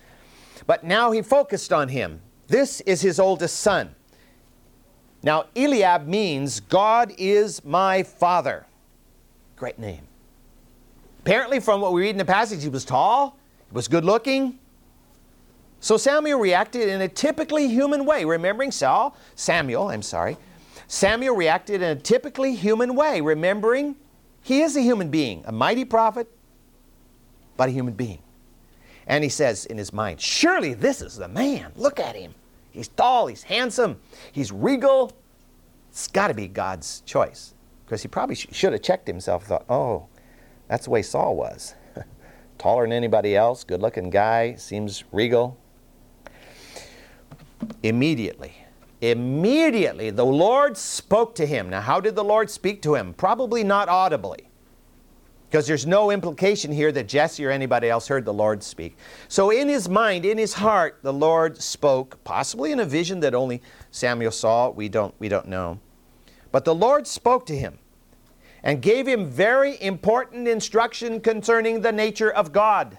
But 0.66 0.84
now 0.84 1.10
he 1.10 1.22
focused 1.22 1.72
on 1.72 1.88
him. 1.88 2.20
This 2.48 2.80
is 2.82 3.00
his 3.00 3.18
oldest 3.18 3.58
son. 3.58 3.94
Now, 5.22 5.46
Eliab 5.56 6.06
means 6.06 6.60
God 6.60 7.12
is 7.18 7.64
my 7.64 8.02
father. 8.02 8.66
Great 9.56 9.78
name. 9.78 10.06
Apparently, 11.20 11.58
from 11.58 11.80
what 11.80 11.92
we 11.92 12.02
read 12.02 12.10
in 12.10 12.18
the 12.18 12.24
passage, 12.24 12.62
he 12.62 12.68
was 12.68 12.84
tall, 12.84 13.36
he 13.68 13.74
was 13.74 13.88
good 13.88 14.04
looking. 14.04 14.58
So 15.80 15.96
Samuel 15.96 16.40
reacted 16.40 16.88
in 16.88 17.02
a 17.02 17.08
typically 17.08 17.68
human 17.68 18.04
way. 18.04 18.24
Remembering 18.24 18.72
Saul, 18.72 19.16
Samuel, 19.34 19.88
I'm 19.88 20.02
sorry, 20.02 20.36
Samuel 20.88 21.34
reacted 21.36 21.82
in 21.82 21.96
a 21.96 22.00
typically 22.00 22.54
human 22.54 22.94
way, 22.94 23.20
remembering 23.20 23.96
he 24.42 24.62
is 24.62 24.76
a 24.76 24.80
human 24.80 25.08
being, 25.10 25.42
a 25.46 25.52
mighty 25.52 25.84
prophet, 25.84 26.28
but 27.56 27.68
a 27.68 27.72
human 27.72 27.94
being. 27.94 28.20
And 29.06 29.22
he 29.24 29.30
says 29.30 29.66
in 29.66 29.78
his 29.78 29.92
mind, 29.92 30.20
Surely 30.20 30.74
this 30.74 31.02
is 31.02 31.16
the 31.16 31.28
man. 31.28 31.72
Look 31.76 31.98
at 32.00 32.14
him. 32.14 32.34
He's 32.70 32.88
tall, 32.88 33.26
he's 33.26 33.42
handsome, 33.42 33.98
he's 34.32 34.52
regal. 34.52 35.12
It's 35.90 36.08
got 36.08 36.28
to 36.28 36.34
be 36.34 36.46
God's 36.46 37.00
choice. 37.06 37.54
Because 37.84 38.02
he 38.02 38.08
probably 38.08 38.34
sh- 38.34 38.48
should 38.52 38.72
have 38.72 38.82
checked 38.82 39.06
himself 39.06 39.46
thought, 39.46 39.64
Oh, 39.68 40.06
that's 40.68 40.84
the 40.84 40.90
way 40.90 41.02
Saul 41.02 41.36
was. 41.36 41.74
Taller 42.58 42.84
than 42.84 42.92
anybody 42.92 43.34
else, 43.34 43.64
good 43.64 43.80
looking 43.80 44.10
guy, 44.10 44.56
seems 44.56 45.04
regal. 45.10 45.56
Immediately, 47.82 48.52
Immediately 49.00 50.10
the 50.10 50.24
Lord 50.24 50.76
spoke 50.76 51.34
to 51.34 51.46
him. 51.46 51.68
Now, 51.68 51.80
how 51.80 52.00
did 52.00 52.16
the 52.16 52.24
Lord 52.24 52.50
speak 52.50 52.80
to 52.82 52.94
him? 52.94 53.12
Probably 53.12 53.62
not 53.62 53.88
audibly, 53.88 54.48
because 55.48 55.66
there's 55.66 55.86
no 55.86 56.10
implication 56.10 56.72
here 56.72 56.90
that 56.92 57.06
Jesse 57.06 57.44
or 57.44 57.50
anybody 57.50 57.90
else 57.90 58.08
heard 58.08 58.24
the 58.24 58.32
Lord 58.32 58.62
speak. 58.62 58.96
So, 59.28 59.50
in 59.50 59.68
his 59.68 59.88
mind, 59.88 60.24
in 60.24 60.38
his 60.38 60.54
heart, 60.54 61.00
the 61.02 61.12
Lord 61.12 61.60
spoke, 61.60 62.22
possibly 62.24 62.72
in 62.72 62.80
a 62.80 62.86
vision 62.86 63.20
that 63.20 63.34
only 63.34 63.60
Samuel 63.90 64.32
saw. 64.32 64.70
We 64.70 64.88
don't, 64.88 65.14
we 65.18 65.28
don't 65.28 65.48
know. 65.48 65.78
But 66.50 66.64
the 66.64 66.74
Lord 66.74 67.06
spoke 67.06 67.44
to 67.46 67.56
him 67.56 67.78
and 68.62 68.80
gave 68.80 69.06
him 69.06 69.28
very 69.28 69.80
important 69.82 70.48
instruction 70.48 71.20
concerning 71.20 71.82
the 71.82 71.92
nature 71.92 72.30
of 72.30 72.52
God. 72.52 72.96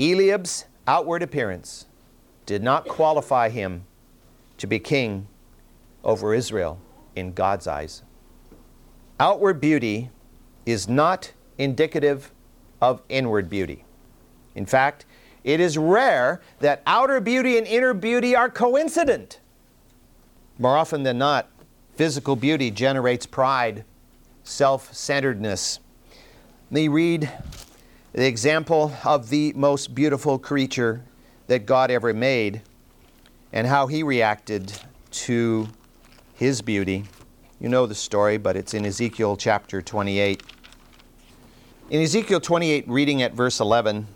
Eliab's 0.00 0.64
outward 0.88 1.22
appearance 1.22 1.86
did 2.46 2.62
not 2.62 2.86
qualify 2.86 3.48
him 3.48 3.84
to 4.58 4.66
be 4.66 4.78
king 4.78 5.26
over 6.02 6.34
Israel 6.34 6.78
in 7.16 7.32
God's 7.32 7.66
eyes. 7.66 8.02
Outward 9.18 9.60
beauty 9.60 10.10
is 10.66 10.88
not 10.88 11.32
indicative 11.58 12.32
of 12.80 13.02
inward 13.08 13.48
beauty. 13.48 13.84
In 14.54 14.66
fact, 14.66 15.06
it 15.42 15.60
is 15.60 15.76
rare 15.76 16.40
that 16.60 16.82
outer 16.86 17.20
beauty 17.20 17.58
and 17.58 17.66
inner 17.66 17.94
beauty 17.94 18.34
are 18.34 18.48
coincident. 18.48 19.40
More 20.58 20.76
often 20.76 21.02
than 21.02 21.18
not, 21.18 21.48
physical 21.96 22.36
beauty 22.36 22.70
generates 22.70 23.26
pride, 23.26 23.84
self 24.42 24.92
centeredness. 24.94 25.80
Let 26.70 26.74
me 26.74 26.88
read 26.88 27.30
the 28.12 28.26
example 28.26 28.92
of 29.04 29.28
the 29.28 29.52
most 29.54 29.94
beautiful 29.94 30.38
creature 30.38 31.04
that 31.46 31.66
God 31.66 31.90
ever 31.90 32.12
made 32.12 32.62
and 33.52 33.66
how 33.66 33.86
he 33.86 34.02
reacted 34.02 34.72
to 35.10 35.68
his 36.34 36.62
beauty. 36.62 37.04
You 37.60 37.68
know 37.68 37.86
the 37.86 37.94
story, 37.94 38.36
but 38.36 38.56
it's 38.56 38.74
in 38.74 38.84
Ezekiel 38.84 39.36
chapter 39.36 39.80
28. 39.80 40.42
In 41.90 42.02
Ezekiel 42.02 42.40
28, 42.40 42.88
reading 42.88 43.22
at 43.22 43.34
verse 43.34 43.60
11, 43.60 44.06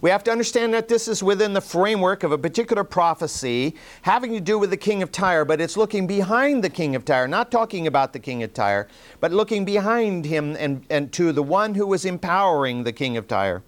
we 0.00 0.08
have 0.08 0.24
to 0.24 0.30
understand 0.30 0.72
that 0.72 0.88
this 0.88 1.08
is 1.08 1.22
within 1.22 1.52
the 1.52 1.60
framework 1.60 2.22
of 2.22 2.32
a 2.32 2.38
particular 2.38 2.84
prophecy 2.84 3.74
having 4.02 4.32
to 4.32 4.40
do 4.40 4.58
with 4.58 4.70
the 4.70 4.76
king 4.76 5.02
of 5.02 5.12
Tyre, 5.12 5.44
but 5.44 5.60
it's 5.60 5.76
looking 5.76 6.06
behind 6.06 6.64
the 6.64 6.70
king 6.70 6.96
of 6.96 7.04
Tyre, 7.04 7.28
not 7.28 7.50
talking 7.50 7.86
about 7.86 8.12
the 8.12 8.18
king 8.18 8.42
of 8.42 8.54
Tyre, 8.54 8.88
but 9.20 9.30
looking 9.30 9.64
behind 9.64 10.24
him 10.24 10.56
and, 10.58 10.86
and 10.88 11.12
to 11.12 11.32
the 11.32 11.42
one 11.42 11.74
who 11.74 11.86
was 11.86 12.04
empowering 12.04 12.84
the 12.84 12.92
king 12.92 13.16
of 13.16 13.28
Tyre. 13.28 13.62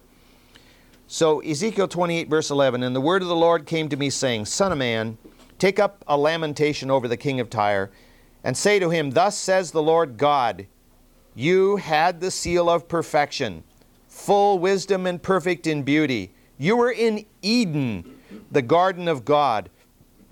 So, 1.13 1.41
Ezekiel 1.41 1.87
28, 1.87 2.27
verse 2.27 2.49
11 2.49 2.81
And 2.81 2.95
the 2.95 2.99
word 2.99 3.21
of 3.21 3.27
the 3.27 3.35
Lord 3.35 3.67
came 3.67 3.87
to 3.87 3.95
me, 3.95 4.09
saying, 4.09 4.45
Son 4.45 4.71
of 4.71 4.79
man, 4.79 5.19
take 5.59 5.77
up 5.77 6.03
a 6.07 6.17
lamentation 6.17 6.89
over 6.89 7.07
the 7.07 7.17
king 7.17 7.39
of 7.39 7.51
Tyre, 7.51 7.91
and 8.43 8.57
say 8.57 8.79
to 8.79 8.89
him, 8.89 9.11
Thus 9.11 9.37
says 9.37 9.69
the 9.69 9.83
Lord 9.83 10.17
God, 10.17 10.65
You 11.35 11.75
had 11.75 12.19
the 12.19 12.31
seal 12.31 12.67
of 12.67 12.87
perfection, 12.87 13.63
full 14.07 14.57
wisdom 14.57 15.05
and 15.05 15.21
perfect 15.21 15.67
in 15.67 15.83
beauty. 15.83 16.33
You 16.57 16.77
were 16.77 16.91
in 16.91 17.27
Eden, 17.43 18.17
the 18.49 18.63
garden 18.63 19.07
of 19.07 19.23
God. 19.23 19.69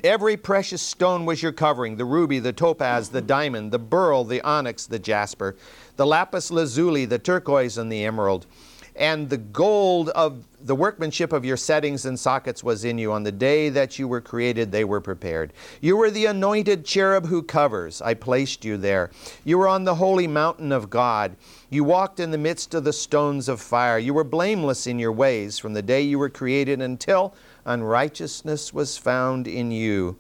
Every 0.04 0.36
precious 0.36 0.82
stone 0.82 1.28
was 1.28 1.44
your 1.44 1.52
covering 1.52 1.98
the 1.98 2.06
ruby, 2.06 2.40
the 2.40 2.54
topaz, 2.54 3.10
the 3.10 3.22
diamond, 3.22 3.72
the 3.72 3.78
beryl, 3.78 4.24
the 4.24 4.42
onyx, 4.42 4.88
the 4.88 4.98
jasper, 4.98 5.56
the 5.98 6.08
lapis 6.08 6.50
lazuli, 6.50 7.06
the 7.06 7.20
turquoise, 7.20 7.78
and 7.78 7.92
the 7.92 8.04
emerald 8.04 8.48
and 8.96 9.30
the 9.30 9.38
gold 9.38 10.10
of 10.10 10.46
the 10.64 10.76
workmanship 10.76 11.34
of 11.34 11.46
your 11.46 11.58
settings 11.58 12.06
and 12.06 12.20
sockets 12.20 12.64
was 12.64 12.86
in 12.86 12.98
you. 12.98 13.12
On 13.12 13.24
the 13.24 13.32
day 13.32 13.70
that 13.70 13.98
you 13.98 14.08
were 14.08 14.22
created, 14.22 14.72
they 14.72 14.84
were 14.84 15.02
prepared. 15.02 15.54
You 15.82 15.98
were 15.98 16.12
the 16.12 16.26
anointed 16.26 16.86
cherub 16.86 17.26
who 17.26 17.42
covers. 17.42 18.02
I 18.02 18.14
placed 18.14 18.64
you 18.64 18.78
there. 18.78 19.10
You 19.44 19.58
were 19.58 19.68
on 19.68 19.84
the 19.84 19.96
holy 19.96 20.28
mountain 20.28 20.72
of 20.72 20.90
God. 20.90 21.36
You 21.70 21.84
walked 21.84 22.20
in 22.20 22.32
the 22.32 22.38
midst 22.38 22.74
of 22.74 22.84
the 22.84 22.94
stones 22.94 23.50
of 23.50 23.62
fire. 23.62 23.98
You 23.98 24.14
were 24.14 24.24
blameless 24.24 24.88
in 24.88 25.00
your 25.00 25.12
ways 25.12 25.58
from 25.58 25.74
the 25.74 25.82
day 25.82 26.02
you 26.02 26.20
were 26.20 26.30
created 26.30 26.82
until 26.82 27.34
unrighteousness 27.66 28.74
was 28.74 28.98
found 28.98 29.48
in 29.48 29.72
you. 29.72 30.18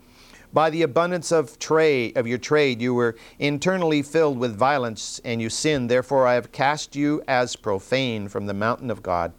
By 0.54 0.69
the 0.69 0.82
abundance 0.82 1.32
of 1.32 1.58
trade 1.60 2.17
of 2.17 2.27
your 2.27 2.38
trade 2.38 2.82
you 2.82 2.93
were 2.93 3.15
internally 3.39 4.01
filled 4.01 4.38
with 4.38 4.56
violence 4.56 5.21
and 5.23 5.41
you 5.41 5.49
sinned. 5.49 5.89
Therefore 5.89 6.27
I 6.27 6.34
have 6.34 6.51
cast 6.51 6.93
you 6.93 7.23
as 7.27 7.56
profane 7.56 8.27
from 8.27 8.47
the 8.47 8.54
mountain 8.54 8.91
of 8.91 9.01
God. 9.01 9.32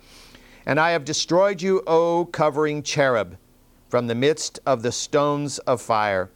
And 0.64 0.78
I 0.78 0.90
have 0.90 1.04
destroyed 1.04 1.60
you, 1.60 1.82
O 1.86 2.26
covering 2.26 2.82
cherub, 2.82 3.36
from 3.88 4.06
the 4.06 4.14
midst 4.14 4.60
of 4.64 4.82
the 4.82 4.92
stones 4.92 5.58
of 5.60 5.82
fire. 5.82 6.30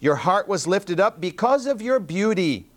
Your 0.00 0.16
heart 0.16 0.48
was 0.48 0.66
lifted 0.66 1.00
up 1.00 1.20
because 1.20 1.66
of 1.66 1.82
your 1.82 1.98
beauty. 2.00 2.70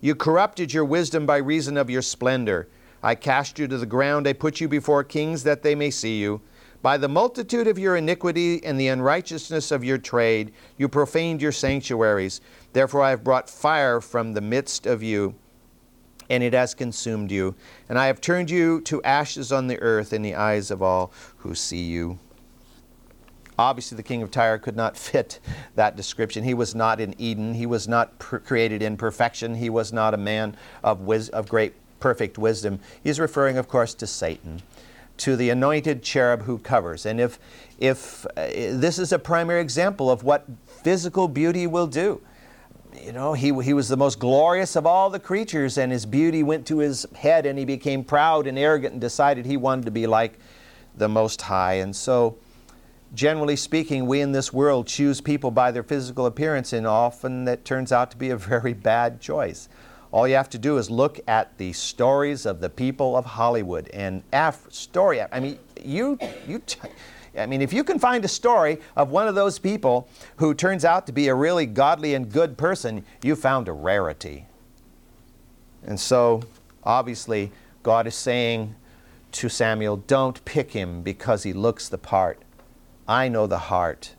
You 0.00 0.14
corrupted 0.14 0.72
your 0.72 0.84
wisdom 0.84 1.26
by 1.26 1.38
reason 1.38 1.76
of 1.76 1.90
your 1.90 2.02
splendor. 2.02 2.68
I 3.02 3.14
cast 3.14 3.58
you 3.58 3.66
to 3.68 3.78
the 3.78 3.86
ground. 3.86 4.26
I 4.28 4.32
put 4.32 4.60
you 4.60 4.68
before 4.68 5.04
kings 5.04 5.42
that 5.44 5.62
they 5.62 5.74
may 5.74 5.90
see 5.90 6.18
you. 6.18 6.40
By 6.82 6.98
the 6.98 7.08
multitude 7.08 7.66
of 7.66 7.78
your 7.78 7.96
iniquity 7.96 8.62
and 8.64 8.78
the 8.78 8.88
unrighteousness 8.88 9.70
of 9.70 9.82
your 9.82 9.98
trade, 9.98 10.52
you 10.76 10.88
profaned 10.88 11.42
your 11.42 11.52
sanctuaries. 11.52 12.40
Therefore, 12.72 13.02
I 13.02 13.10
have 13.10 13.24
brought 13.24 13.50
fire 13.50 14.00
from 14.00 14.32
the 14.32 14.40
midst 14.40 14.86
of 14.86 15.02
you, 15.02 15.34
and 16.28 16.42
it 16.42 16.52
has 16.52 16.74
consumed 16.74 17.30
you. 17.30 17.54
And 17.88 17.98
I 17.98 18.06
have 18.06 18.20
turned 18.20 18.50
you 18.50 18.80
to 18.82 19.02
ashes 19.02 19.52
on 19.52 19.66
the 19.66 19.80
earth 19.80 20.12
in 20.12 20.22
the 20.22 20.34
eyes 20.34 20.70
of 20.70 20.82
all 20.82 21.12
who 21.38 21.54
see 21.54 21.82
you. 21.82 22.18
Obviously, 23.58 23.96
the 23.96 24.02
king 24.02 24.22
of 24.22 24.30
Tyre 24.30 24.58
could 24.58 24.76
not 24.76 24.96
fit 24.96 25.40
that 25.74 25.96
description. 25.96 26.44
He 26.44 26.54
was 26.54 26.74
not 26.74 27.00
in 27.00 27.14
Eden. 27.18 27.54
He 27.54 27.66
was 27.66 27.88
not 27.88 28.18
created 28.18 28.82
in 28.82 28.96
perfection. 28.96 29.54
He 29.54 29.70
was 29.70 29.92
not 29.92 30.14
a 30.14 30.18
man 30.18 30.56
of, 30.84 31.00
wis- 31.00 31.30
of 31.30 31.48
great, 31.48 31.74
perfect 31.98 32.36
wisdom. 32.36 32.80
He's 33.02 33.18
referring, 33.18 33.56
of 33.56 33.68
course, 33.68 33.94
to 33.94 34.06
Satan 34.06 34.62
to 35.18 35.36
the 35.36 35.50
anointed 35.50 36.02
cherub 36.02 36.42
who 36.42 36.58
covers. 36.58 37.06
And 37.06 37.20
if, 37.20 37.38
if 37.78 38.26
uh, 38.36 38.46
this 38.46 38.98
is 38.98 39.12
a 39.12 39.18
primary 39.18 39.60
example 39.60 40.10
of 40.10 40.22
what 40.22 40.44
physical 40.66 41.28
beauty 41.28 41.66
will 41.66 41.86
do, 41.86 42.20
you 43.06 43.12
know, 43.12 43.34
he, 43.34 43.54
he 43.62 43.72
was 43.72 43.88
the 43.88 43.96
most 43.96 44.18
glorious 44.18 44.74
of 44.74 44.84
all 44.84 45.10
the 45.10 45.20
creatures, 45.20 45.78
and 45.78 45.92
his 45.92 46.04
beauty 46.04 46.42
went 46.42 46.66
to 46.66 46.78
his 46.78 47.06
head, 47.14 47.46
and 47.46 47.56
he 47.56 47.64
became 47.64 48.02
proud 48.02 48.48
and 48.48 48.58
arrogant 48.58 48.94
and 48.94 49.00
decided 49.00 49.46
he 49.46 49.56
wanted 49.56 49.84
to 49.84 49.92
be 49.92 50.08
like 50.08 50.40
the 50.96 51.08
Most 51.08 51.40
High. 51.42 51.74
And 51.74 51.94
so 51.94 52.36
generally 53.14 53.54
speaking, 53.54 54.06
we 54.06 54.20
in 54.20 54.32
this 54.32 54.52
world 54.52 54.88
choose 54.88 55.20
people 55.20 55.52
by 55.52 55.70
their 55.70 55.84
physical 55.84 56.26
appearance, 56.26 56.72
and 56.72 56.84
often 56.84 57.44
that 57.44 57.64
turns 57.64 57.92
out 57.92 58.10
to 58.10 58.16
be 58.16 58.30
a 58.30 58.36
very 58.52 58.72
bad 58.72 59.20
choice. 59.20 59.68
All 60.10 60.26
you 60.26 60.34
have 60.34 60.50
to 60.50 60.58
do 60.58 60.76
is 60.76 60.90
look 60.90 61.20
at 61.28 61.56
the 61.58 61.72
stories 61.74 62.44
of 62.44 62.60
the 62.60 62.70
people 62.70 63.16
of 63.16 63.24
Hollywood 63.24 63.88
and 63.90 64.24
Af- 64.32 64.66
story. 64.70 65.20
I 65.20 65.38
mean, 65.38 65.60
you 65.80 66.18
you. 66.48 66.58
T- 66.58 66.80
I 67.36 67.46
mean, 67.46 67.60
if 67.60 67.72
you 67.72 67.84
can 67.84 67.98
find 67.98 68.24
a 68.24 68.28
story 68.28 68.78
of 68.96 69.10
one 69.10 69.28
of 69.28 69.34
those 69.34 69.58
people 69.58 70.08
who 70.36 70.54
turns 70.54 70.84
out 70.84 71.06
to 71.06 71.12
be 71.12 71.28
a 71.28 71.34
really 71.34 71.66
godly 71.66 72.14
and 72.14 72.30
good 72.30 72.56
person, 72.56 73.04
you 73.22 73.36
found 73.36 73.68
a 73.68 73.72
rarity. 73.72 74.46
And 75.84 76.00
so, 76.00 76.42
obviously, 76.82 77.52
God 77.82 78.06
is 78.06 78.14
saying 78.14 78.74
to 79.32 79.48
Samuel, 79.48 79.98
Don't 79.98 80.44
pick 80.44 80.72
him 80.72 81.02
because 81.02 81.42
he 81.42 81.52
looks 81.52 81.88
the 81.88 81.98
part. 81.98 82.40
I 83.06 83.28
know 83.28 83.46
the 83.46 83.58
heart, 83.58 84.14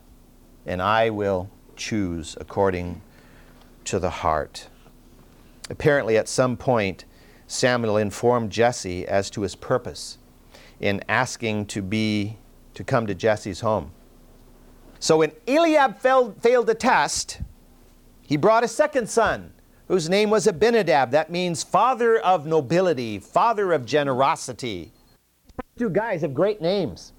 and 0.64 0.80
I 0.80 1.10
will 1.10 1.50
choose 1.76 2.36
according 2.40 3.02
to 3.84 3.98
the 3.98 4.10
heart. 4.10 4.68
Apparently, 5.68 6.16
at 6.16 6.28
some 6.28 6.56
point, 6.56 7.04
Samuel 7.46 7.96
informed 7.96 8.50
Jesse 8.50 9.06
as 9.06 9.28
to 9.30 9.42
his 9.42 9.54
purpose 9.54 10.18
in 10.80 11.02
asking 11.08 11.66
to 11.66 11.82
be 11.82 12.38
to 12.78 12.84
come 12.84 13.08
to 13.08 13.14
Jesse's 13.14 13.58
home. 13.58 13.90
So 15.00 15.18
when 15.18 15.32
Eliab 15.48 15.98
failed, 15.98 16.40
failed 16.40 16.68
the 16.68 16.76
test, 16.76 17.40
he 18.22 18.36
brought 18.36 18.62
a 18.62 18.68
second 18.68 19.10
son, 19.10 19.52
whose 19.88 20.08
name 20.08 20.30
was 20.30 20.46
Abinadab. 20.46 21.10
That 21.10 21.28
means 21.28 21.64
father 21.64 22.20
of 22.20 22.46
nobility, 22.46 23.18
father 23.18 23.72
of 23.72 23.84
generosity. 23.84 24.92
Two 25.76 25.90
guys 25.90 26.22
have 26.22 26.32
great 26.32 26.62
names. 26.62 27.14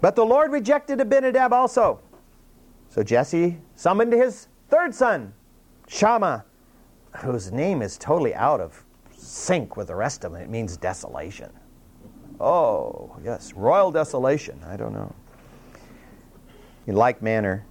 But 0.00 0.16
the 0.16 0.26
Lord 0.26 0.50
rejected 0.50 1.00
Abinadab 1.00 1.52
also. 1.52 2.00
So 2.88 3.04
Jesse 3.04 3.58
summoned 3.76 4.12
his 4.12 4.48
third 4.70 4.92
son, 4.92 5.32
Shammah, 5.86 6.44
whose 7.18 7.52
name 7.52 7.80
is 7.80 7.96
totally 7.96 8.34
out 8.34 8.60
of 8.60 8.84
sync 9.16 9.76
with 9.76 9.86
the 9.86 9.94
rest 9.94 10.24
of 10.24 10.32
them. 10.32 10.42
It 10.42 10.50
means 10.50 10.76
desolation. 10.76 11.52
Oh, 12.40 13.14
yes, 13.22 13.52
royal 13.52 13.92
desolation. 13.92 14.58
I 14.66 14.76
don't 14.76 14.94
know. 14.94 15.14
In 16.86 16.96
like 16.96 17.20
manner, 17.20 17.66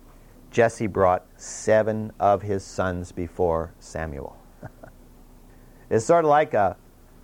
Jesse 0.52 0.86
brought 0.86 1.26
seven 1.38 2.12
of 2.20 2.44
his 2.44 2.64
sons 2.64 3.12
before 3.12 3.74
Samuel. 3.80 4.38
it's 5.90 6.06
sort 6.06 6.24
of 6.24 6.30
like 6.30 6.54
a, 6.54 6.78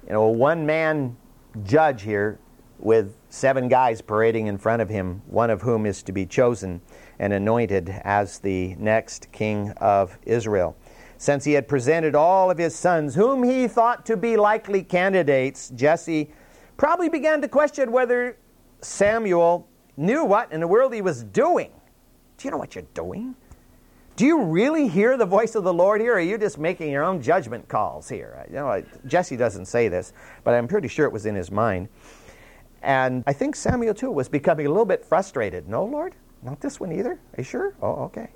you 0.07 0.13
know, 0.13 0.23
a 0.23 0.31
one-man 0.31 1.15
judge 1.63 2.01
here 2.01 2.39
with 2.79 3.15
seven 3.29 3.67
guys 3.67 4.01
parading 4.01 4.47
in 4.47 4.57
front 4.57 4.81
of 4.81 4.89
him, 4.89 5.21
one 5.27 5.51
of 5.51 5.61
whom 5.61 5.85
is 5.85 6.01
to 6.03 6.11
be 6.11 6.25
chosen 6.25 6.81
and 7.19 7.31
anointed 7.31 7.89
as 8.03 8.39
the 8.39 8.75
next 8.75 9.31
king 9.31 9.69
of 9.77 10.17
Israel. 10.23 10.75
Since 11.17 11.45
he 11.45 11.53
had 11.53 11.67
presented 11.67 12.15
all 12.15 12.51
of 12.51 12.57
his 12.57 12.75
sons, 12.75 13.15
whom 13.15 13.43
he 13.43 13.67
thought 13.67 14.05
to 14.07 14.17
be 14.17 14.35
likely 14.35 14.83
candidates, 14.83 15.69
Jesse 15.69 16.31
probably 16.77 17.09
began 17.09 17.41
to 17.41 17.47
question 17.47 17.91
whether 17.91 18.37
Samuel 18.81 19.67
knew 19.97 20.23
what 20.23 20.51
in 20.51 20.59
the 20.59 20.67
world 20.67 20.93
he 20.93 21.01
was 21.01 21.23
doing. 21.23 21.71
Do 22.37 22.47
you 22.47 22.51
know 22.51 22.57
what 22.57 22.75
you're 22.75 22.85
doing? 22.93 23.35
Do 24.15 24.25
you 24.25 24.43
really 24.43 24.87
hear 24.87 25.17
the 25.17 25.25
voice 25.25 25.55
of 25.55 25.65
the 25.65 25.73
Lord 25.73 25.99
here, 25.99 26.13
or 26.13 26.17
are 26.17 26.21
you 26.21 26.37
just 26.37 26.57
making 26.57 26.89
your 26.89 27.03
own 27.03 27.21
judgment 27.21 27.67
calls 27.67 28.07
here? 28.07 28.45
You 28.47 28.55
know, 28.55 28.83
Jesse 29.07 29.35
doesn't 29.35 29.65
say 29.65 29.89
this, 29.89 30.13
but 30.45 30.53
I'm 30.53 30.69
pretty 30.69 30.87
sure 30.87 31.05
it 31.05 31.11
was 31.11 31.25
in 31.25 31.35
his 31.35 31.51
mind. 31.51 31.89
And 32.81 33.23
I 33.27 33.33
think 33.33 33.55
Samuel, 33.55 33.93
too, 33.93 34.11
was 34.11 34.29
becoming 34.29 34.67
a 34.67 34.69
little 34.69 34.85
bit 34.85 35.03
frustrated. 35.03 35.67
No, 35.67 35.83
Lord? 35.83 36.15
Not 36.43 36.61
this 36.61 36.79
one 36.79 36.93
either? 36.93 37.11
Are 37.11 37.37
you 37.37 37.43
sure? 37.43 37.75
Oh, 37.81 38.03
okay. 38.05 38.29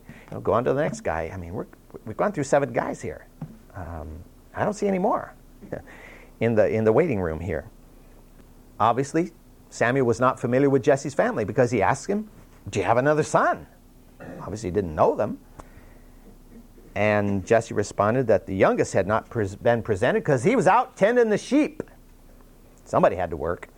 Go 0.43 0.51
on 0.51 0.63
to 0.65 0.73
the 0.73 0.81
next 0.81 1.01
guy. 1.01 1.31
I 1.33 1.37
mean, 1.37 1.53
we 1.53 1.65
have 2.07 2.17
gone 2.17 2.31
through 2.31 2.43
seven 2.43 2.73
guys 2.73 3.01
here. 3.01 3.27
Um, 3.75 4.07
I 4.55 4.63
don't 4.65 4.73
see 4.73 4.87
any 4.87 4.99
more 4.99 5.33
in 6.41 6.55
the, 6.55 6.67
in 6.67 6.83
the 6.83 6.91
waiting 6.91 7.21
room 7.21 7.39
here. 7.39 7.69
Obviously, 8.79 9.31
Samuel 9.69 10.05
was 10.05 10.19
not 10.19 10.39
familiar 10.39 10.69
with 10.69 10.83
Jesse's 10.83 11.13
family 11.13 11.45
because 11.45 11.71
he 11.71 11.81
asked 11.81 12.07
him, 12.07 12.29
Do 12.69 12.79
you 12.79 12.85
have 12.85 12.97
another 12.97 13.23
son? 13.23 13.67
Obviously, 14.41 14.69
he 14.69 14.73
didn't 14.73 14.95
know 14.95 15.15
them. 15.15 15.39
And 16.95 17.45
Jesse 17.45 17.73
responded 17.73 18.27
that 18.27 18.45
the 18.45 18.55
youngest 18.55 18.93
had 18.93 19.07
not 19.07 19.29
been 19.61 19.81
presented 19.81 20.21
because 20.21 20.43
he 20.43 20.55
was 20.55 20.67
out 20.67 20.97
tending 20.97 21.29
the 21.29 21.37
sheep. 21.37 21.83
Somebody 22.85 23.15
had 23.15 23.29
to 23.29 23.37
work. 23.37 23.69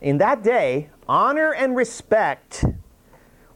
In 0.00 0.18
that 0.18 0.42
day, 0.42 0.90
honor 1.08 1.54
and 1.54 1.76
respect 1.76 2.64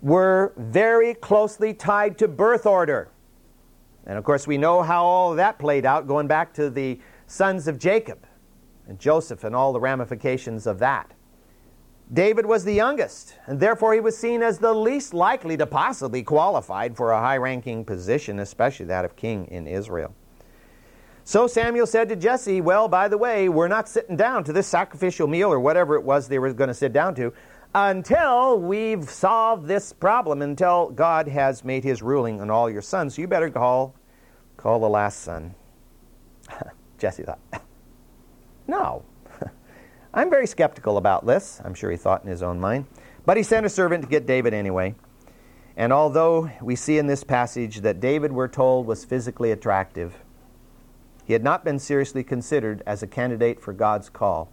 were 0.00 0.52
very 0.56 1.14
closely 1.14 1.74
tied 1.74 2.16
to 2.18 2.28
birth 2.28 2.64
order. 2.64 3.10
And 4.06 4.16
of 4.16 4.24
course, 4.24 4.46
we 4.46 4.56
know 4.56 4.82
how 4.82 5.04
all 5.04 5.34
that 5.34 5.58
played 5.58 5.84
out 5.84 6.06
going 6.06 6.26
back 6.26 6.54
to 6.54 6.70
the 6.70 7.00
sons 7.26 7.68
of 7.68 7.78
Jacob 7.78 8.24
and 8.90 8.98
Joseph 8.98 9.44
and 9.44 9.54
all 9.54 9.72
the 9.72 9.80
ramifications 9.80 10.66
of 10.66 10.80
that. 10.80 11.12
David 12.12 12.44
was 12.44 12.64
the 12.64 12.74
youngest, 12.74 13.36
and 13.46 13.60
therefore 13.60 13.94
he 13.94 14.00
was 14.00 14.18
seen 14.18 14.42
as 14.42 14.58
the 14.58 14.74
least 14.74 15.14
likely 15.14 15.56
to 15.56 15.64
possibly 15.64 16.24
qualified 16.24 16.96
for 16.96 17.12
a 17.12 17.20
high 17.20 17.36
ranking 17.36 17.84
position, 17.84 18.40
especially 18.40 18.86
that 18.86 19.04
of 19.04 19.14
king 19.14 19.46
in 19.46 19.68
Israel. 19.68 20.12
So 21.22 21.46
Samuel 21.46 21.86
said 21.86 22.08
to 22.08 22.16
Jesse, 22.16 22.60
Well, 22.60 22.88
by 22.88 23.06
the 23.06 23.16
way, 23.16 23.48
we're 23.48 23.68
not 23.68 23.88
sitting 23.88 24.16
down 24.16 24.42
to 24.42 24.52
this 24.52 24.66
sacrificial 24.66 25.28
meal 25.28 25.52
or 25.52 25.60
whatever 25.60 25.94
it 25.94 26.02
was 26.02 26.26
they 26.26 26.40
were 26.40 26.52
going 26.52 26.68
to 26.68 26.74
sit 26.74 26.92
down 26.92 27.14
to 27.14 27.32
until 27.76 28.58
we've 28.58 29.08
solved 29.08 29.68
this 29.68 29.92
problem, 29.92 30.42
until 30.42 30.90
God 30.90 31.28
has 31.28 31.64
made 31.64 31.84
his 31.84 32.02
ruling 32.02 32.40
on 32.40 32.50
all 32.50 32.68
your 32.68 32.82
sons. 32.82 33.14
So 33.14 33.22
you 33.22 33.28
better 33.28 33.50
call, 33.50 33.94
call 34.56 34.80
the 34.80 34.88
last 34.88 35.20
son. 35.20 35.54
Jesse 36.98 37.22
thought, 37.22 37.38
No. 38.70 39.02
I'm 40.14 40.30
very 40.30 40.46
skeptical 40.46 40.96
about 40.96 41.26
this, 41.26 41.60
I'm 41.64 41.74
sure 41.74 41.90
he 41.90 41.96
thought 41.96 42.22
in 42.22 42.30
his 42.30 42.40
own 42.40 42.60
mind. 42.60 42.86
But 43.26 43.36
he 43.36 43.42
sent 43.42 43.66
a 43.66 43.68
servant 43.68 44.04
to 44.04 44.08
get 44.08 44.26
David 44.26 44.54
anyway. 44.54 44.94
And 45.76 45.92
although 45.92 46.48
we 46.62 46.76
see 46.76 46.96
in 46.96 47.08
this 47.08 47.24
passage 47.24 47.80
that 47.80 47.98
David, 47.98 48.30
we're 48.30 48.46
told, 48.46 48.86
was 48.86 49.04
physically 49.04 49.50
attractive, 49.50 50.20
he 51.24 51.32
had 51.32 51.42
not 51.42 51.64
been 51.64 51.80
seriously 51.80 52.22
considered 52.22 52.80
as 52.86 53.02
a 53.02 53.08
candidate 53.08 53.60
for 53.60 53.72
God's 53.72 54.08
call. 54.08 54.52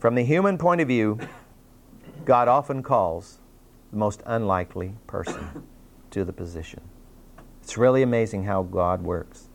From 0.00 0.16
the 0.16 0.24
human 0.24 0.58
point 0.58 0.80
of 0.80 0.88
view, 0.88 1.20
God 2.24 2.48
often 2.48 2.82
calls 2.82 3.38
the 3.92 3.96
most 3.96 4.24
unlikely 4.26 4.94
person 5.06 5.64
to 6.10 6.24
the 6.24 6.32
position. 6.32 6.80
It's 7.62 7.78
really 7.78 8.02
amazing 8.02 8.44
how 8.44 8.64
God 8.64 9.02
works. 9.02 9.47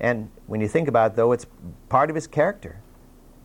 And 0.00 0.30
when 0.46 0.60
you 0.60 0.68
think 0.68 0.88
about 0.88 1.12
it, 1.12 1.16
though, 1.16 1.32
it's 1.32 1.46
part 1.88 2.10
of 2.10 2.16
his 2.16 2.26
character 2.26 2.80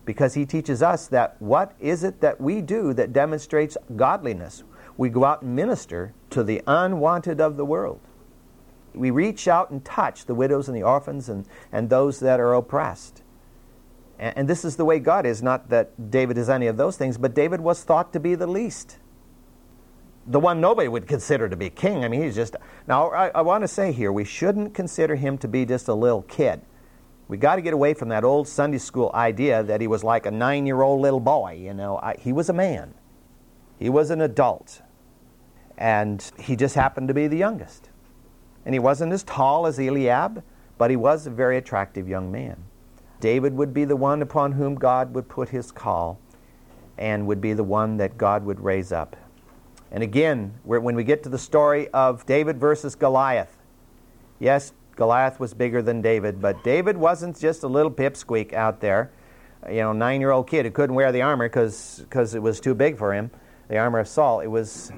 because 0.04 0.34
he 0.34 0.44
teaches 0.44 0.82
us 0.82 1.06
that 1.08 1.36
what 1.40 1.74
is 1.80 2.04
it 2.04 2.20
that 2.20 2.40
we 2.40 2.60
do 2.60 2.92
that 2.92 3.12
demonstrates 3.12 3.76
godliness? 3.96 4.64
We 4.96 5.08
go 5.08 5.24
out 5.24 5.42
and 5.42 5.56
minister 5.56 6.12
to 6.30 6.42
the 6.42 6.62
unwanted 6.66 7.40
of 7.40 7.56
the 7.56 7.64
world. 7.64 8.00
We 8.94 9.10
reach 9.10 9.48
out 9.48 9.70
and 9.70 9.82
touch 9.84 10.26
the 10.26 10.34
widows 10.34 10.68
and 10.68 10.76
the 10.76 10.82
orphans 10.82 11.28
and, 11.28 11.46
and 11.70 11.88
those 11.88 12.20
that 12.20 12.40
are 12.40 12.52
oppressed. 12.52 13.22
And, 14.18 14.36
and 14.36 14.48
this 14.48 14.64
is 14.64 14.76
the 14.76 14.84
way 14.84 14.98
God 14.98 15.24
is, 15.24 15.42
not 15.42 15.70
that 15.70 16.10
David 16.10 16.36
is 16.36 16.50
any 16.50 16.66
of 16.66 16.76
those 16.76 16.96
things, 16.98 17.16
but 17.16 17.34
David 17.34 17.60
was 17.60 17.82
thought 17.84 18.12
to 18.12 18.20
be 18.20 18.34
the 18.34 18.46
least. 18.46 18.98
The 20.26 20.38
one 20.38 20.60
nobody 20.60 20.88
would 20.88 21.08
consider 21.08 21.48
to 21.48 21.56
be 21.56 21.68
king. 21.70 22.04
I 22.04 22.08
mean, 22.08 22.22
he's 22.22 22.36
just. 22.36 22.56
Now, 22.86 23.10
I, 23.10 23.28
I 23.28 23.40
want 23.42 23.62
to 23.62 23.68
say 23.68 23.92
here, 23.92 24.12
we 24.12 24.24
shouldn't 24.24 24.72
consider 24.74 25.16
him 25.16 25.36
to 25.38 25.48
be 25.48 25.64
just 25.64 25.88
a 25.88 25.94
little 25.94 26.22
kid. 26.22 26.60
We 27.28 27.36
got 27.38 27.56
to 27.56 27.62
get 27.62 27.72
away 27.72 27.94
from 27.94 28.08
that 28.10 28.24
old 28.24 28.46
Sunday 28.46 28.78
school 28.78 29.10
idea 29.14 29.62
that 29.62 29.80
he 29.80 29.86
was 29.86 30.04
like 30.04 30.26
a 30.26 30.30
nine 30.30 30.66
year 30.66 30.82
old 30.82 31.00
little 31.00 31.20
boy. 31.20 31.58
You 31.60 31.74
know, 31.74 31.98
I, 31.98 32.16
he 32.18 32.32
was 32.32 32.48
a 32.48 32.52
man, 32.52 32.94
he 33.78 33.88
was 33.88 34.10
an 34.10 34.20
adult, 34.20 34.82
and 35.78 36.30
he 36.38 36.56
just 36.56 36.74
happened 36.74 37.08
to 37.08 37.14
be 37.14 37.26
the 37.26 37.38
youngest. 37.38 37.88
And 38.64 38.74
he 38.74 38.78
wasn't 38.78 39.12
as 39.12 39.24
tall 39.24 39.66
as 39.66 39.78
Eliab, 39.78 40.44
but 40.78 40.90
he 40.90 40.96
was 40.96 41.26
a 41.26 41.30
very 41.30 41.56
attractive 41.56 42.08
young 42.08 42.30
man. 42.30 42.64
David 43.18 43.54
would 43.54 43.72
be 43.72 43.84
the 43.84 43.96
one 43.96 44.20
upon 44.20 44.52
whom 44.52 44.74
God 44.74 45.14
would 45.14 45.28
put 45.28 45.48
his 45.48 45.72
call 45.72 46.20
and 46.98 47.26
would 47.26 47.40
be 47.40 47.52
the 47.52 47.64
one 47.64 47.96
that 47.96 48.18
God 48.18 48.44
would 48.44 48.60
raise 48.60 48.92
up. 48.92 49.16
And 49.92 50.02
again, 50.02 50.54
when 50.64 50.96
we 50.96 51.04
get 51.04 51.22
to 51.24 51.28
the 51.28 51.38
story 51.38 51.88
of 51.88 52.24
David 52.24 52.58
versus 52.58 52.94
Goliath, 52.94 53.58
yes, 54.40 54.72
Goliath 54.96 55.38
was 55.38 55.52
bigger 55.52 55.82
than 55.82 56.00
David, 56.00 56.40
but 56.40 56.64
David 56.64 56.96
wasn't 56.96 57.38
just 57.38 57.62
a 57.62 57.68
little 57.68 57.90
pipsqueak 57.90 58.54
out 58.54 58.80
there, 58.80 59.10
you 59.68 59.76
know, 59.80 59.92
nine 59.92 60.20
year 60.20 60.30
old 60.30 60.48
kid 60.48 60.64
who 60.64 60.70
couldn't 60.70 60.96
wear 60.96 61.12
the 61.12 61.20
armor 61.20 61.46
because 61.46 62.34
it 62.34 62.42
was 62.42 62.58
too 62.58 62.74
big 62.74 62.96
for 62.96 63.12
him, 63.12 63.30
the 63.68 63.76
armor 63.76 63.98
of 63.98 64.08
Saul. 64.08 64.40
It 64.40 64.46
was 64.46 64.90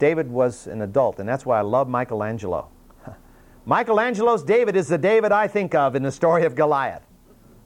David 0.00 0.28
was 0.30 0.66
an 0.66 0.82
adult, 0.82 1.20
and 1.20 1.28
that's 1.28 1.46
why 1.46 1.58
I 1.58 1.62
love 1.62 1.88
Michelangelo. 1.88 2.70
Michelangelo's 3.66 4.42
David 4.42 4.74
is 4.74 4.88
the 4.88 4.98
David 4.98 5.30
I 5.30 5.46
think 5.46 5.76
of 5.76 5.94
in 5.94 6.02
the 6.02 6.10
story 6.10 6.44
of 6.44 6.56
Goliath. 6.56 7.06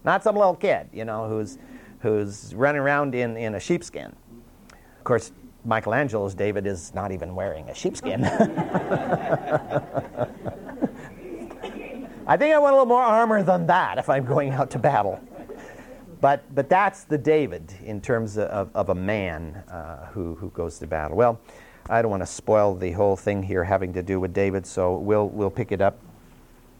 Not 0.04 0.22
some 0.22 0.36
little 0.36 0.56
kid, 0.56 0.88
you 0.92 1.06
know, 1.06 1.28
who's, 1.28 1.56
who's 2.00 2.54
running 2.54 2.82
around 2.82 3.14
in, 3.14 3.38
in 3.38 3.54
a 3.54 3.60
sheepskin. 3.60 4.14
Of 4.98 5.04
course, 5.04 5.32
Michelangelo's 5.64 6.34
David 6.34 6.66
is 6.66 6.94
not 6.94 7.10
even 7.12 7.34
wearing 7.34 7.68
a 7.70 7.74
sheepskin. 7.74 8.24
I 12.26 12.36
think 12.36 12.54
I 12.54 12.58
want 12.58 12.72
a 12.72 12.76
little 12.76 12.86
more 12.86 13.02
armor 13.02 13.42
than 13.42 13.66
that 13.66 13.98
if 13.98 14.08
I'm 14.08 14.24
going 14.24 14.50
out 14.50 14.70
to 14.72 14.78
battle. 14.78 15.20
But, 16.20 16.42
but 16.54 16.68
that's 16.70 17.04
the 17.04 17.18
David 17.18 17.72
in 17.84 18.00
terms 18.00 18.38
of, 18.38 18.70
of 18.74 18.88
a 18.88 18.94
man 18.94 19.62
uh, 19.68 20.06
who, 20.06 20.34
who 20.36 20.50
goes 20.50 20.78
to 20.78 20.86
battle. 20.86 21.16
Well, 21.16 21.38
I 21.90 22.00
don't 22.00 22.10
want 22.10 22.22
to 22.22 22.26
spoil 22.26 22.74
the 22.74 22.92
whole 22.92 23.16
thing 23.16 23.42
here 23.42 23.62
having 23.62 23.92
to 23.92 24.02
do 24.02 24.18
with 24.20 24.32
David, 24.32 24.66
so 24.66 24.96
we'll, 24.96 25.28
we'll 25.28 25.50
pick 25.50 25.70
it 25.70 25.82
up. 25.82 25.98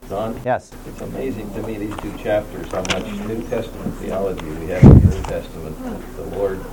Don? 0.09 0.41
Yes. 0.45 0.73
It's 0.87 1.01
amazing 1.01 1.53
to 1.55 1.63
me, 1.63 1.77
these 1.77 1.97
two 1.99 2.17
chapters, 2.17 2.71
how 2.71 2.81
much 2.81 3.05
New 3.27 3.43
Testament 3.49 3.95
theology 3.97 4.47
we 4.47 4.67
have 4.67 4.83
in 4.83 5.01
the 5.01 5.17
New 5.17 5.23
Testament. 5.25 6.17
The 6.17 6.25
Lord 6.39 6.65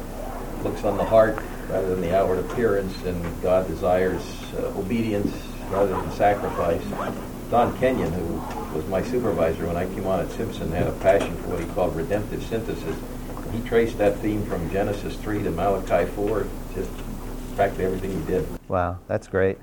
looks 0.64 0.84
on 0.86 0.98
the 0.98 1.06
heart 1.06 1.42
rather 1.72 1.88
than 1.88 2.02
the 2.02 2.16
outward 2.16 2.40
appearance, 2.40 2.94
and 3.04 3.42
God 3.42 3.66
desires 3.68 4.22
uh, 4.58 4.78
obedience 4.78 5.34
rather 5.70 5.92
than 5.92 6.12
sacrifice. 6.12 6.84
Don 7.50 7.78
Kenyon, 7.80 8.12
who 8.12 8.76
was 8.76 8.86
my 8.88 9.02
supervisor 9.02 9.68
when 9.68 9.78
I 9.78 9.86
came 9.94 10.06
on 10.06 10.20
at 10.20 10.32
Simpson, 10.32 10.72
had 10.72 10.88
a 10.88 10.92
passion 10.94 11.36
for 11.38 11.50
what 11.50 11.60
he 11.60 11.66
called 11.68 11.96
redemptive 11.96 12.44
synthesis. 12.44 12.96
He 13.54 13.62
traced 13.62 13.98
that 13.98 14.18
theme 14.20 14.46
from 14.46 14.70
Genesis 14.70 15.16
3 15.18 15.44
to 15.44 15.52
Malachi 15.52 16.10
4, 16.12 16.48
just 16.76 16.90
practically 17.56 17.86
everything 17.86 18.20
he 18.20 18.26
did. 18.26 18.48
Wow, 18.70 19.00
that's 19.08 19.28
great. 19.28 19.58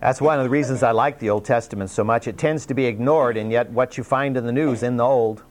That's 0.00 0.20
one 0.20 0.38
of 0.38 0.44
the 0.44 0.50
reasons 0.50 0.82
I 0.82 0.90
like 0.90 1.18
the 1.18 1.30
Old 1.30 1.46
Testament 1.46 1.90
so 1.90 2.04
much. 2.04 2.26
It 2.26 2.36
tends 2.36 2.66
to 2.66 2.74
be 2.74 2.84
ignored, 2.84 3.38
and 3.38 3.50
yet 3.50 3.70
what 3.70 3.96
you 3.96 4.04
find 4.04 4.36
in 4.36 4.44
the 4.44 4.52
news 4.52 4.82
in 4.82 4.98
the 4.98 5.04
Old, 5.04 5.42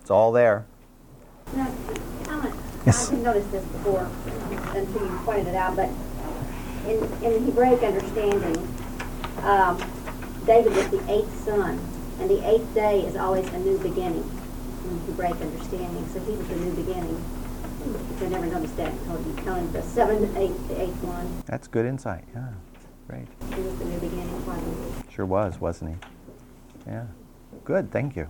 it's 0.00 0.10
all 0.10 0.32
there. 0.32 0.66
Now, 1.54 1.72
comment. 2.24 2.54
Yes. 2.84 3.08
I 3.08 3.10
didn't 3.10 3.24
notice 3.24 3.46
this 3.46 3.64
before 3.64 4.08
until 4.74 5.02
you 5.02 5.18
pointed 5.24 5.48
it 5.48 5.54
out, 5.54 5.76
but 5.76 5.88
in, 6.86 7.02
in 7.22 7.44
Hebraic 7.44 7.82
understanding, 7.82 8.56
um, 9.42 9.78
David 10.46 10.74
was 10.74 10.88
the 10.88 11.10
eighth 11.10 11.44
son, 11.44 11.78
and 12.20 12.30
the 12.30 12.48
eighth 12.48 12.74
day 12.74 13.02
is 13.02 13.16
always 13.16 13.46
a 13.48 13.58
new 13.58 13.78
beginning 13.78 14.28
in 14.84 14.98
Hebraic 15.06 15.40
understanding. 15.40 16.08
So 16.12 16.20
he 16.20 16.32
was 16.32 16.48
the 16.48 16.56
new 16.56 16.72
beginning. 16.72 17.24
I 18.20 18.28
never 18.28 18.46
noticed 18.46 18.76
that 18.76 18.92
until 18.92 19.22
you 19.22 19.34
counted 19.44 19.72
the 19.72 19.82
seventh, 19.82 20.36
eighth, 20.36 20.68
the 20.68 20.82
eighth 20.82 21.02
one. 21.04 21.42
That's 21.46 21.68
good 21.68 21.86
insight. 21.86 22.24
Yeah, 22.34 22.48
great. 23.06 23.28
He 23.54 23.60
was 23.62 23.78
the 23.78 23.84
new 23.84 23.98
beginning, 23.98 24.46
wasn't 24.46 25.06
he? 25.06 25.12
Sure 25.12 25.26
was, 25.26 25.60
wasn't 25.60 25.90
he? 25.90 26.90
Yeah. 26.90 27.06
Good, 27.64 27.90
thank 27.90 28.16
you. 28.16 28.28